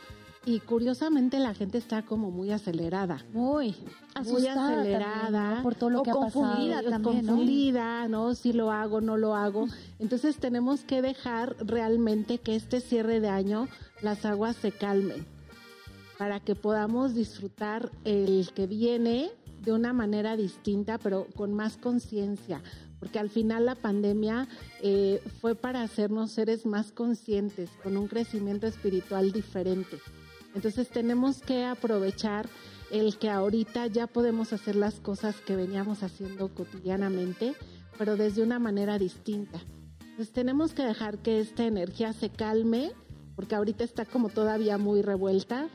y 0.45 0.59
curiosamente 0.59 1.39
la 1.39 1.53
gente 1.53 1.77
está 1.77 2.03
como 2.03 2.31
muy 2.31 2.51
acelerada. 2.51 3.25
Muy 3.33 3.75
acelerada 4.13 4.73
también, 4.73 5.55
¿no? 5.55 5.63
por 5.63 5.75
todo 5.75 5.89
lo 5.89 6.01
o 6.01 6.03
que 6.03 6.11
ha 6.11 6.13
confundida 6.13 6.77
pasado. 6.77 6.89
también, 6.89 7.25
¿no? 7.25 7.31
confundida, 7.31 8.07
¿no? 8.07 8.35
Si 8.35 8.53
lo 8.53 8.71
hago, 8.71 9.01
no 9.01 9.17
lo 9.17 9.35
hago. 9.35 9.67
Entonces 9.99 10.37
tenemos 10.37 10.83
que 10.83 11.01
dejar 11.01 11.55
realmente 11.59 12.39
que 12.39 12.55
este 12.55 12.81
cierre 12.81 13.19
de 13.19 13.29
año 13.29 13.67
las 14.01 14.25
aguas 14.25 14.55
se 14.57 14.71
calmen 14.71 15.25
para 16.17 16.39
que 16.39 16.55
podamos 16.55 17.13
disfrutar 17.13 17.91
el 18.03 18.49
que 18.53 18.67
viene 18.67 19.31
de 19.61 19.71
una 19.71 19.93
manera 19.93 20.35
distinta, 20.35 20.97
pero 20.97 21.27
con 21.35 21.53
más 21.53 21.77
conciencia, 21.77 22.61
porque 22.99 23.19
al 23.19 23.29
final 23.29 23.65
la 23.65 23.75
pandemia 23.75 24.47
eh, 24.81 25.21
fue 25.41 25.55
para 25.55 25.81
hacernos 25.81 26.31
seres 26.31 26.65
más 26.65 26.91
conscientes, 26.91 27.69
con 27.81 27.97
un 27.97 28.07
crecimiento 28.07 28.67
espiritual 28.67 29.31
diferente. 29.31 29.99
Entonces 30.55 30.89
tenemos 30.89 31.41
que 31.41 31.65
aprovechar 31.65 32.47
el 32.91 33.17
que 33.17 33.29
ahorita 33.29 33.87
ya 33.87 34.07
podemos 34.07 34.53
hacer 34.53 34.75
las 34.75 34.99
cosas 34.99 35.35
que 35.41 35.55
veníamos 35.55 36.03
haciendo 36.03 36.53
cotidianamente, 36.53 37.55
pero 37.97 38.17
desde 38.17 38.43
una 38.43 38.59
manera 38.59 38.99
distinta. 38.99 39.59
Entonces 40.01 40.31
tenemos 40.31 40.73
que 40.73 40.83
dejar 40.83 41.17
que 41.17 41.39
esta 41.39 41.65
energía 41.65 42.13
se 42.13 42.29
calme, 42.29 42.91
porque 43.35 43.55
ahorita 43.55 43.83
está 43.83 44.05
como 44.05 44.29
todavía 44.29 44.77
muy 44.77 45.01
revuelta, 45.01 45.69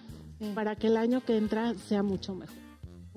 para 0.55 0.77
que 0.77 0.87
el 0.87 0.97
año 0.97 1.25
que 1.25 1.37
entra 1.37 1.75
sea 1.75 2.05
mucho 2.05 2.35
mejor. 2.37 2.68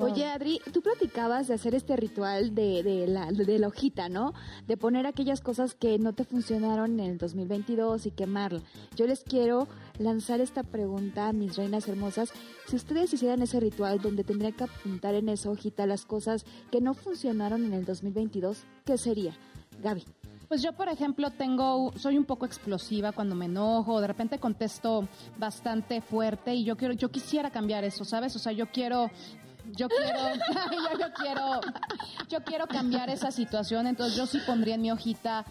Oye, 0.02 0.26
Adri, 0.26 0.60
tú 0.74 0.82
platicabas 0.82 1.48
de 1.48 1.54
hacer 1.54 1.76
este 1.76 1.96
ritual 1.96 2.56
de, 2.56 2.82
de 2.82 3.08
la, 3.08 3.32
de 3.32 3.60
la 3.60 3.68
hojita, 3.68 4.10
¿no? 4.10 4.34
De 4.68 4.76
poner 4.76 5.06
aquellas 5.06 5.42
cosas 5.42 5.76
que 5.76 6.00
no 6.00 6.14
te 6.14 6.24
funcionaron 6.24 7.00
en 7.00 7.12
el 7.12 7.18
2022 7.18 8.08
y 8.08 8.12
quemarla. 8.12 8.62
Yo 8.96 9.06
les 9.06 9.24
quiero 9.24 9.68
lanzar 10.00 10.42
esta 10.42 10.64
pregunta 10.64 11.28
a 11.28 11.34
mis 11.34 11.56
reinas 11.56 11.88
hermosas. 11.88 12.32
Si 12.68 12.76
ustedes 12.76 13.14
hicieran 13.14 13.42
ese 13.42 13.60
ritual 13.60 14.02
donde 14.02 14.24
tendrían 14.24 14.54
que 14.54 14.64
apuntar 14.64 15.14
en 15.14 15.30
esa 15.30 15.52
hojita 15.52 15.86
las 15.86 16.06
cosas 16.06 16.46
que 16.72 16.82
no 16.82 16.94
funcionaron 16.94 17.64
en 17.64 17.74
el 17.74 17.86
2022, 17.86 18.64
¿qué 18.86 18.98
sería? 18.98 19.36
Gaby. 19.84 20.04
Pues 20.48 20.62
yo, 20.62 20.74
por 20.74 20.90
ejemplo, 20.90 21.32
tengo, 21.32 21.94
soy 21.96 22.18
un 22.18 22.26
poco 22.26 22.46
explosiva 22.46 23.14
cuando 23.14 23.36
me 23.36 23.46
enojo, 23.46 24.02
de 24.02 24.08
repente 24.08 24.38
contesto 24.38 25.08
bastante 25.38 26.02
fuerte 26.02 26.54
y 26.54 26.66
yo 26.66 26.76
quiero, 26.76 26.94
yo 26.94 27.10
quisiera 27.10 27.52
cambiar 27.52 27.86
eso, 27.86 28.04
¿sabes? 28.04 28.36
O 28.36 28.40
sea, 28.40 28.52
yo 28.52 28.66
quiero 28.70 29.10
yo 29.76 29.88
quiero, 29.90 30.20
yo, 31.00 31.14
quiero, 31.14 31.62
yo 32.30 32.44
quiero 32.44 32.68
cambiar 32.68 33.10
esa 33.10 33.32
situación, 33.32 33.88
entonces 33.88 34.18
yo 34.18 34.26
sí 34.26 34.40
pondría 34.46 34.76
en 34.76 34.82
mi 34.82 34.92
hojita 34.92 35.46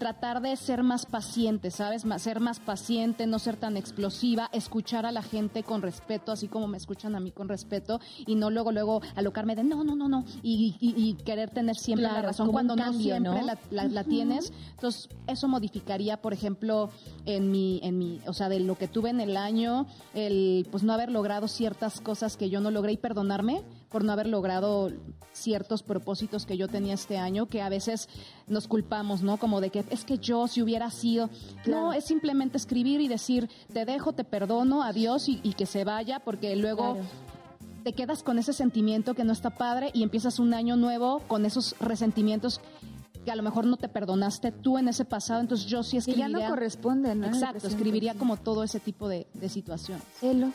tratar 0.00 0.40
de 0.40 0.56
ser 0.56 0.82
más 0.82 1.04
paciente, 1.06 1.70
¿sabes? 1.70 2.04
Más- 2.04 2.22
ser 2.22 2.40
más 2.40 2.58
paciente, 2.58 3.26
no 3.28 3.38
ser 3.38 3.56
tan 3.56 3.76
explosiva, 3.76 4.48
escuchar 4.52 5.04
a 5.06 5.12
la 5.12 5.22
gente 5.22 5.62
con 5.62 5.82
respeto, 5.82 6.32
así 6.32 6.48
como 6.48 6.66
me 6.66 6.78
escuchan 6.78 7.14
a 7.14 7.20
mí 7.20 7.30
con 7.30 7.48
respeto, 7.48 8.00
y 8.26 8.34
no 8.34 8.50
luego, 8.50 8.72
luego 8.72 9.02
alocarme 9.14 9.54
de 9.54 9.62
no, 9.62 9.84
no, 9.84 9.94
no, 9.94 10.08
no, 10.08 10.24
y, 10.42 10.74
y- 10.80 10.94
y 10.96 11.14
querer 11.22 11.50
tener 11.50 11.76
siempre 11.76 12.06
Claro, 12.06 12.22
la 12.22 12.28
razón 12.28 12.50
cuando 12.50 12.74
no 12.74 12.92
siempre 12.94 13.30
¿no? 13.40 13.46
la, 13.46 13.58
la- 13.70 13.84
la 13.84 14.02
tienes. 14.04 14.52
Entonces, 14.72 15.08
eso 15.26 15.46
modificaría, 15.48 16.16
por 16.16 16.32
ejemplo, 16.32 16.88
en 17.26 17.50
mi, 17.52 17.78
en 17.82 17.98
mi, 17.98 18.20
o 18.26 18.32
sea, 18.32 18.48
de 18.48 18.58
lo 18.58 18.76
que 18.76 18.88
tuve 18.88 19.10
en 19.10 19.20
el 19.20 19.36
año, 19.36 19.86
el 20.14 20.66
pues 20.70 20.82
no 20.82 20.94
haber 20.94 21.10
logrado 21.12 21.46
ciertas 21.46 22.00
cosas 22.00 22.38
que 22.38 22.48
yo 22.48 22.60
no 22.60 22.70
logré 22.70 22.92
y 22.92 22.96
perdonarme 22.96 23.62
por 23.90 24.04
no 24.04 24.12
haber 24.12 24.26
logrado 24.28 24.90
ciertos 25.32 25.82
propósitos 25.82 26.46
que 26.46 26.56
yo 26.56 26.68
tenía 26.68 26.94
este 26.94 27.18
año, 27.18 27.46
que 27.46 27.62
a 27.62 27.68
veces 27.68 28.08
nos 28.46 28.68
culpamos, 28.68 29.22
¿no? 29.22 29.36
Como 29.36 29.60
de 29.60 29.70
que 29.70 29.84
es 29.90 30.04
que 30.04 30.18
yo 30.18 30.46
si 30.48 30.62
hubiera 30.62 30.90
sido, 30.90 31.28
no, 31.66 31.92
es 31.92 32.04
simplemente 32.04 32.56
escribir 32.56 33.00
y 33.00 33.08
decir, 33.08 33.48
te 33.72 33.84
dejo, 33.84 34.12
te 34.12 34.24
perdono, 34.24 34.82
adiós 34.82 35.28
y, 35.28 35.40
y 35.42 35.54
que 35.54 35.66
se 35.66 35.84
vaya, 35.84 36.20
porque 36.20 36.54
luego 36.56 36.94
Claro. 36.94 37.08
te 37.84 37.92
quedas 37.92 38.22
con 38.22 38.38
ese 38.38 38.52
sentimiento 38.52 39.14
que 39.14 39.24
no 39.24 39.32
está 39.32 39.50
padre 39.50 39.90
y 39.94 40.02
empiezas 40.02 40.38
un 40.38 40.52
año 40.54 40.76
nuevo 40.76 41.20
con 41.28 41.44
esos 41.46 41.74
resentimientos 41.80 42.60
que 43.24 43.30
a 43.30 43.36
lo 43.36 43.42
mejor 43.42 43.66
no 43.66 43.76
te 43.76 43.88
perdonaste 43.88 44.50
tú 44.50 44.78
en 44.78 44.88
ese 44.88 45.04
pasado, 45.04 45.40
entonces 45.40 45.66
yo 45.66 45.82
sí 45.82 45.92
Que 45.92 45.98
escribiría. 45.98 46.28
ya 46.28 46.44
no 46.44 46.48
corresponden, 46.48 47.20
¿no? 47.20 47.26
Exacto, 47.26 47.66
escribiría 47.68 48.14
como 48.14 48.36
todo 48.38 48.62
ese 48.64 48.80
tipo 48.80 49.08
de, 49.08 49.26
de 49.34 49.48
situaciones. 49.50 50.02
Elo. 50.22 50.52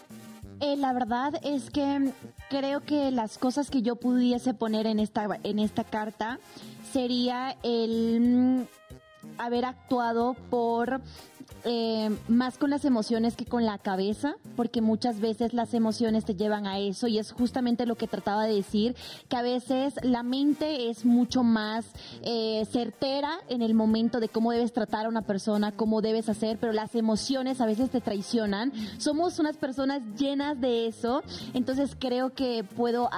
Eh, 0.61 0.75
la 0.77 0.93
verdad 0.93 1.33
es 1.43 1.69
que 1.69 2.11
creo 2.49 2.81
que 2.81 3.11
las 3.11 3.37
cosas 3.37 3.69
que 3.69 3.81
yo 3.81 3.97
pudiese 3.97 4.53
poner 4.53 4.87
en 4.87 4.99
esta, 4.99 5.27
en 5.43 5.59
esta 5.59 5.83
carta 5.83 6.39
sería 6.91 7.55
el 7.63 8.19
mm, 8.21 8.84
haber 9.37 9.65
actuado 9.65 10.35
por 10.49 11.01
eh, 11.63 12.15
más 12.27 12.57
con 12.57 12.69
las 12.69 12.85
emociones 12.85 13.35
que 13.35 13.45
con 13.45 13.65
la 13.65 13.77
cabeza, 13.79 14.35
porque 14.55 14.81
muchas 14.81 15.19
veces 15.19 15.53
las 15.53 15.73
emociones 15.73 16.23
te 16.25 16.35
llevan 16.35 16.65
a 16.67 16.79
eso 16.79 17.07
y 17.07 17.17
es 17.17 17.31
justamente 17.31 17.85
lo 17.87 17.95
que 17.95 18.07
trataba 18.07 18.45
de 18.45 18.53
decir, 18.55 18.95
que 19.29 19.35
a 19.37 19.41
veces 19.41 19.95
la 20.03 20.21
mente 20.23 20.89
es 20.89 21.05
mucho 21.05 21.43
más 21.43 21.85
eh, 22.23 22.65
certera 22.71 23.31
en 23.47 23.61
el 23.61 23.73
momento 23.73 24.19
de 24.19 24.29
cómo 24.29 24.51
debes 24.51 24.73
tratar 24.73 25.05
a 25.05 25.09
una 25.09 25.21
persona, 25.23 25.71
cómo 25.71 26.01
debes 26.01 26.29
hacer, 26.29 26.57
pero 26.59 26.71
las 26.71 26.93
emociones 26.95 27.61
a 27.61 27.65
veces 27.65 27.89
te 27.89 28.01
traicionan. 28.01 28.71
Somos 28.99 29.39
unas 29.39 29.57
personas 29.57 30.01
llenas 30.17 30.59
de 30.61 30.87
eso, 30.87 31.23
entonces 31.53 31.95
creo 31.97 32.33
que 32.33 32.63
puedo, 32.63 33.09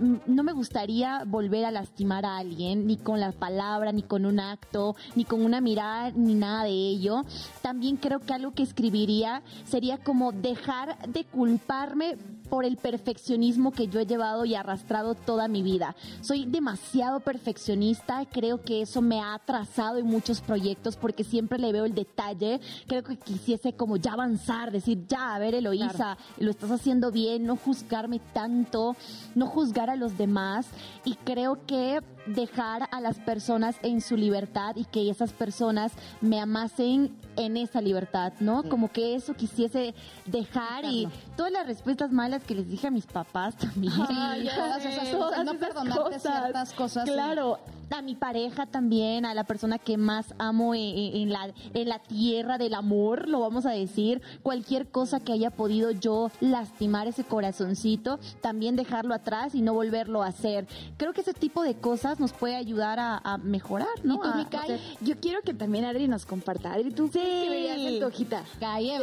m- 0.00 0.20
no 0.26 0.42
me 0.42 0.52
gustaría 0.52 1.22
volver 1.24 1.64
a 1.64 1.70
lastimar 1.70 2.24
a 2.26 2.38
alguien, 2.38 2.86
ni 2.86 2.96
con 2.96 3.20
la 3.20 3.30
palabra, 3.32 3.92
ni 3.92 4.02
con 4.02 4.26
un 4.26 4.40
acto, 4.40 4.94
ni 5.14 5.24
con 5.24 5.44
una 5.44 5.51
mirada, 5.60 6.10
ni 6.10 6.34
nada 6.34 6.64
de 6.64 6.70
ello. 6.70 7.24
También 7.60 7.96
creo 7.96 8.20
que 8.20 8.34
algo 8.34 8.52
que 8.52 8.62
escribiría 8.62 9.42
sería 9.64 9.98
como 9.98 10.32
dejar 10.32 10.96
de 11.08 11.24
culparme 11.24 12.16
por 12.52 12.66
el 12.66 12.76
perfeccionismo 12.76 13.72
que 13.72 13.88
yo 13.88 13.98
he 13.98 14.04
llevado 14.04 14.44
y 14.44 14.54
arrastrado 14.54 15.14
toda 15.14 15.48
mi 15.48 15.62
vida. 15.62 15.96
Soy 16.20 16.44
demasiado 16.44 17.20
perfeccionista, 17.20 18.26
creo 18.30 18.60
que 18.60 18.82
eso 18.82 19.00
me 19.00 19.20
ha 19.20 19.32
atrasado 19.32 19.96
en 19.96 20.04
muchos 20.04 20.42
proyectos 20.42 20.96
porque 20.96 21.24
siempre 21.24 21.58
le 21.58 21.72
veo 21.72 21.86
el 21.86 21.94
detalle, 21.94 22.60
creo 22.86 23.04
que 23.04 23.16
quisiese 23.16 23.72
como 23.72 23.96
ya 23.96 24.12
avanzar, 24.12 24.70
decir, 24.70 25.06
ya, 25.08 25.34
a 25.34 25.38
ver 25.38 25.54
Eloísa, 25.54 26.18
lo 26.36 26.50
estás 26.50 26.70
haciendo 26.70 27.10
bien, 27.10 27.46
no 27.46 27.56
juzgarme 27.56 28.20
tanto, 28.34 28.96
no 29.34 29.46
juzgar 29.46 29.88
a 29.88 29.96
los 29.96 30.18
demás 30.18 30.66
y 31.06 31.14
creo 31.14 31.64
que 31.64 32.02
dejar 32.26 32.88
a 32.90 33.00
las 33.00 33.18
personas 33.18 33.76
en 33.82 34.00
su 34.00 34.16
libertad 34.16 34.76
y 34.76 34.84
que 34.84 35.10
esas 35.10 35.32
personas 35.32 35.92
me 36.20 36.40
amasen 36.40 37.16
en 37.36 37.56
esa 37.56 37.80
libertad, 37.80 38.32
¿no? 38.40 38.62
Como 38.64 38.92
que 38.92 39.14
eso 39.14 39.34
quisiese 39.34 39.94
dejar 40.26 40.84
y 40.84 41.08
todas 41.36 41.50
las 41.50 41.66
respuestas 41.66 42.12
malas 42.12 42.41
que 42.42 42.54
les 42.54 42.68
dije 42.68 42.86
a 42.86 42.90
mis 42.90 43.06
papás 43.06 43.56
también. 43.56 43.92
Sí, 43.92 44.00
todas 44.56 44.84
esas 44.84 45.08
cosas, 45.08 45.44
no 45.44 45.54
perdonarte 45.54 46.18
ciertas 46.20 46.72
cosas. 46.72 47.08
Claro, 47.08 47.58
a 47.90 48.00
mi 48.00 48.14
pareja 48.14 48.64
también, 48.64 49.26
a 49.26 49.34
la 49.34 49.44
persona 49.44 49.78
que 49.78 49.98
más 49.98 50.34
amo 50.38 50.74
en, 50.74 50.80
en- 50.80 51.16
en 51.22 51.32
la, 51.32 51.52
en 51.74 51.88
la 51.90 51.98
tierra 51.98 52.56
del 52.56 52.72
amor, 52.72 53.28
lo 53.28 53.40
vamos 53.40 53.66
a 53.66 53.70
decir. 53.70 54.22
Cualquier 54.42 54.88
cosa 54.90 55.20
que 55.20 55.32
haya 55.32 55.50
podido 55.50 55.90
yo 55.90 56.30
lastimar 56.40 57.06
ese 57.06 57.22
corazoncito, 57.24 58.18
también 58.40 58.76
dejarlo 58.76 59.14
atrás 59.14 59.54
y 59.54 59.60
no 59.60 59.74
volverlo 59.74 60.22
a 60.22 60.28
hacer. 60.28 60.66
Creo 60.96 61.12
que 61.12 61.20
ese 61.20 61.34
tipo 61.34 61.62
de 61.62 61.74
cosas 61.74 62.18
nos 62.18 62.32
puede 62.32 62.56
ayudar 62.56 62.98
a, 62.98 63.18
a 63.18 63.36
mejorar, 63.36 63.88
¿no? 64.04 64.14
¿Y 64.14 64.18
tú, 64.20 64.28
A- 64.28 64.34
Mikai? 64.36 64.72
a- 64.72 64.78
Yo 65.02 65.16
quiero 65.20 65.42
que 65.42 65.52
también 65.52 65.84
Adri 65.84 66.08
nos 66.08 66.24
comparta. 66.24 66.72
Adri, 66.72 66.92
¿tú 66.92 67.10
qué 67.10 67.20
escribirías 67.42 67.78
en 67.78 68.00
tu 68.00 68.06
hojita? 68.06 68.42
Calle, 68.58 68.98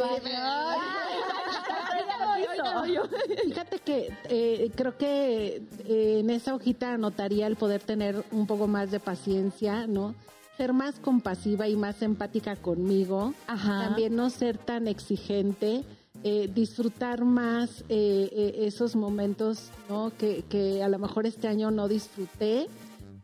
Fíjate 3.44 3.78
que 3.78 4.12
eh, 4.28 4.70
creo 4.74 4.96
que 4.96 5.62
eh, 5.86 6.20
en 6.20 6.30
esa 6.30 6.54
hojita 6.54 6.94
anotaría 6.94 7.46
el 7.46 7.56
poder 7.56 7.82
tener 7.82 8.24
un 8.32 8.46
poco 8.46 8.66
más 8.66 8.90
de 8.90 9.00
paciencia, 9.00 9.86
¿no? 9.86 10.14
Ser 10.56 10.72
más 10.72 10.98
compasiva 11.00 11.68
y 11.68 11.76
más 11.76 12.02
empática 12.02 12.56
conmigo. 12.56 13.34
Ajá. 13.46 13.86
También 13.86 14.14
no 14.14 14.30
ser 14.30 14.58
tan 14.58 14.88
exigente. 14.88 15.84
eh, 16.22 16.50
disfrutar 16.52 17.24
más 17.24 17.84
esos 17.88 18.94
momentos, 18.94 19.70
¿no? 19.88 20.12
Que, 20.18 20.44
que 20.50 20.82
a 20.82 20.88
lo 20.88 20.98
mejor 20.98 21.24
este 21.24 21.48
año 21.48 21.70
no 21.70 21.88
disfruté. 21.88 22.68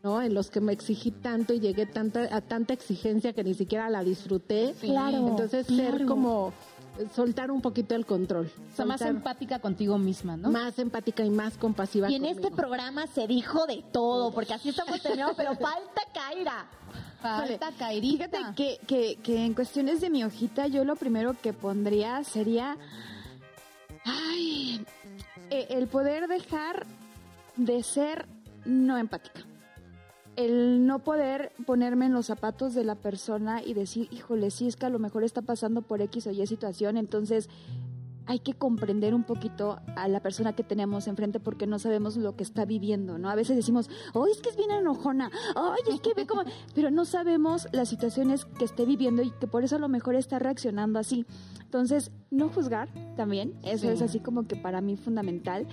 ¿no? 0.03 0.21
En 0.21 0.33
los 0.33 0.49
que 0.49 0.61
me 0.61 0.73
exigí 0.73 1.11
tanto 1.11 1.53
y 1.53 1.59
llegué 1.59 1.85
tanta, 1.85 2.35
a 2.35 2.41
tanta 2.41 2.73
exigencia 2.73 3.33
que 3.33 3.43
ni 3.43 3.53
siquiera 3.53 3.89
la 3.89 4.03
disfruté. 4.03 4.73
Claro, 4.79 5.27
Entonces 5.27 5.67
ser 5.67 6.05
como 6.05 6.53
soltar 7.15 7.51
un 7.51 7.61
poquito 7.61 7.95
el 7.95 8.05
control. 8.05 8.51
O 8.73 8.75
sea, 8.75 8.85
más 8.85 9.01
empática 9.01 9.59
contigo 9.59 9.97
misma, 9.97 10.37
¿no? 10.37 10.51
más 10.51 10.77
empática 10.79 11.23
y 11.23 11.29
más 11.29 11.57
compasiva. 11.57 12.09
Y 12.09 12.15
en 12.15 12.25
este 12.25 12.51
programa 12.51 13.07
se 13.07 13.27
dijo 13.27 13.65
de 13.65 13.83
todo, 13.91 14.33
porque 14.33 14.53
así 14.53 14.69
estamos 14.69 15.01
terminados, 15.01 15.35
pero 15.37 15.55
falta 15.55 16.01
Kaira. 16.13 16.67
Falta 17.21 17.71
Cairita. 17.77 18.25
Fíjate 18.27 18.55
que, 18.55 18.79
que, 18.85 19.15
que 19.23 19.45
en 19.45 19.53
cuestiones 19.53 20.01
de 20.01 20.09
mi 20.09 20.23
hojita, 20.23 20.67
yo 20.67 20.83
lo 20.83 20.95
primero 20.95 21.35
que 21.41 21.53
pondría 21.53 22.23
sería. 22.23 22.77
Ay. 24.05 24.85
eh, 25.49 25.67
el 25.71 25.87
poder 25.87 26.27
dejar 26.27 26.85
de 27.55 27.83
ser 27.83 28.27
no 28.65 28.97
empática. 28.97 29.46
El 30.37 30.85
no 30.85 30.99
poder 30.99 31.51
ponerme 31.65 32.05
en 32.05 32.13
los 32.13 32.27
zapatos 32.27 32.73
de 32.75 32.83
la 32.83 32.95
persona 32.95 33.61
y 33.63 33.73
decir, 33.73 34.07
híjole, 34.11 34.51
sí 34.51 34.67
es 34.67 34.75
que 34.75 34.85
a 34.85 34.89
lo 34.89 34.99
mejor 34.99 35.23
está 35.23 35.41
pasando 35.41 35.81
por 35.81 35.99
X 36.01 36.27
o 36.27 36.31
Y 36.31 36.45
situación, 36.47 36.95
entonces 36.95 37.49
hay 38.27 38.39
que 38.39 38.53
comprender 38.53 39.15
un 39.15 39.23
poquito 39.23 39.79
a 39.95 40.07
la 40.09 40.19
persona 40.19 40.53
que 40.53 40.61
tenemos 40.61 41.07
enfrente 41.07 41.39
porque 41.39 41.65
no 41.65 41.79
sabemos 41.79 42.17
lo 42.17 42.35
que 42.35 42.43
está 42.43 42.65
viviendo, 42.65 43.17
¿no? 43.17 43.29
A 43.29 43.35
veces 43.35 43.55
decimos, 43.55 43.89
¡ay, 44.13 44.31
es 44.31 44.41
que 44.41 44.49
es 44.49 44.57
bien 44.57 44.69
enojona! 44.69 45.31
¡ay, 45.55 45.93
es 45.95 46.01
que 46.01 46.13
ve 46.13 46.27
como... 46.27 46.43
Pero 46.75 46.91
no 46.91 47.05
sabemos 47.05 47.67
las 47.71 47.89
situaciones 47.89 48.45
que 48.45 48.65
esté 48.65 48.85
viviendo 48.85 49.23
y 49.23 49.31
que 49.31 49.47
por 49.47 49.63
eso 49.63 49.77
a 49.77 49.79
lo 49.79 49.87
mejor 49.87 50.15
está 50.15 50.39
reaccionando 50.39 50.99
así. 50.99 51.25
Entonces, 51.63 52.11
no 52.29 52.49
juzgar 52.49 52.89
también, 53.15 53.53
eso 53.63 53.87
Sí. 53.87 53.87
es 53.87 54.01
así 54.01 54.19
como 54.19 54.45
que 54.45 54.55
para 54.57 54.81
mí 54.81 54.97
fundamental. 54.97 55.65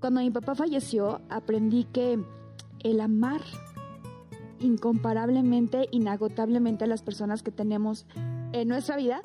Cuando 0.00 0.20
mi 0.20 0.30
papá 0.30 0.54
falleció, 0.54 1.22
aprendí 1.28 1.84
que 1.84 2.22
el 2.82 3.00
amar 3.00 3.42
incomparablemente, 4.60 5.88
inagotablemente 5.90 6.84
a 6.84 6.86
las 6.86 7.02
personas 7.02 7.42
que 7.42 7.50
tenemos 7.50 8.06
en 8.52 8.68
nuestra 8.68 8.96
vida, 8.96 9.22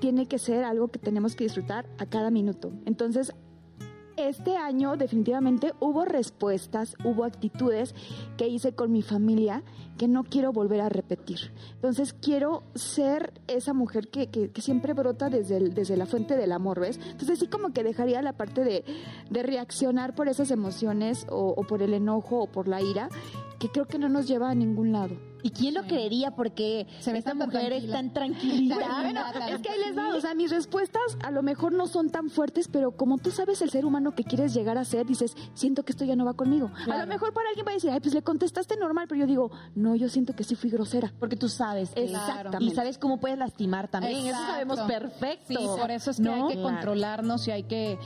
tiene 0.00 0.26
que 0.26 0.38
ser 0.38 0.64
algo 0.64 0.88
que 0.88 0.98
tenemos 0.98 1.36
que 1.36 1.44
disfrutar 1.44 1.86
a 1.98 2.06
cada 2.06 2.30
minuto. 2.30 2.72
Entonces, 2.86 3.32
este 4.28 4.56
año 4.56 4.96
definitivamente 4.96 5.72
hubo 5.80 6.04
respuestas, 6.04 6.94
hubo 7.04 7.24
actitudes 7.24 7.94
que 8.36 8.48
hice 8.48 8.74
con 8.74 8.92
mi 8.92 9.02
familia 9.02 9.62
que 9.98 10.08
no 10.08 10.24
quiero 10.24 10.52
volver 10.52 10.80
a 10.80 10.88
repetir. 10.88 11.52
Entonces 11.74 12.12
quiero 12.14 12.62
ser 12.74 13.32
esa 13.46 13.72
mujer 13.74 14.08
que, 14.08 14.28
que- 14.28 14.50
siempre 14.60 14.94
brota 14.94 15.28
desde, 15.28 15.58
desde 15.70 15.96
la 15.96 16.06
fuente 16.06 16.36
del 16.36 16.52
amor, 16.52 16.80
¿ves? 16.80 16.98
Entonces 17.10 17.38
sí 17.40 17.46
como 17.48 17.72
que 17.72 17.82
dejaría 17.82 18.22
la 18.22 18.32
parte 18.32 18.64
de, 18.64 18.84
de 19.30 19.42
reaccionar 19.42 20.14
por 20.14 20.28
esas 20.28 20.50
emociones 20.50 21.26
o 21.30 21.54
por 21.68 21.82
el 21.82 21.94
enojo 21.94 22.42
o 22.42 22.46
por 22.46 22.68
la 22.68 22.80
ira, 22.80 23.08
que 23.62 23.68
creo 23.68 23.86
que 23.86 23.96
no 23.96 24.08
nos 24.08 24.26
lleva 24.26 24.50
a 24.50 24.54
ningún 24.56 24.90
lado. 24.90 25.14
¿Y 25.44 25.50
quién 25.50 25.74
lo 25.74 25.82
creería? 25.84 26.32
Porque 26.32 26.86
Se 27.00 27.12
ve 27.12 27.18
esta 27.18 27.34
mujer 27.34 27.72
es 27.72 27.86
tranquila. 27.88 27.92
tan 27.96 28.12
tranquilita. 28.12 28.76
Bueno, 29.02 29.20
Es 29.50 29.60
que 29.60 29.68
ahí 29.70 29.78
les 29.86 29.96
va, 29.96 30.16
o 30.16 30.20
sea, 30.20 30.34
mis 30.34 30.50
respuestas 30.50 31.00
a 31.24 31.30
lo 31.30 31.42
mejor 31.42 31.72
no 31.72 31.86
son 31.86 32.10
tan 32.10 32.28
fuertes, 32.30 32.66
pero 32.68 32.92
como 32.96 33.18
tú 33.18 33.30
sabes 33.30 33.62
el 33.62 33.70
ser 33.70 33.84
humano 33.84 34.14
que 34.16 34.24
quieres 34.24 34.52
llegar 34.54 34.78
a 34.78 34.84
ser, 34.84 35.06
dices, 35.06 35.34
siento 35.54 35.84
que 35.84 35.92
esto 35.92 36.04
ya 36.04 36.16
no 36.16 36.24
va 36.24 36.34
conmigo. 36.34 36.70
A 36.90 36.96
lo 36.98 37.06
mejor 37.06 37.32
para 37.32 37.48
alguien 37.50 37.66
va 37.66 37.70
a 37.70 37.74
decir, 37.74 37.90
ay, 37.90 38.00
pues 38.00 38.14
le 38.14 38.22
contestaste 38.22 38.76
normal, 38.76 39.06
pero 39.08 39.20
yo 39.20 39.26
digo, 39.28 39.50
no, 39.76 39.94
yo 39.94 40.08
siento 40.08 40.34
que 40.34 40.42
sí 40.44 40.54
fui 40.56 40.70
grosera. 40.70 41.12
Porque 41.20 41.36
tú 41.36 41.48
sabes. 41.48 41.90
que- 41.90 42.04
Exactamente. 42.04 42.64
Y 42.64 42.70
sabes 42.76 42.98
cómo 42.98 43.18
puedes 43.20 43.38
lastimar 43.38 43.88
también. 43.88 44.16
Eso 44.18 44.26
Exacto. 44.28 44.52
sabemos 44.52 44.80
perfecto. 44.80 45.46
Sí, 45.48 45.56
por 45.78 45.90
eso 45.92 46.10
es 46.10 46.16
que 46.18 46.22
¿no? 46.22 46.34
hay 46.34 46.42
que 46.54 46.60
Claro. 46.60 46.68
controlarnos 46.76 47.46
y 47.48 47.50
hay 47.52 47.62
que 47.64 47.98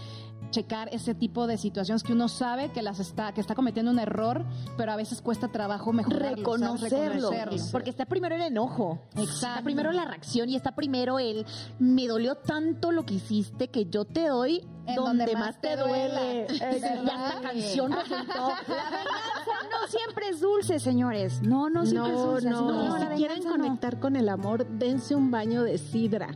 checar 0.56 0.88
ese 0.92 1.14
tipo 1.14 1.46
de 1.46 1.58
situaciones 1.58 2.02
que 2.02 2.12
uno 2.14 2.28
sabe 2.28 2.70
que 2.72 2.80
las 2.80 2.98
está, 2.98 3.32
que 3.32 3.42
está 3.42 3.54
cometiendo 3.54 3.90
un 3.90 3.98
error, 3.98 4.42
pero 4.78 4.90
a 4.92 4.96
veces 4.96 5.20
cuesta 5.20 5.48
trabajo 5.48 5.92
mejorarlo. 5.92 6.36
Reconocerlo. 6.36 7.30
Reconocerlo. 7.30 7.62
Porque 7.72 7.90
está 7.90 8.06
primero 8.06 8.34
el 8.36 8.40
enojo. 8.42 9.00
Exacto. 9.16 9.32
Está 9.48 9.62
primero 9.62 9.92
la 9.92 10.06
reacción 10.06 10.48
y 10.48 10.56
está 10.56 10.74
primero 10.74 11.18
el 11.18 11.44
me 11.78 12.06
dolió 12.06 12.36
tanto 12.36 12.90
lo 12.90 13.04
que 13.04 13.14
hiciste 13.14 13.68
que 13.68 13.84
yo 13.86 14.06
te 14.06 14.28
doy 14.28 14.66
En 14.86 14.94
donde, 14.96 15.24
donde 15.26 15.32
más 15.34 15.46
más 15.46 15.60
te 15.60 15.68
te 15.68 15.76
duele. 15.76 16.46
duela. 16.48 16.54
Y 16.54 16.58
ya 16.58 16.70
esta 16.70 17.40
canción 17.42 17.92
resultó. 17.92 18.48
La 18.68 18.90
venganza 18.90 19.68
no 19.70 19.88
siempre 19.88 20.28
es 20.30 20.40
dulce, 20.40 20.78
señores. 20.78 21.42
No, 21.42 21.68
no 21.68 21.84
siempre 21.84 22.12
es 22.12 22.18
No, 22.18 22.26
dulce. 22.32 22.48
no, 22.50 22.72
no, 22.88 22.98
la 22.98 23.10
si 23.10 23.16
quieren 23.16 23.44
no. 23.44 23.50
conectar 23.50 24.00
con 24.00 24.16
el 24.16 24.28
amor, 24.30 24.66
dense 24.66 25.14
un 25.14 25.30
baño 25.30 25.62
de 25.64 25.76
sidra. 25.78 26.28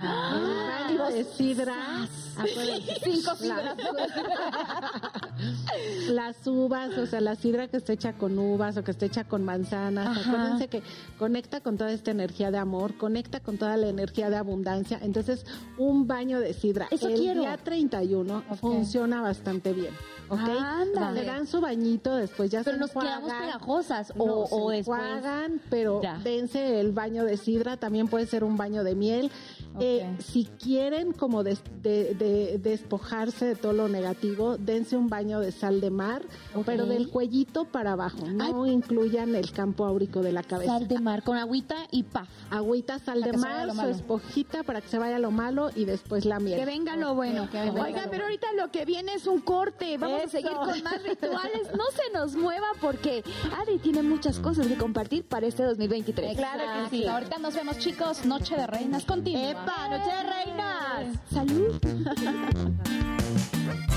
Ah, 0.00 0.86
el 0.90 0.98
baño 0.98 1.14
de 1.16 1.24
sidra. 1.24 1.74
Cinco 3.02 3.32
la- 3.44 3.74
Las 6.10 6.46
uvas, 6.46 6.96
o 6.98 7.06
sea, 7.06 7.20
la 7.20 7.34
sidra 7.34 7.68
que 7.68 7.76
está 7.78 7.92
hecha 7.92 8.12
con 8.14 8.38
uvas 8.38 8.76
o 8.76 8.84
que 8.84 8.90
está 8.90 9.06
hecha 9.06 9.24
con 9.24 9.44
manzanas. 9.44 10.08
Ajá. 10.16 10.30
Acuérdense 10.30 10.68
que 10.68 10.82
conecta 11.18 11.60
con 11.60 11.76
toda 11.78 11.92
esta 11.92 12.10
energía 12.10 12.50
de 12.50 12.58
amor, 12.58 12.96
conecta 12.96 13.40
con 13.40 13.58
toda 13.58 13.76
la 13.76 13.88
energía 13.88 14.30
de 14.30 14.36
abundancia. 14.36 14.98
Entonces, 15.02 15.44
un 15.78 16.06
baño 16.06 16.40
de 16.40 16.52
sidra 16.54 16.88
Eso 16.90 17.08
el 17.08 17.14
quiero. 17.16 17.40
día 17.40 17.56
31 17.56 18.42
Ok. 18.50 18.56
funciona 18.58 19.20
bastante 19.22 19.72
bien. 19.72 19.94
¿Ok? 20.28 20.40
Se 21.14 21.24
dan 21.24 21.46
su 21.46 21.60
bañito, 21.60 22.16
después 22.16 22.50
ya 22.50 22.64
Pero 22.64 22.76
se 22.76 22.80
nos 22.80 22.90
quedamos 22.90 23.32
pegajosas 23.32 24.12
No, 24.16 24.24
o, 24.24 24.46
se 24.48 24.54
o 24.56 24.70
después. 24.70 25.00
enjuagan, 25.00 25.60
pero 25.70 26.02
Ya. 26.02 26.18
dense 26.18 26.80
el 26.80 26.90
baño 26.90 27.24
de 27.24 27.36
sidra, 27.36 27.76
también 27.76 28.08
puede 28.08 28.26
ser 28.26 28.42
un 28.42 28.56
baño 28.56 28.82
de 28.82 28.96
miel. 28.96 29.30
Eh, 29.86 30.16
si 30.18 30.44
quieren 30.44 31.12
como 31.12 31.42
des- 31.44 31.62
de- 31.82 32.14
de- 32.14 32.58
despojarse 32.58 33.44
de 33.44 33.54
todo 33.54 33.72
lo 33.72 33.88
negativo, 33.88 34.56
dense 34.58 34.96
un 34.96 35.08
baño 35.08 35.40
de 35.40 35.52
sal 35.52 35.80
de 35.80 35.90
mar, 35.90 36.22
pero 36.64 36.86
del 36.86 37.08
cuellito 37.08 37.64
para 37.66 37.92
abajo, 37.92 38.26
no 38.26 38.66
incluyan 38.66 39.34
el 39.34 39.52
campo 39.52 39.84
áurico 39.84 40.22
de 40.22 40.32
la 40.32 40.42
cabeza. 40.42 40.72
Sal 40.72 40.88
de 40.88 40.98
mar 40.98 41.22
con 41.22 41.36
agüita 41.36 41.76
y 41.90 42.02
paf. 42.02 42.28
Agüita, 42.50 42.98
sal 42.98 43.22
de 43.22 43.32
mar, 43.34 43.70
su 43.74 43.82
esponjita 43.88 44.62
para 44.64 44.80
que 44.80 44.88
se 44.88 44.98
vaya 44.98 45.18
lo 45.18 45.30
malo 45.30 45.70
y 45.74 45.84
después 45.84 46.24
la 46.24 46.40
miel. 46.40 46.58
Que 46.58 46.64
venga 46.66 46.96
lo 46.96 47.14
bueno. 47.14 47.48
venga 47.52 48.04
lo 48.04 48.10
pero 48.10 48.24
ahorita 48.24 48.46
lo 48.56 48.70
que 48.70 48.84
viene 48.84 49.14
es 49.14 49.26
un 49.26 49.40
corte. 49.40 49.96
Vamos 49.98 50.22
a 50.24 50.28
seguir 50.28 50.52
con 50.52 50.82
más 50.82 51.02
rituales. 51.04 51.68
No 51.76 51.84
se 51.94 52.12
nos 52.12 52.34
mueva 52.34 52.66
porque 52.80 53.22
Adri 53.60 53.78
tiene 53.78 54.02
muchas 54.02 54.38
cosas 54.40 54.66
que 54.66 54.76
compartir 54.76 55.24
para 55.24 55.46
este 55.46 55.62
2023. 55.62 56.36
Claro 56.36 56.62
que 56.90 56.96
sí. 56.96 57.06
Ahorita 57.06 57.38
nos 57.38 57.54
vemos, 57.54 57.78
chicos. 57.78 58.24
Noche 58.24 58.56
de 58.56 58.66
Reinas 58.66 59.04
continúa. 59.04 59.50
¡Epa! 59.50 59.75
¡Noche 59.88 60.10
de 60.10 60.22
reinas! 60.24 61.06
Salud. 61.32 61.78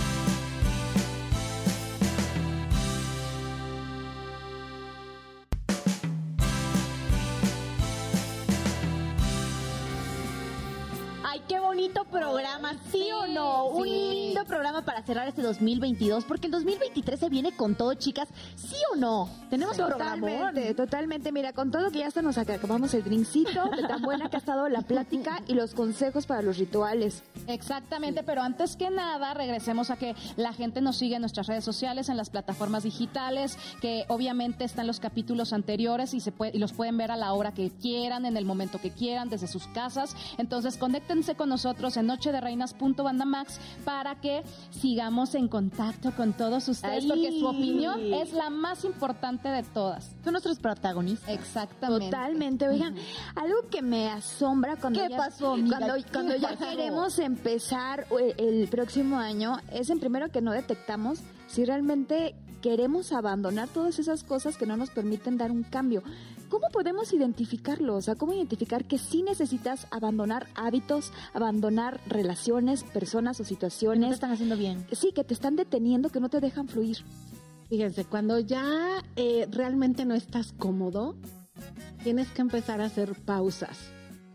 Ay, 11.32 11.43
qué 11.47 11.59
bonito 11.59 12.05
programa, 12.05 12.73
¿sí, 12.91 13.07
o 13.11 13.27
no? 13.27 13.67
Un 13.67 13.88
lindo 13.88 14.43
programa 14.45 14.82
para 14.82 15.03
cerrar 15.03 15.27
este 15.27 15.43
2022, 15.43 16.25
porque 16.25 16.47
el 16.47 16.51
2023 16.51 17.19
se 17.19 17.30
viene 17.30 17.51
con 17.51 17.75
todo, 17.75 17.93
chicas, 17.93 18.30
¿sí 18.55 18.75
o 18.91 18.95
no? 18.95 19.30
Tenemos 19.51 19.77
Totalmente, 19.77 20.39
programón. 20.39 20.75
totalmente. 20.75 21.32
Mira, 21.32 21.53
con 21.53 21.69
todo 21.69 21.91
que 21.91 21.99
ya 21.99 22.07
hasta 22.07 22.23
nos 22.23 22.39
acabamos 22.39 22.95
el 22.95 23.03
drinkcito, 23.03 23.69
de 23.75 23.88
tan 23.88 24.01
buena 24.01 24.32
que 24.32 24.38
ha 24.38 24.39
estado 24.39 24.69
la 24.69 24.82
plática 24.82 25.43
y 25.47 25.53
los 25.53 25.75
consejos 25.75 26.25
para 26.25 26.41
los 26.41 26.57
rituales. 26.57 27.21
Exactamente, 27.45 28.23
pero 28.23 28.41
antes 28.41 28.75
que 28.75 28.89
nada, 28.89 29.36
regresemos 29.36 29.91
a 29.91 29.97
que 29.97 30.15
la 30.36 30.53
gente 30.53 30.82
nos 30.82 30.97
siga 30.97 31.17
en 31.17 31.21
nuestras 31.21 31.45
redes 31.45 31.63
sociales, 31.63 32.09
en 32.09 32.17
las 32.17 32.32
plataformas 32.32 32.82
digitales, 32.82 33.55
que 33.82 34.03
obviamente 34.07 34.63
están 34.63 34.88
los 34.88 34.99
capítulos 34.99 35.53
anteriores 35.53 36.15
y 36.15 36.21
se 36.21 36.32
puede, 36.32 36.57
y 36.57 36.59
los 36.59 36.73
pueden 36.73 36.97
ver 36.97 37.11
a 37.11 37.17
la 37.17 37.34
hora 37.34 37.53
que 37.53 37.69
quieran, 37.69 38.25
en 38.25 38.36
el 38.36 38.45
momento 38.45 38.82
que 38.82 38.89
quieran, 38.89 39.30
desde 39.30 39.45
sus 39.45 39.67
casas. 39.67 40.15
Entonces, 40.39 40.75
con 41.36 41.49
nosotros 41.49 41.97
en 41.97 42.07
noche 42.07 42.32
de 42.32 42.39
reinas.bandamax 42.39 43.59
para 43.84 44.15
que 44.15 44.43
sigamos 44.72 45.36
en 45.36 45.47
contacto 45.47 46.11
con 46.11 46.34
todos 46.34 46.67
ustedes, 46.70 47.03
Ay. 47.03 47.09
porque 47.09 47.39
su 47.39 47.45
opinión 47.45 48.13
es 48.13 48.32
la 48.32 48.49
más 48.49 48.86
importante 48.86 49.49
de 49.49 49.63
todas. 49.63 50.15
Son 50.24 50.32
nuestros 50.32 50.59
protagonistas. 50.59 51.30
Exactamente. 51.30 52.05
Totalmente. 52.05 52.67
Oigan, 52.67 52.95
algo 53.36 53.67
que 53.70 53.82
me 53.82 54.09
asombra 54.09 54.78
cuando 54.78 55.01
¿Qué 55.01 55.09
ya, 55.09 55.17
pasó, 55.17 55.49
cuando, 55.51 55.95
¿Qué 55.95 56.03
cuando 56.11 56.36
ya 56.38 56.49
pasó? 56.49 56.70
queremos 56.70 57.20
empezar 57.20 58.07
eh, 58.20 58.34
el 58.38 58.67
próximo 58.70 59.17
año 59.17 59.57
es 59.72 59.89
en 59.89 59.99
primero 59.99 60.30
que 60.30 60.41
no 60.41 60.51
detectamos 60.51 61.20
si 61.47 61.65
realmente 61.65 62.36
queremos 62.62 63.12
abandonar 63.12 63.70
todas 63.70 63.99
esas 63.99 64.24
cosas 64.24 64.57
que 64.57 64.66
no 64.66 64.78
nos 64.78 64.89
permiten 64.89 65.38
dar 65.38 65.51
un 65.51 65.64
cambio. 65.64 66.03
¿Cómo 66.49 66.68
podemos 66.72 67.14
identificarlo? 67.14 67.95
O 67.95 68.01
sea, 68.01 68.16
¿cómo 68.16 68.34
identificar 68.34 68.86
que 68.86 68.97
sí 68.97 69.22
necesitas 69.24 69.88
abandonar 69.91 70.47
hábitos, 70.55 71.12
abandonar 71.34 71.99
relaciones, 72.07 72.84
personas 72.84 73.39
o 73.39 73.43
No 73.43 73.47
te 73.47 73.55
situaciones? 73.55 74.14
están 74.14 74.32
haciendo 74.32 74.57
bien. 74.57 74.86
Sí, 74.91 75.12
que 75.14 75.24
te 75.24 75.34
están 75.34 75.55
deteniendo, 75.55 76.10
que 76.10 76.20
no 76.20 76.30
te 76.30 76.39
dejan 76.39 76.68
fluir. 76.68 76.97
Fíjense, 77.70 78.05
cuando 78.05 78.39
ya 78.39 79.03
eh, 79.16 79.47
realmente 79.51 80.05
no 80.05 80.16
estás 80.16 80.53
cómodo, 80.53 81.16
tienes 82.03 82.30
que 82.30 82.41
empezar 82.41 82.82
a 82.82 82.86
hacer 82.86 83.14
pausas. 83.26 83.78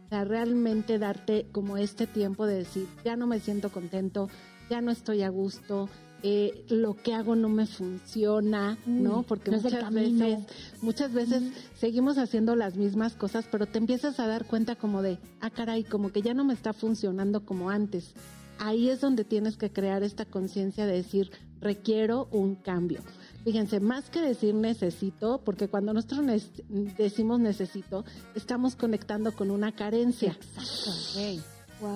O 0.06 0.08
sea, 0.08 0.24
realmente 0.24 0.98
darte 0.98 1.48
como 1.50 1.76
este 1.76 2.06
tiempo 2.06 2.46
de 2.46 2.58
decir, 2.58 2.86
ya 3.04 3.16
no 3.16 3.26
me 3.26 3.40
siento 3.40 3.72
contento, 3.72 4.28
ya 4.70 4.80
no 4.80 4.92
estoy 4.92 5.22
a 5.22 5.30
gusto, 5.30 5.88
eh, 6.26 6.64
lo 6.70 6.94
que 6.96 7.12
hago 7.12 7.36
no 7.36 7.50
me 7.50 7.66
funciona, 7.66 8.78
¿no? 8.86 9.22
Porque 9.24 9.50
no 9.50 9.58
muchas 9.64 9.82
veces, 9.94 10.38
muchas 10.80 11.12
veces 11.12 11.42
seguimos 11.78 12.16
haciendo 12.16 12.56
las 12.56 12.76
mismas 12.76 13.14
cosas, 13.14 13.44
pero 13.50 13.66
te 13.66 13.76
empiezas 13.76 14.18
a 14.18 14.26
dar 14.26 14.46
cuenta 14.46 14.74
como 14.74 15.02
de, 15.02 15.18
ah, 15.42 15.50
caray, 15.50 15.84
como 15.84 16.10
que 16.12 16.22
ya 16.22 16.32
no 16.32 16.42
me 16.44 16.54
está 16.54 16.72
funcionando 16.72 17.44
como 17.44 17.68
antes. 17.68 18.14
Ahí 18.58 18.88
es 18.88 19.00
donde 19.02 19.24
tienes 19.24 19.56
que 19.58 19.70
crear 19.70 20.02
esta 20.02 20.24
conciencia 20.24 20.86
de 20.86 20.94
decir, 20.94 21.30
requiero 21.60 22.28
un 22.30 22.54
cambio. 22.54 23.00
Fíjense, 23.44 23.80
más 23.80 24.08
que 24.08 24.20
decir 24.22 24.54
necesito, 24.54 25.42
porque 25.44 25.68
cuando 25.68 25.92
nosotros 25.92 26.20
nes- 26.20 26.64
decimos 26.96 27.38
necesito, 27.40 28.04
estamos 28.34 28.76
conectando 28.76 29.32
con 29.32 29.50
una 29.50 29.72
carencia. 29.72 30.38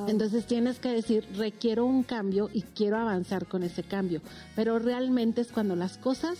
Entonces 0.07 0.47
tienes 0.47 0.79
que 0.79 0.91
decir, 0.91 1.27
requiero 1.37 1.85
un 1.85 2.03
cambio 2.03 2.51
y 2.53 2.63
quiero 2.63 2.97
avanzar 2.97 3.47
con 3.47 3.63
ese 3.63 3.83
cambio. 3.83 4.21
Pero 4.57 4.79
realmente 4.79 5.41
es 5.41 5.53
cuando 5.53 5.77
las 5.77 5.99
cosas 5.99 6.39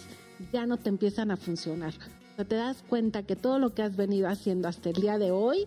ya 0.53 0.67
no 0.67 0.77
te 0.77 0.89
empiezan 0.89 1.31
a 1.31 1.37
funcionar. 1.37 1.95
O 2.33 2.37
sea, 2.37 2.45
te 2.45 2.57
das 2.57 2.85
cuenta 2.89 3.25
que 3.25 3.37
todo 3.37 3.59
lo 3.59 3.75
que 3.75 3.83
has 3.83 3.97
venido 3.97 4.29
haciendo 4.29 4.69
hasta 4.69 4.91
el 4.91 4.97
día 4.97 5.19
de 5.19 5.31
hoy 5.31 5.67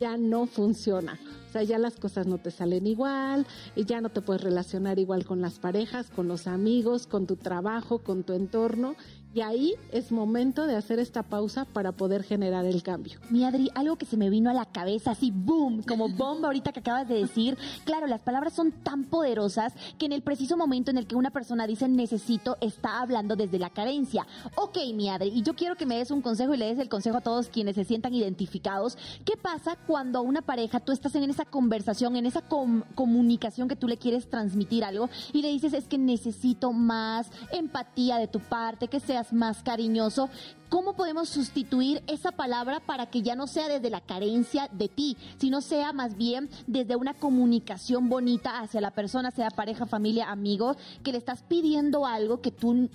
ya 0.00 0.16
no 0.16 0.46
funciona. 0.46 1.18
O 1.48 1.52
sea, 1.52 1.62
ya 1.62 1.78
las 1.78 1.96
cosas 1.96 2.26
no 2.26 2.38
te 2.38 2.50
salen 2.50 2.86
igual, 2.86 3.46
y 3.74 3.84
ya 3.84 4.00
no 4.00 4.10
te 4.10 4.20
puedes 4.20 4.42
relacionar 4.42 4.98
igual 4.98 5.24
con 5.24 5.40
las 5.40 5.58
parejas, 5.58 6.10
con 6.10 6.28
los 6.28 6.46
amigos, 6.46 7.06
con 7.06 7.26
tu 7.26 7.36
trabajo, 7.36 8.00
con 8.00 8.24
tu 8.24 8.34
entorno. 8.34 8.94
Y 9.36 9.42
ahí 9.42 9.74
es 9.92 10.12
momento 10.12 10.66
de 10.66 10.76
hacer 10.76 10.98
esta 10.98 11.22
pausa 11.22 11.66
para 11.66 11.92
poder 11.92 12.22
generar 12.22 12.64
el 12.64 12.82
cambio. 12.82 13.18
Mi 13.28 13.44
Adri, 13.44 13.70
algo 13.74 13.96
que 13.96 14.06
se 14.06 14.16
me 14.16 14.30
vino 14.30 14.48
a 14.48 14.54
la 14.54 14.64
cabeza, 14.64 15.10
así 15.10 15.30
boom, 15.30 15.82
como 15.82 16.08
bomba 16.08 16.48
ahorita 16.48 16.72
que 16.72 16.80
acabas 16.80 17.06
de 17.06 17.16
decir. 17.16 17.58
Claro, 17.84 18.06
las 18.06 18.22
palabras 18.22 18.54
son 18.54 18.72
tan 18.72 19.04
poderosas 19.04 19.74
que 19.98 20.06
en 20.06 20.12
el 20.12 20.22
preciso 20.22 20.56
momento 20.56 20.90
en 20.90 20.96
el 20.96 21.06
que 21.06 21.16
una 21.16 21.32
persona 21.32 21.66
dice 21.66 21.86
necesito, 21.86 22.56
está 22.62 23.02
hablando 23.02 23.36
desde 23.36 23.58
la 23.58 23.68
carencia. 23.68 24.26
Ok, 24.54 24.78
mi 24.94 25.10
Adri, 25.10 25.28
y 25.28 25.42
yo 25.42 25.54
quiero 25.54 25.76
que 25.76 25.84
me 25.84 25.98
des 25.98 26.10
un 26.10 26.22
consejo 26.22 26.54
y 26.54 26.56
le 26.56 26.68
des 26.68 26.78
el 26.78 26.88
consejo 26.88 27.18
a 27.18 27.20
todos 27.20 27.48
quienes 27.48 27.74
se 27.74 27.84
sientan 27.84 28.14
identificados. 28.14 28.96
¿Qué 29.26 29.36
pasa 29.36 29.76
cuando 29.86 30.20
a 30.20 30.22
una 30.22 30.40
pareja 30.40 30.80
tú 30.80 30.92
estás 30.92 31.14
en 31.14 31.28
esa 31.28 31.44
conversación, 31.44 32.16
en 32.16 32.24
esa 32.24 32.40
com- 32.40 32.84
comunicación 32.94 33.68
que 33.68 33.76
tú 33.76 33.86
le 33.86 33.98
quieres 33.98 34.30
transmitir 34.30 34.82
algo 34.82 35.10
y 35.34 35.42
le 35.42 35.48
dices 35.50 35.74
es 35.74 35.86
que 35.88 35.98
necesito 35.98 36.72
más 36.72 37.30
empatía 37.52 38.16
de 38.16 38.28
tu 38.28 38.40
parte, 38.40 38.88
que 38.88 38.98
seas 38.98 39.25
más 39.32 39.62
cariñoso? 39.62 40.28
¿Cómo 40.68 40.94
podemos 40.94 41.28
sustituir 41.28 42.02
esa 42.08 42.32
palabra 42.32 42.80
para 42.80 43.06
que 43.06 43.22
ya 43.22 43.36
no 43.36 43.46
sea 43.46 43.68
desde 43.68 43.88
la 43.90 44.00
carencia 44.00 44.68
de 44.72 44.88
ti, 44.88 45.16
sino 45.38 45.60
sea 45.60 45.92
más 45.92 46.16
bien 46.16 46.50
desde 46.66 46.96
una 46.96 47.14
comunicación 47.14 48.08
bonita 48.08 48.60
hacia 48.60 48.80
la 48.80 48.90
persona, 48.90 49.30
sea 49.30 49.50
pareja, 49.50 49.86
familia, 49.86 50.30
amigo, 50.30 50.76
que 51.04 51.12
le 51.12 51.18
estás 51.18 51.42
pidiendo 51.44 52.04
algo 52.06 52.40
que 52.40 52.50
tú 52.50 52.88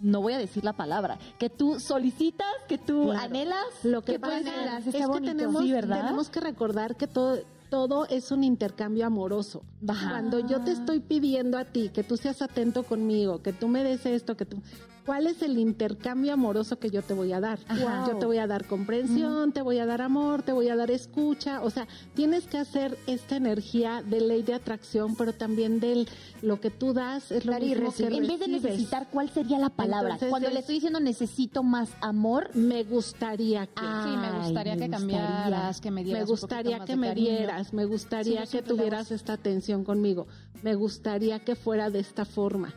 no 0.00 0.20
voy 0.20 0.32
a 0.32 0.38
decir 0.38 0.64
la 0.64 0.72
palabra, 0.72 1.18
que 1.38 1.48
tú 1.48 1.78
solicitas, 1.78 2.46
que 2.68 2.76
tú 2.78 3.04
Claro. 3.04 3.20
anhelas, 3.20 3.66
Lo 3.84 4.02
que 4.02 4.14
tú 4.14 4.20
pasa 4.22 4.36
anhelas, 4.36 4.80
es 4.80 4.86
está 4.88 4.98
que 4.98 5.06
bonito. 5.06 5.32
tenemos, 5.32 5.62
Sí, 5.62 5.70
¿verdad? 5.72 6.00
tenemos 6.00 6.28
que 6.28 6.40
recordar 6.40 6.96
que 6.96 7.06
todo, 7.06 7.38
todo 7.70 8.06
es 8.08 8.30
un 8.32 8.42
intercambio 8.44 9.06
amoroso. 9.06 9.62
Ajá. 9.86 10.10
Cuando 10.10 10.40
yo 10.40 10.60
te 10.62 10.72
estoy 10.72 10.98
pidiendo 11.00 11.56
a 11.56 11.64
ti 11.66 11.88
que 11.90 12.02
tú 12.02 12.16
seas 12.16 12.42
atento 12.42 12.82
conmigo, 12.82 13.42
que 13.42 13.52
tú 13.52 13.68
me 13.68 13.82
des 13.84 14.04
esto, 14.06 14.36
que 14.36 14.44
tú... 14.44 14.60
¿Cuál 15.04 15.26
es 15.26 15.42
el 15.42 15.58
intercambio 15.58 16.32
amoroso 16.34 16.78
que 16.78 16.88
yo 16.90 17.02
te 17.02 17.12
voy 17.12 17.32
a 17.32 17.40
dar? 17.40 17.58
Ajá. 17.66 18.04
Yo 18.06 18.18
te 18.18 18.26
voy 18.26 18.38
a 18.38 18.46
dar 18.46 18.66
comprensión, 18.66 19.50
te 19.52 19.60
voy 19.60 19.78
a 19.78 19.86
dar 19.86 20.00
amor, 20.00 20.42
te 20.42 20.52
voy 20.52 20.68
a 20.68 20.76
dar 20.76 20.92
escucha. 20.92 21.60
O 21.62 21.70
sea, 21.70 21.88
tienes 22.14 22.46
que 22.46 22.58
hacer 22.58 22.96
esta 23.08 23.34
energía 23.36 24.02
de 24.08 24.20
ley 24.20 24.42
de 24.44 24.54
atracción, 24.54 25.16
pero 25.16 25.32
también 25.32 25.80
de 25.80 26.06
lo 26.40 26.60
que 26.60 26.70
tú 26.70 26.92
das 26.92 27.32
es 27.32 27.44
lo 27.44 27.50
Dar 27.52 27.62
y 27.64 27.70
mismo 27.70 27.92
que 27.92 28.04
recibir. 28.04 28.22
En 28.22 28.28
vez 28.28 28.38
de 28.40 28.48
necesitar, 28.48 29.08
¿cuál 29.10 29.28
sería 29.30 29.58
la 29.58 29.70
palabra? 29.70 30.10
Entonces 30.14 30.30
Cuando 30.30 30.48
es- 30.48 30.54
le 30.54 30.60
estoy 30.60 30.76
diciendo 30.76 31.00
necesito 31.00 31.62
más 31.64 31.90
amor, 32.00 32.50
Me 32.54 32.84
gustaría 32.84 33.66
que... 33.66 33.72
Ah, 33.76 34.02
Sí, 34.04 34.16
me 34.16 34.26
Ay, 34.28 34.38
gustaría 34.44 34.74
me 34.74 34.78
que 34.82 34.86
gustaría. 34.88 35.16
cambiaras, 35.18 35.80
que 35.80 35.90
me 35.90 36.04
dieras 36.04 36.22
me 36.22 36.26
gustaría 36.30 36.84
que 36.84 36.96
me 36.96 37.08
cariño. 37.08 37.28
dieras, 37.28 37.72
me 37.72 37.84
gustaría 37.86 38.46
Sí, 38.46 38.56
que 38.58 38.62
tuvieras 38.62 39.10
esta 39.10 39.32
atención 39.32 39.82
conmigo, 39.84 40.26
me 40.62 40.74
gustaría 40.76 41.40
que 41.40 41.56
fuera 41.56 41.90
de 41.90 41.98
esta 42.00 42.24
forma. 42.24 42.72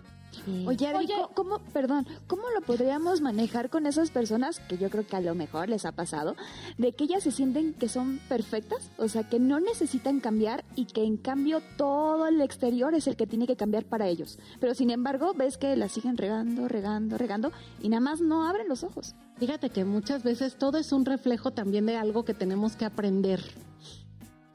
Oye, 0.68 0.88
Adri, 0.88 1.06
Oye. 1.06 1.14
¿cómo- 1.34 1.58
¿cómo, 1.58 1.60
perdón, 1.74 2.08
cómo 2.28 2.44
lo 2.54 2.62
podríamos 2.62 3.22
manejar 3.22 3.70
con 3.70 3.86
esas 3.86 4.12
personas 4.12 4.60
que 4.60 4.78
yo 4.78 4.90
creo 4.90 5.06
que 5.08 5.16
a 5.16 5.22
lo 5.22 5.36
mejor 5.36 5.70
les 5.70 5.86
ha 5.86 5.92
pasado, 5.92 6.36
de 6.78 6.92
que 6.94 7.06
ellas 7.06 7.24
se 7.24 7.32
sienten 7.32 7.74
que 7.74 7.88
son 7.90 8.20
perfectas, 8.30 8.90
o 8.98 9.08
sea, 9.08 9.28
que 9.30 9.40
no 9.40 9.60
necesitan 9.60 10.20
cambiar 10.20 10.64
y 10.76 10.86
que 10.86 11.04
en 11.04 11.18
cambio 11.18 11.62
todo 11.78 12.28
el 12.28 12.42
exterior 12.42 12.94
es 12.96 13.08
el 13.08 13.16
que 13.16 13.28
tiene 13.28 13.48
que 13.48 13.56
cambiar 13.56 13.86
para 13.86 14.08
ellos. 14.08 14.40
Pero 14.60 14.74
sin 14.76 14.90
embargo, 14.90 15.34
ves 15.34 15.58
que 15.58 15.76
la 15.76 15.90
siguen 15.90 16.18
regando, 16.18 16.68
regando, 16.68 17.18
regando 17.18 17.52
y 17.82 17.90
nada 17.90 18.02
más 18.02 18.22
no 18.22 18.48
abren 18.48 18.68
los 18.68 18.84
ojos. 18.84 19.16
Fíjate 19.38 19.70
que 19.70 19.84
muchas 19.86 20.24
veces 20.24 20.56
todo 20.58 20.78
es 20.78 20.92
un 20.92 21.06
reflejo 21.06 21.52
también 21.52 21.86
de 21.86 21.98
algo 21.98 22.24
que 22.26 22.34
tenemos 22.34 22.76
que 22.76 22.86
aprender. 22.86 23.42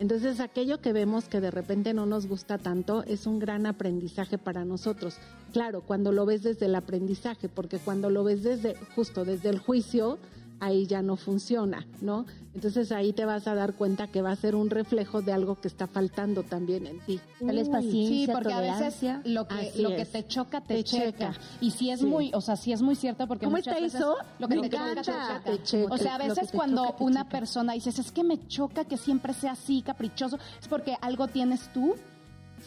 Entonces 0.00 0.40
aquello 0.40 0.80
que 0.80 0.94
vemos 0.94 1.28
que 1.28 1.42
de 1.42 1.50
repente 1.50 1.92
no 1.92 2.06
nos 2.06 2.26
gusta 2.26 2.56
tanto 2.56 3.04
es 3.04 3.26
un 3.26 3.38
gran 3.38 3.66
aprendizaje 3.66 4.38
para 4.38 4.64
nosotros. 4.64 5.18
Claro, 5.52 5.82
cuando 5.82 6.10
lo 6.10 6.24
ves 6.24 6.42
desde 6.42 6.66
el 6.66 6.74
aprendizaje, 6.74 7.50
porque 7.50 7.78
cuando 7.78 8.08
lo 8.08 8.24
ves 8.24 8.42
desde 8.42 8.76
justo 8.96 9.26
desde 9.26 9.50
el 9.50 9.58
juicio, 9.58 10.18
ahí 10.60 10.86
ya 10.86 11.02
no 11.02 11.16
funciona, 11.16 11.86
¿no? 12.00 12.26
Entonces 12.54 12.92
ahí 12.92 13.12
te 13.12 13.24
vas 13.24 13.46
a 13.46 13.54
dar 13.54 13.74
cuenta 13.74 14.08
que 14.08 14.22
va 14.22 14.30
a 14.32 14.36
ser 14.36 14.54
un 14.54 14.70
reflejo 14.70 15.22
de 15.22 15.32
algo 15.32 15.60
que 15.60 15.68
está 15.68 15.86
faltando 15.86 16.42
también 16.42 16.86
en 16.86 17.00
ti. 17.00 17.20
tal 17.38 17.58
es 17.58 17.68
Uy, 17.68 17.72
paciencia, 17.72 18.26
Sí, 18.26 18.30
porque 18.32 18.52
a 18.52 18.60
veces 18.60 19.04
lo 19.24 19.46
que, 19.48 19.54
Así 19.54 19.82
lo 19.82 19.90
que 19.90 20.04
te 20.04 20.26
choca, 20.26 20.60
te, 20.60 20.74
Te 20.74 20.84
checa. 20.84 21.32
checa. 21.32 21.34
Y 21.60 21.70
si 21.70 21.90
es 21.90 22.00
Sí. 22.00 22.06
muy, 22.06 22.30
o 22.34 22.40
sea, 22.40 22.56
sí 22.56 22.72
es 22.72 22.82
muy 22.82 22.94
cierto 22.96 23.26
porque 23.26 23.46
¿Cómo 23.46 23.56
muchas 23.56 23.74
está 23.74 23.84
veces 23.84 24.00
eso? 24.00 24.16
lo 24.38 24.48
que 24.48 24.56
Me 24.56 24.68
te 24.68 24.76
choca, 24.76 24.94
te 24.94 25.00
checa. 25.02 25.42
Te 25.44 25.62
checa. 25.62 25.94
O 25.94 25.98
sea, 25.98 26.14
a 26.16 26.18
veces 26.18 26.50
cuando 26.52 26.86
choca, 26.86 27.04
una 27.04 27.28
persona 27.28 27.72
dices, 27.74 27.98
es 27.98 28.10
que 28.12 28.24
me 28.24 28.46
choca 28.48 28.84
que 28.84 28.96
siempre 28.96 29.32
sea 29.32 29.52
así, 29.52 29.82
caprichoso, 29.82 30.38
es 30.60 30.68
porque 30.68 30.96
algo 31.00 31.28
tienes 31.28 31.72
tú 31.72 31.94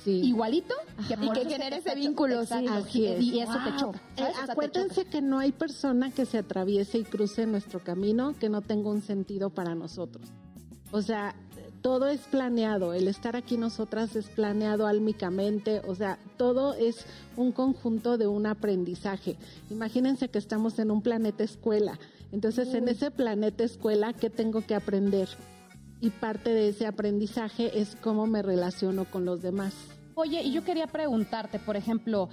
Sí. 0.04 0.22
igualito 0.26 0.76
que 1.08 1.14
Y 1.14 1.30
que 1.30 1.46
te 1.58 1.78
ese 1.78 1.96
vínculo, 1.96 2.46
sí. 2.46 2.54
Exacto. 2.54 2.74
Así 2.74 3.06
es. 3.06 3.22
Y 3.22 3.40
eso 3.40 3.54
te 3.54 3.70
Wow. 3.72 3.80
choca. 3.80 4.02
Eh, 4.18 4.24
acuérdense 4.50 5.06
que 5.06 5.22
no 5.22 5.40
hay 5.40 5.52
persona 5.52 6.12
que 6.12 6.26
se 6.26 6.38
atraviese 6.38 6.98
y 6.98 7.04
cruce 7.04 7.46
nuestro 7.46 7.80
camino 7.80 8.36
que 8.40 8.50
no 8.50 8.62
tenga 8.62 8.90
un 8.90 9.02
sentido 9.02 9.50
para 9.50 9.76
nosotros. 9.76 10.28
O 10.92 11.02
sea, 11.02 11.36
todo 11.82 12.08
es 12.08 12.22
planeado. 12.22 12.94
El 12.94 13.08
estar 13.08 13.36
aquí 13.36 13.58
nosotras 13.58 14.16
es 14.16 14.28
planeado 14.28 14.88
álmicamente. 14.88 15.82
O 15.88 15.96
sea, 15.96 16.18
todo 16.38 16.74
es 16.74 17.06
un 17.36 17.52
conjunto 17.52 18.18
de 18.18 18.28
un 18.28 18.46
aprendizaje. 18.46 19.38
Imagínense 19.70 20.30
que 20.30 20.38
estamos 20.38 20.80
en 20.80 20.92
un 20.92 21.02
planeta 21.02 21.44
escuela. 21.44 22.00
Entonces, 22.32 22.74
en 22.74 22.88
ese 22.88 23.12
planeta 23.12 23.64
escuela, 23.64 24.14
¿qué 24.14 24.30
tengo 24.30 24.62
que 24.66 24.76
aprender? 24.76 25.30
Y 26.00 26.10
parte 26.10 26.50
de 26.50 26.70
ese 26.70 26.86
aprendizaje 26.86 27.80
es 27.80 27.96
cómo 28.02 28.28
me 28.28 28.42
relaciono 28.42 29.06
con 29.06 29.26
los 29.26 29.42
demás. 29.42 29.74
Oye, 30.16 30.42
y 30.44 30.52
yo 30.52 30.64
quería 30.64 30.88
preguntarte, 30.88 31.60
por 31.60 31.76
ejemplo, 31.76 32.30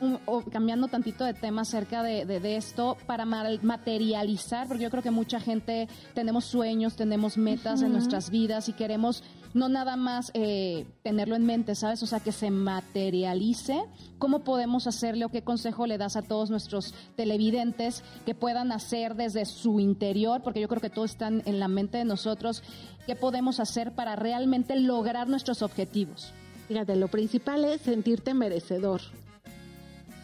un- 0.00 0.18
o 0.26 0.40
cambiando 0.42 0.88
tantito 0.88 1.24
de 1.24 1.34
tema 1.34 1.62
acerca 1.62 2.02
de, 2.02 2.24
de- 2.24 2.40
de 2.40 2.56
esto, 2.56 2.96
para 3.06 3.24
materializar, 3.26 4.66
porque 4.66 4.84
yo 4.84 4.90
creo 4.90 5.02
que 5.02 5.10
mucha 5.10 5.40
gente 5.40 5.88
tenemos 6.14 6.44
sueños, 6.46 6.96
tenemos 6.96 7.36
metas 7.36 7.82
en 7.82 7.92
nuestras 7.92 8.30
vidas 8.30 8.68
y 8.68 8.72
queremos 8.72 9.22
no 9.52 9.68
nada 9.68 9.96
más 9.96 10.30
eh, 10.34 10.86
tenerlo 11.02 11.34
en 11.34 11.44
mente, 11.44 11.74
¿sabes? 11.74 12.02
O 12.04 12.06
sea, 12.06 12.20
que 12.20 12.30
se 12.32 12.50
materialice. 12.50 13.82
¿Cómo 14.18 14.38
podemos 14.44 14.86
hacerle 14.86 15.24
o 15.24 15.28
qué 15.28 15.42
consejo 15.42 15.86
le 15.86 15.98
das 15.98 16.14
a 16.16 16.22
todos 16.22 16.48
nuestros 16.50 16.94
televidentes 17.16 18.02
que 18.24 18.34
puedan 18.36 18.70
hacer 18.72 19.16
desde 19.16 19.44
su 19.44 19.80
interior? 19.80 20.42
Porque 20.42 20.60
yo 20.60 20.68
creo 20.68 20.80
que 20.80 20.88
todo 20.90 21.04
está 21.04 21.26
en 21.28 21.58
la 21.58 21.66
mente 21.68 21.98
de 21.98 22.04
nosotros. 22.04 22.62
¿Qué 23.06 23.16
podemos 23.16 23.58
hacer 23.58 23.92
para 23.92 24.14
realmente 24.14 24.76
lograr 24.78 25.28
nuestros 25.28 25.62
objetivos? 25.62 26.32
Fíjate, 26.70 26.94
lo 26.94 27.08
principal 27.08 27.64
es 27.64 27.80
sentirte 27.80 28.32
merecedor. 28.32 29.00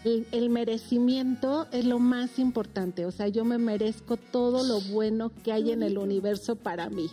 El, 0.05 0.29
el 0.31 0.49
merecimiento 0.49 1.67
es 1.73 1.85
lo 1.85 1.99
más 1.99 2.39
importante, 2.39 3.05
o 3.05 3.11
sea, 3.11 3.27
yo 3.27 3.45
me 3.45 3.59
merezco 3.59 4.17
todo 4.17 4.63
lo 4.63 4.81
bueno 4.93 5.33
que 5.43 5.51
hay 5.51 5.73
en 5.73 5.83
el 5.83 5.99
universo 5.99 6.55
para 6.55 6.89
mí. 6.89 7.11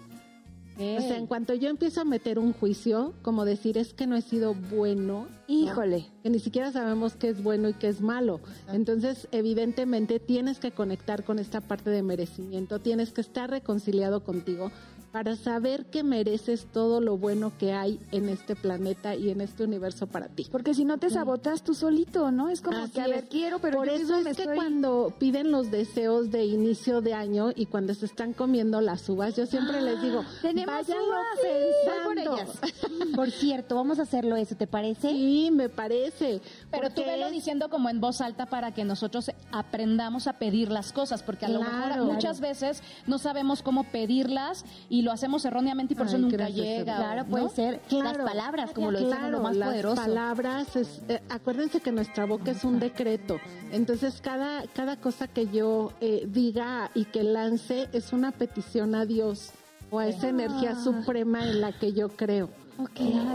O 0.76 1.02
sea, 1.02 1.18
en 1.18 1.28
cuanto 1.28 1.54
yo 1.54 1.70
empiezo 1.70 2.02
a 2.02 2.06
meter 2.06 2.40
un 2.40 2.52
juicio, 2.52 3.14
como 3.22 3.46
decir 3.46 3.78
es 3.78 3.94
que 3.94 4.08
no 4.08 4.16
he 4.16 4.22
sido 4.22 4.56
bueno, 4.56 5.28
Híjole. 5.48 6.08
que 6.24 6.30
ni 6.32 6.40
siquiera 6.40 6.72
sabemos 6.72 7.16
qué 7.16 7.30
es 7.30 7.44
bueno 7.44 7.70
y 7.70 7.74
qué 7.74 7.90
es 7.90 8.02
malo. 8.02 8.40
Entonces, 8.72 9.28
evidentemente, 9.32 10.20
tienes 10.20 10.58
que 10.60 10.72
conectar 10.72 11.24
con 11.24 11.38
esta 11.38 11.62
parte 11.62 11.92
de 11.92 12.02
merecimiento, 12.02 12.80
tienes 12.80 13.14
que 13.14 13.22
estar 13.22 13.52
reconciliado 13.52 14.24
contigo 14.24 14.72
para 15.14 15.36
saber 15.36 15.86
que 15.86 16.02
mereces 16.04 16.66
todo 16.74 17.00
lo 17.00 17.18
bueno 17.18 17.54
que 17.60 17.72
hay 17.72 18.00
en 18.12 18.28
este 18.30 18.56
planeta 18.56 19.16
y 19.16 19.30
en 19.30 19.42
este 19.42 19.64
universo 19.64 20.08
para 20.08 20.28
ti. 20.28 20.48
Porque 20.52 20.74
si 20.74 20.84
no 20.86 20.98
te 20.98 21.12
sabotas 21.12 21.62
tú 21.64 21.76
solito, 21.76 22.32
¿no? 22.32 22.50
Es 22.50 22.62
como 22.62 22.80
Así 22.80 22.94
que, 22.94 23.02
a 23.02 23.08
ver, 23.08 23.18
es. 23.20 23.30
quiero, 23.30 23.60
pero 23.60 23.78
Por 23.78 23.88
yo 23.90 23.94
eso 23.94 24.18
es 24.18 24.24
me 24.26 24.34
que 24.34 24.42
estoy- 24.42 24.56
cuando 24.56 25.14
piden 25.20 25.52
los 25.52 25.70
deseos 25.70 26.32
de 26.32 26.46
inicio 26.46 27.02
de 27.02 27.14
año 27.14 27.52
y 27.56 27.68
cuando 27.68 27.94
se 27.94 28.08
están 28.08 28.34
comiendo 28.34 28.82
las 28.82 29.08
uvas, 29.08 29.36
yo 29.36 29.46
siempre 29.46 29.82
les 29.84 30.02
digo, 30.02 30.26
Tenemos 30.42 30.74
váyanlo 30.88 31.08
uvas, 31.08 32.06
por 32.06 32.16
pensando. 32.16 33.14
Por 33.16 33.30
cierto, 33.30 33.76
vamos 33.76 34.00
a 34.00 34.04
hacerlo 34.04 34.36
eso, 34.36 34.56
¿te 34.56 34.66
parece? 34.66 35.12
Sí, 35.12 35.50
me 35.52 35.70
parece. 35.70 36.42
Pero 36.72 36.90
tú 36.90 37.04
velo 37.06 37.28
es- 37.28 37.32
diciendo 37.34 37.70
como 37.70 37.90
en 37.90 38.02
voz 38.02 38.20
alta 38.20 38.48
para 38.48 38.74
que 38.74 38.84
nosotros 38.84 39.30
aprendamos 39.52 40.26
a 40.26 40.34
pedir 40.40 40.72
las 40.72 40.92
cosas, 40.92 41.22
porque 41.22 41.46
a 41.46 41.50
lo 41.50 41.60
mejor 41.62 42.02
muchas 42.04 42.40
veces 42.40 42.82
no 43.06 43.20
sabemos 43.20 43.62
cómo 43.62 43.84
pedirlas 43.84 44.66
y 44.90 45.03
lo 45.04 45.12
hacemos 45.12 45.46
erróneamente 45.46 45.94
y 45.94 45.98
por 45.98 46.08
eso 46.08 46.16
Ay, 46.16 46.22
nunca 46.24 46.38
gracias, 46.38 46.66
llega. 46.66 46.96
Claro, 46.98 47.24
¿no? 47.24 47.30
puede 47.30 47.50
ser 47.50 47.80
Claro. 47.88 48.24
las 48.24 48.32
palabras, 48.32 48.72
como 48.72 48.92
lo 48.92 48.98
decimos, 49.00 49.18
Claro, 49.20 49.32
lo 49.38 49.44
más 49.44 49.56
las 49.56 49.70
poderoso. 49.70 49.96
palabras, 50.02 50.76
es, 50.76 51.02
eh, 51.10 51.22
acuérdense 51.30 51.80
que 51.82 51.92
nuestra 51.92 52.26
boca 52.26 52.52
es 52.52 52.64
un 52.64 52.80
decreto. 52.80 53.38
Entonces, 53.72 54.20
cada, 54.22 54.64
cada 54.74 54.98
cosa 54.98 55.28
que 55.28 55.48
yo 55.48 55.92
eh, 56.02 56.26
diga 56.28 56.90
y 56.96 57.06
que 57.06 57.24
lance 57.24 57.88
es 57.94 58.12
una 58.14 58.32
petición 58.32 58.96
a 58.96 59.06
Dios 59.06 59.52
o 59.92 60.00
a 60.00 60.08
esa 60.08 60.30
energía 60.30 60.76
suprema 60.76 61.44
en 61.48 61.62
la 61.62 61.72
que 61.72 61.94
yo 61.94 62.10
creo. 62.10 62.50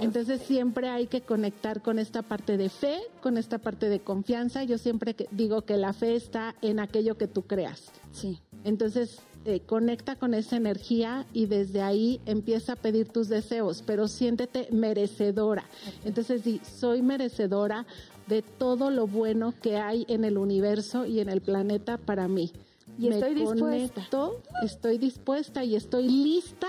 Entonces 0.01 0.43
siempre 0.43 0.89
hay 0.89 1.07
que 1.07 1.21
conectar 1.21 1.81
con 1.83 1.99
esta 2.01 2.23
parte 2.23 2.57
de 2.57 2.69
fe, 2.69 2.99
con 3.23 3.39
esta 3.39 3.59
parte 3.59 3.89
de 3.89 4.01
confianza. 4.01 4.65
Yo 4.65 4.79
siempre 4.79 5.15
digo 5.31 5.63
que 5.63 5.77
la 5.77 5.93
fe 5.93 6.17
está 6.17 6.57
en 6.63 6.81
aquello 6.81 7.17
que 7.17 7.29
tú 7.29 7.43
creas. 7.43 7.85
Sí. 8.13 8.41
Entonces, 8.65 9.21
eh, 9.49 9.61
conecta 9.61 10.15
con 10.15 10.35
esa 10.35 10.57
energía 10.59 11.25
y 11.33 11.47
desde 11.47 11.81
ahí 11.81 12.21
empieza 12.27 12.75
a 12.75 12.77
pedir 12.77 13.09
tus 13.09 13.29
deseos, 13.29 13.83
pero 13.87 14.07
siéntete 14.07 14.69
merecedora. 14.73 15.65
Entonces, 16.05 16.43
sí, 16.43 16.61
soy 16.63 17.01
merecedora 17.01 17.87
de 18.27 18.43
todo 18.43 18.91
lo 18.91 19.07
bueno 19.07 19.55
que 19.63 19.79
hay 19.79 20.05
en 20.09 20.27
el 20.27 20.37
universo 20.37 21.07
y 21.07 21.21
en 21.21 21.31
el 21.31 21.41
planeta 21.41 21.97
para 21.97 22.29
mí. 22.29 22.53
Y 22.99 23.09
Me 23.09 23.15
estoy 23.15 23.35
dispuesta. 23.35 23.65
conecto, 23.65 24.43
estoy 24.63 24.99
dispuesta 24.99 25.65
y 25.65 25.77
estoy 25.77 26.09
lista 26.11 26.69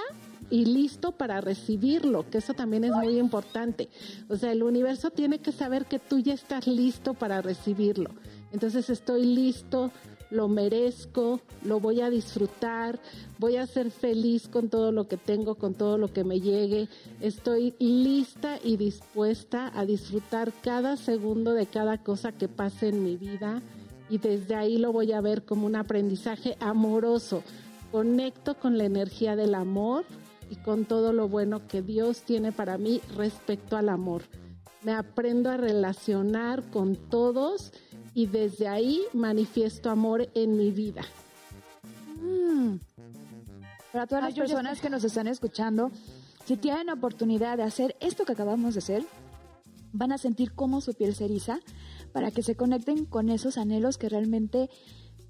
y 0.49 0.63
listo 0.63 1.11
para 1.11 1.41
recibirlo, 1.41 2.29
que 2.29 2.37
eso 2.37 2.53
también 2.53 2.85
es 2.85 2.91
muy 2.91 3.19
importante. 3.19 3.89
O 4.29 4.37
sea, 4.37 4.53
el 4.53 4.63
universo 4.63 5.09
tiene 5.11 5.39
que 5.39 5.51
saber 5.51 5.85
que 5.85 5.99
tú 5.99 6.19
ya 6.19 6.33
estás 6.33 6.65
listo 6.65 7.13
para 7.13 7.41
recibirlo. 7.41 8.11
Entonces 8.53 8.89
estoy 8.89 9.25
listo, 9.25 9.91
lo 10.29 10.47
merezco, 10.47 11.41
lo 11.63 11.79
voy 11.79 12.01
a 12.01 12.09
disfrutar, 12.09 12.99
voy 13.37 13.57
a 13.57 13.65
ser 13.65 13.91
feliz 13.91 14.47
con 14.47 14.69
todo 14.69 14.91
lo 14.91 15.07
que 15.07 15.17
tengo, 15.17 15.55
con 15.55 15.73
todo 15.73 15.97
lo 15.97 16.13
que 16.13 16.23
me 16.23 16.39
llegue. 16.39 16.87
Estoy 17.19 17.73
lista 17.79 18.59
y 18.63 18.77
dispuesta 18.77 19.71
a 19.73 19.85
disfrutar 19.85 20.51
cada 20.61 20.97
segundo 20.97 21.53
de 21.53 21.65
cada 21.65 22.03
cosa 22.03 22.31
que 22.31 22.47
pase 22.47 22.89
en 22.89 23.03
mi 23.03 23.17
vida 23.17 23.61
y 24.09 24.17
desde 24.17 24.55
ahí 24.55 24.77
lo 24.77 24.91
voy 24.91 25.11
a 25.11 25.21
ver 25.21 25.45
como 25.45 25.65
un 25.65 25.75
aprendizaje 25.75 26.57
amoroso. 26.59 27.43
Conecto 27.91 28.55
con 28.55 28.77
la 28.77 28.85
energía 28.85 29.35
del 29.35 29.55
amor 29.55 30.05
y 30.49 30.55
con 30.57 30.85
todo 30.85 31.13
lo 31.13 31.27
bueno 31.27 31.67
que 31.67 31.81
Dios 31.81 32.21
tiene 32.21 32.51
para 32.51 32.77
mí 32.77 33.01
respecto 33.15 33.77
al 33.77 33.89
amor. 33.89 34.23
Me 34.83 34.93
aprendo 34.93 35.49
a 35.49 35.57
relacionar 35.57 36.69
con 36.71 36.95
todos 36.95 37.71
y 38.13 38.27
desde 38.27 38.67
ahí 38.67 39.01
manifiesto 39.13 39.89
amor 39.89 40.29
en 40.33 40.57
mi 40.57 40.71
vida. 40.71 41.01
Mm. 42.21 42.75
Para 43.91 44.07
todas 44.07 44.23
las 44.23 44.33
personas 44.33 44.81
que 44.81 44.89
nos 44.89 45.03
están 45.03 45.27
escuchando, 45.27 45.91
si 46.45 46.57
tienen 46.57 46.87
la 46.87 46.93
oportunidad 46.93 47.57
de 47.57 47.63
hacer 47.63 47.95
esto 47.99 48.25
que 48.25 48.33
acabamos 48.33 48.75
de 48.75 48.79
hacer, 48.79 49.05
van 49.93 50.11
a 50.11 50.17
sentir 50.17 50.53
cómo 50.53 50.81
su 50.81 50.93
piel 50.93 51.15
se 51.15 51.25
eriza, 51.25 51.59
para 52.11 52.31
que 52.31 52.43
se 52.43 52.55
conecten 52.55 53.05
con 53.05 53.29
esos 53.29 53.57
anhelos 53.57 53.97
que 53.97 54.09
realmente 54.09 54.69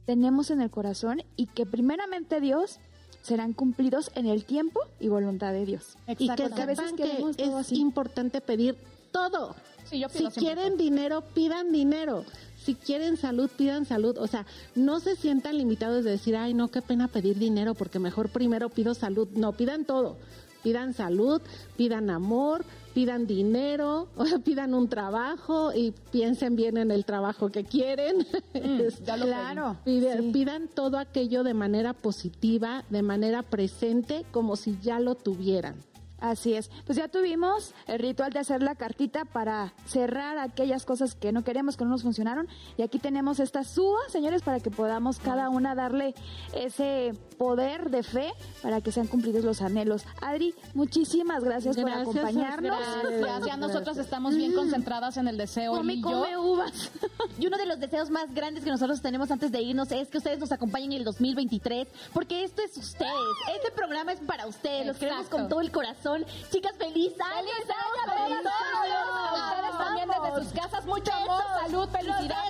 tenemos 0.05 0.49
en 0.49 0.61
el 0.61 0.69
corazón 0.69 1.21
y 1.35 1.47
que 1.47 1.65
primeramente 1.65 2.39
Dios 2.41 2.79
serán 3.21 3.53
cumplidos 3.53 4.11
en 4.15 4.25
el 4.25 4.45
tiempo 4.45 4.79
y 4.99 5.07
voluntad 5.09 5.51
de 5.51 5.65
Dios. 5.65 5.97
Y 6.07 6.27
que 6.29 6.43
Porque 6.43 6.61
a 6.61 6.65
veces 6.65 6.89
sepan 6.89 6.95
que 6.95 7.17
todo 7.17 7.29
es 7.37 7.53
así. 7.53 7.79
importante 7.79 8.41
pedir 8.41 8.75
todo. 9.11 9.55
Sí, 9.89 9.99
yo 9.99 10.09
Si 10.09 10.19
siempre 10.19 10.41
quieren 10.41 10.77
dinero, 10.77 11.21
pidan 11.33 11.71
dinero. 11.71 12.23
Si 12.63 12.75
quieren 12.75 13.17
salud, 13.17 13.49
pidan 13.57 13.85
salud. 13.85 14.17
O 14.17 14.27
sea, 14.27 14.45
no 14.75 14.99
se 14.99 15.15
sientan 15.15 15.57
limitados 15.57 16.03
de 16.03 16.11
decir, 16.11 16.35
ay, 16.35 16.53
no, 16.53 16.69
qué 16.69 16.81
pena 16.81 17.07
pedir 17.07 17.37
dinero 17.39 17.73
porque 17.73 17.99
mejor 17.99 18.29
primero 18.29 18.69
pido 18.69 18.93
salud. 18.93 19.27
No, 19.33 19.53
pidan 19.53 19.85
todo. 19.85 20.17
Pidan 20.61 20.93
salud, 20.93 21.41
pidan 21.77 22.09
amor, 22.09 22.65
pidan 22.93 23.25
dinero, 23.27 24.09
o 24.17 24.25
sea, 24.25 24.39
pidan 24.39 24.73
un 24.73 24.89
trabajo 24.89 25.71
y 25.73 25.93
piensen 26.11 26.57
bien 26.57 26.75
en 26.77 26.91
el 26.91 27.05
trabajo 27.05 27.49
que 27.49 27.63
quieren. 27.63 28.27
Es- 28.53 29.01
ya 29.05 29.15
lo 29.15 29.25
Claro. 29.25 29.77
Sí. 29.85 30.01
Pidan 30.33 30.67
todo 30.67 30.97
aquello 30.97 31.43
de 31.43 31.53
manera 31.53 31.93
positiva, 31.93 32.83
de 32.89 33.01
manera 33.03 33.41
presente, 33.41 34.25
como 34.31 34.57
si 34.57 34.77
ya 34.81 34.99
lo 34.99 35.15
tuvieran. 35.15 35.75
Así 36.21 36.53
es. 36.53 36.69
Pues 36.85 36.97
ya 36.97 37.07
tuvimos 37.07 37.73
el 37.87 37.99
ritual 37.99 38.31
de 38.31 38.39
hacer 38.39 38.61
la 38.61 38.75
cartita 38.75 39.25
para 39.25 39.73
cerrar 39.85 40.37
aquellas 40.37 40.85
cosas 40.85 41.15
que 41.15 41.31
no 41.31 41.43
queremos, 41.43 41.77
que 41.77 41.85
no 41.85 41.91
nos 41.91 42.03
funcionaron. 42.03 42.47
Y 42.77 42.81
aquí 42.81 42.99
tenemos 42.99 43.39
esta 43.39 43.63
suba, 43.63 43.99
señores, 44.09 44.41
para 44.41 44.59
que 44.59 44.71
podamos 44.71 45.19
cada 45.19 45.49
una 45.49 45.75
darle 45.75 46.13
ese 46.53 47.13
poder 47.37 47.89
de 47.89 48.03
fe 48.03 48.33
para 48.61 48.81
que 48.81 48.91
sean 48.91 49.07
cumplidos 49.07 49.43
los 49.43 49.61
anhelos. 49.61 50.03
Adri, 50.21 50.53
muchísimas 50.73 51.43
gracias, 51.43 51.77
Gracias, 51.77 52.05
por 52.05 52.17
acompañarnos. 52.17 52.79
Gracias, 53.03 53.45
ya 53.45 53.57
nosotros 53.57 53.97
estamos 53.97 54.35
bien 54.35 54.53
concentradas 54.53 55.17
en 55.17 55.27
el 55.27 55.37
deseo. 55.37 55.73
Come, 55.73 55.93
y 55.93 56.01
yo. 56.01 56.09
come 56.09 56.37
uvas. 56.37 56.91
Y 57.39 57.47
uno 57.47 57.57
de 57.57 57.65
los 57.65 57.79
deseos 57.79 58.09
más 58.09 58.33
grandes 58.33 58.63
que 58.63 58.69
nosotros 58.69 59.01
tenemos 59.01 59.31
antes 59.31 59.51
de 59.51 59.61
irnos 59.61 59.91
es 59.91 60.09
que 60.09 60.17
ustedes 60.17 60.39
nos 60.39 60.51
acompañen 60.51 60.91
en 60.91 60.97
el 60.99 61.03
2023, 61.05 61.87
porque 62.13 62.43
esto 62.43 62.61
es 62.61 62.75
ustedes. 62.77 63.13
Este 63.55 63.71
programa 63.71 64.11
es 64.11 64.19
para 64.19 64.47
ustedes. 64.47 64.85
Los 64.85 64.97
queremos 64.97 65.25
Exacto. 65.25 65.37
con 65.37 65.49
todo 65.49 65.61
el 65.61 65.71
corazón. 65.71 66.08
Chicas, 66.51 66.73
feliz 66.77 67.13
año. 67.21 67.49
¡Feliz 67.55 67.69
año 68.09 68.35
a 68.35 68.41
todos! 68.41 69.51
Ustedes 69.51 69.77
también 69.77 70.09
desde 70.09 70.43
sus 70.43 70.53
casas, 70.53 70.85
mucho 70.85 71.13
amor, 71.13 71.43
salud, 71.61 71.87
felicidad, 71.89 72.43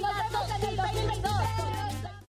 nos 0.00 0.16
vemos 0.16 0.50
en 0.50 0.68
el 0.68 0.76
2022. 0.76 1.75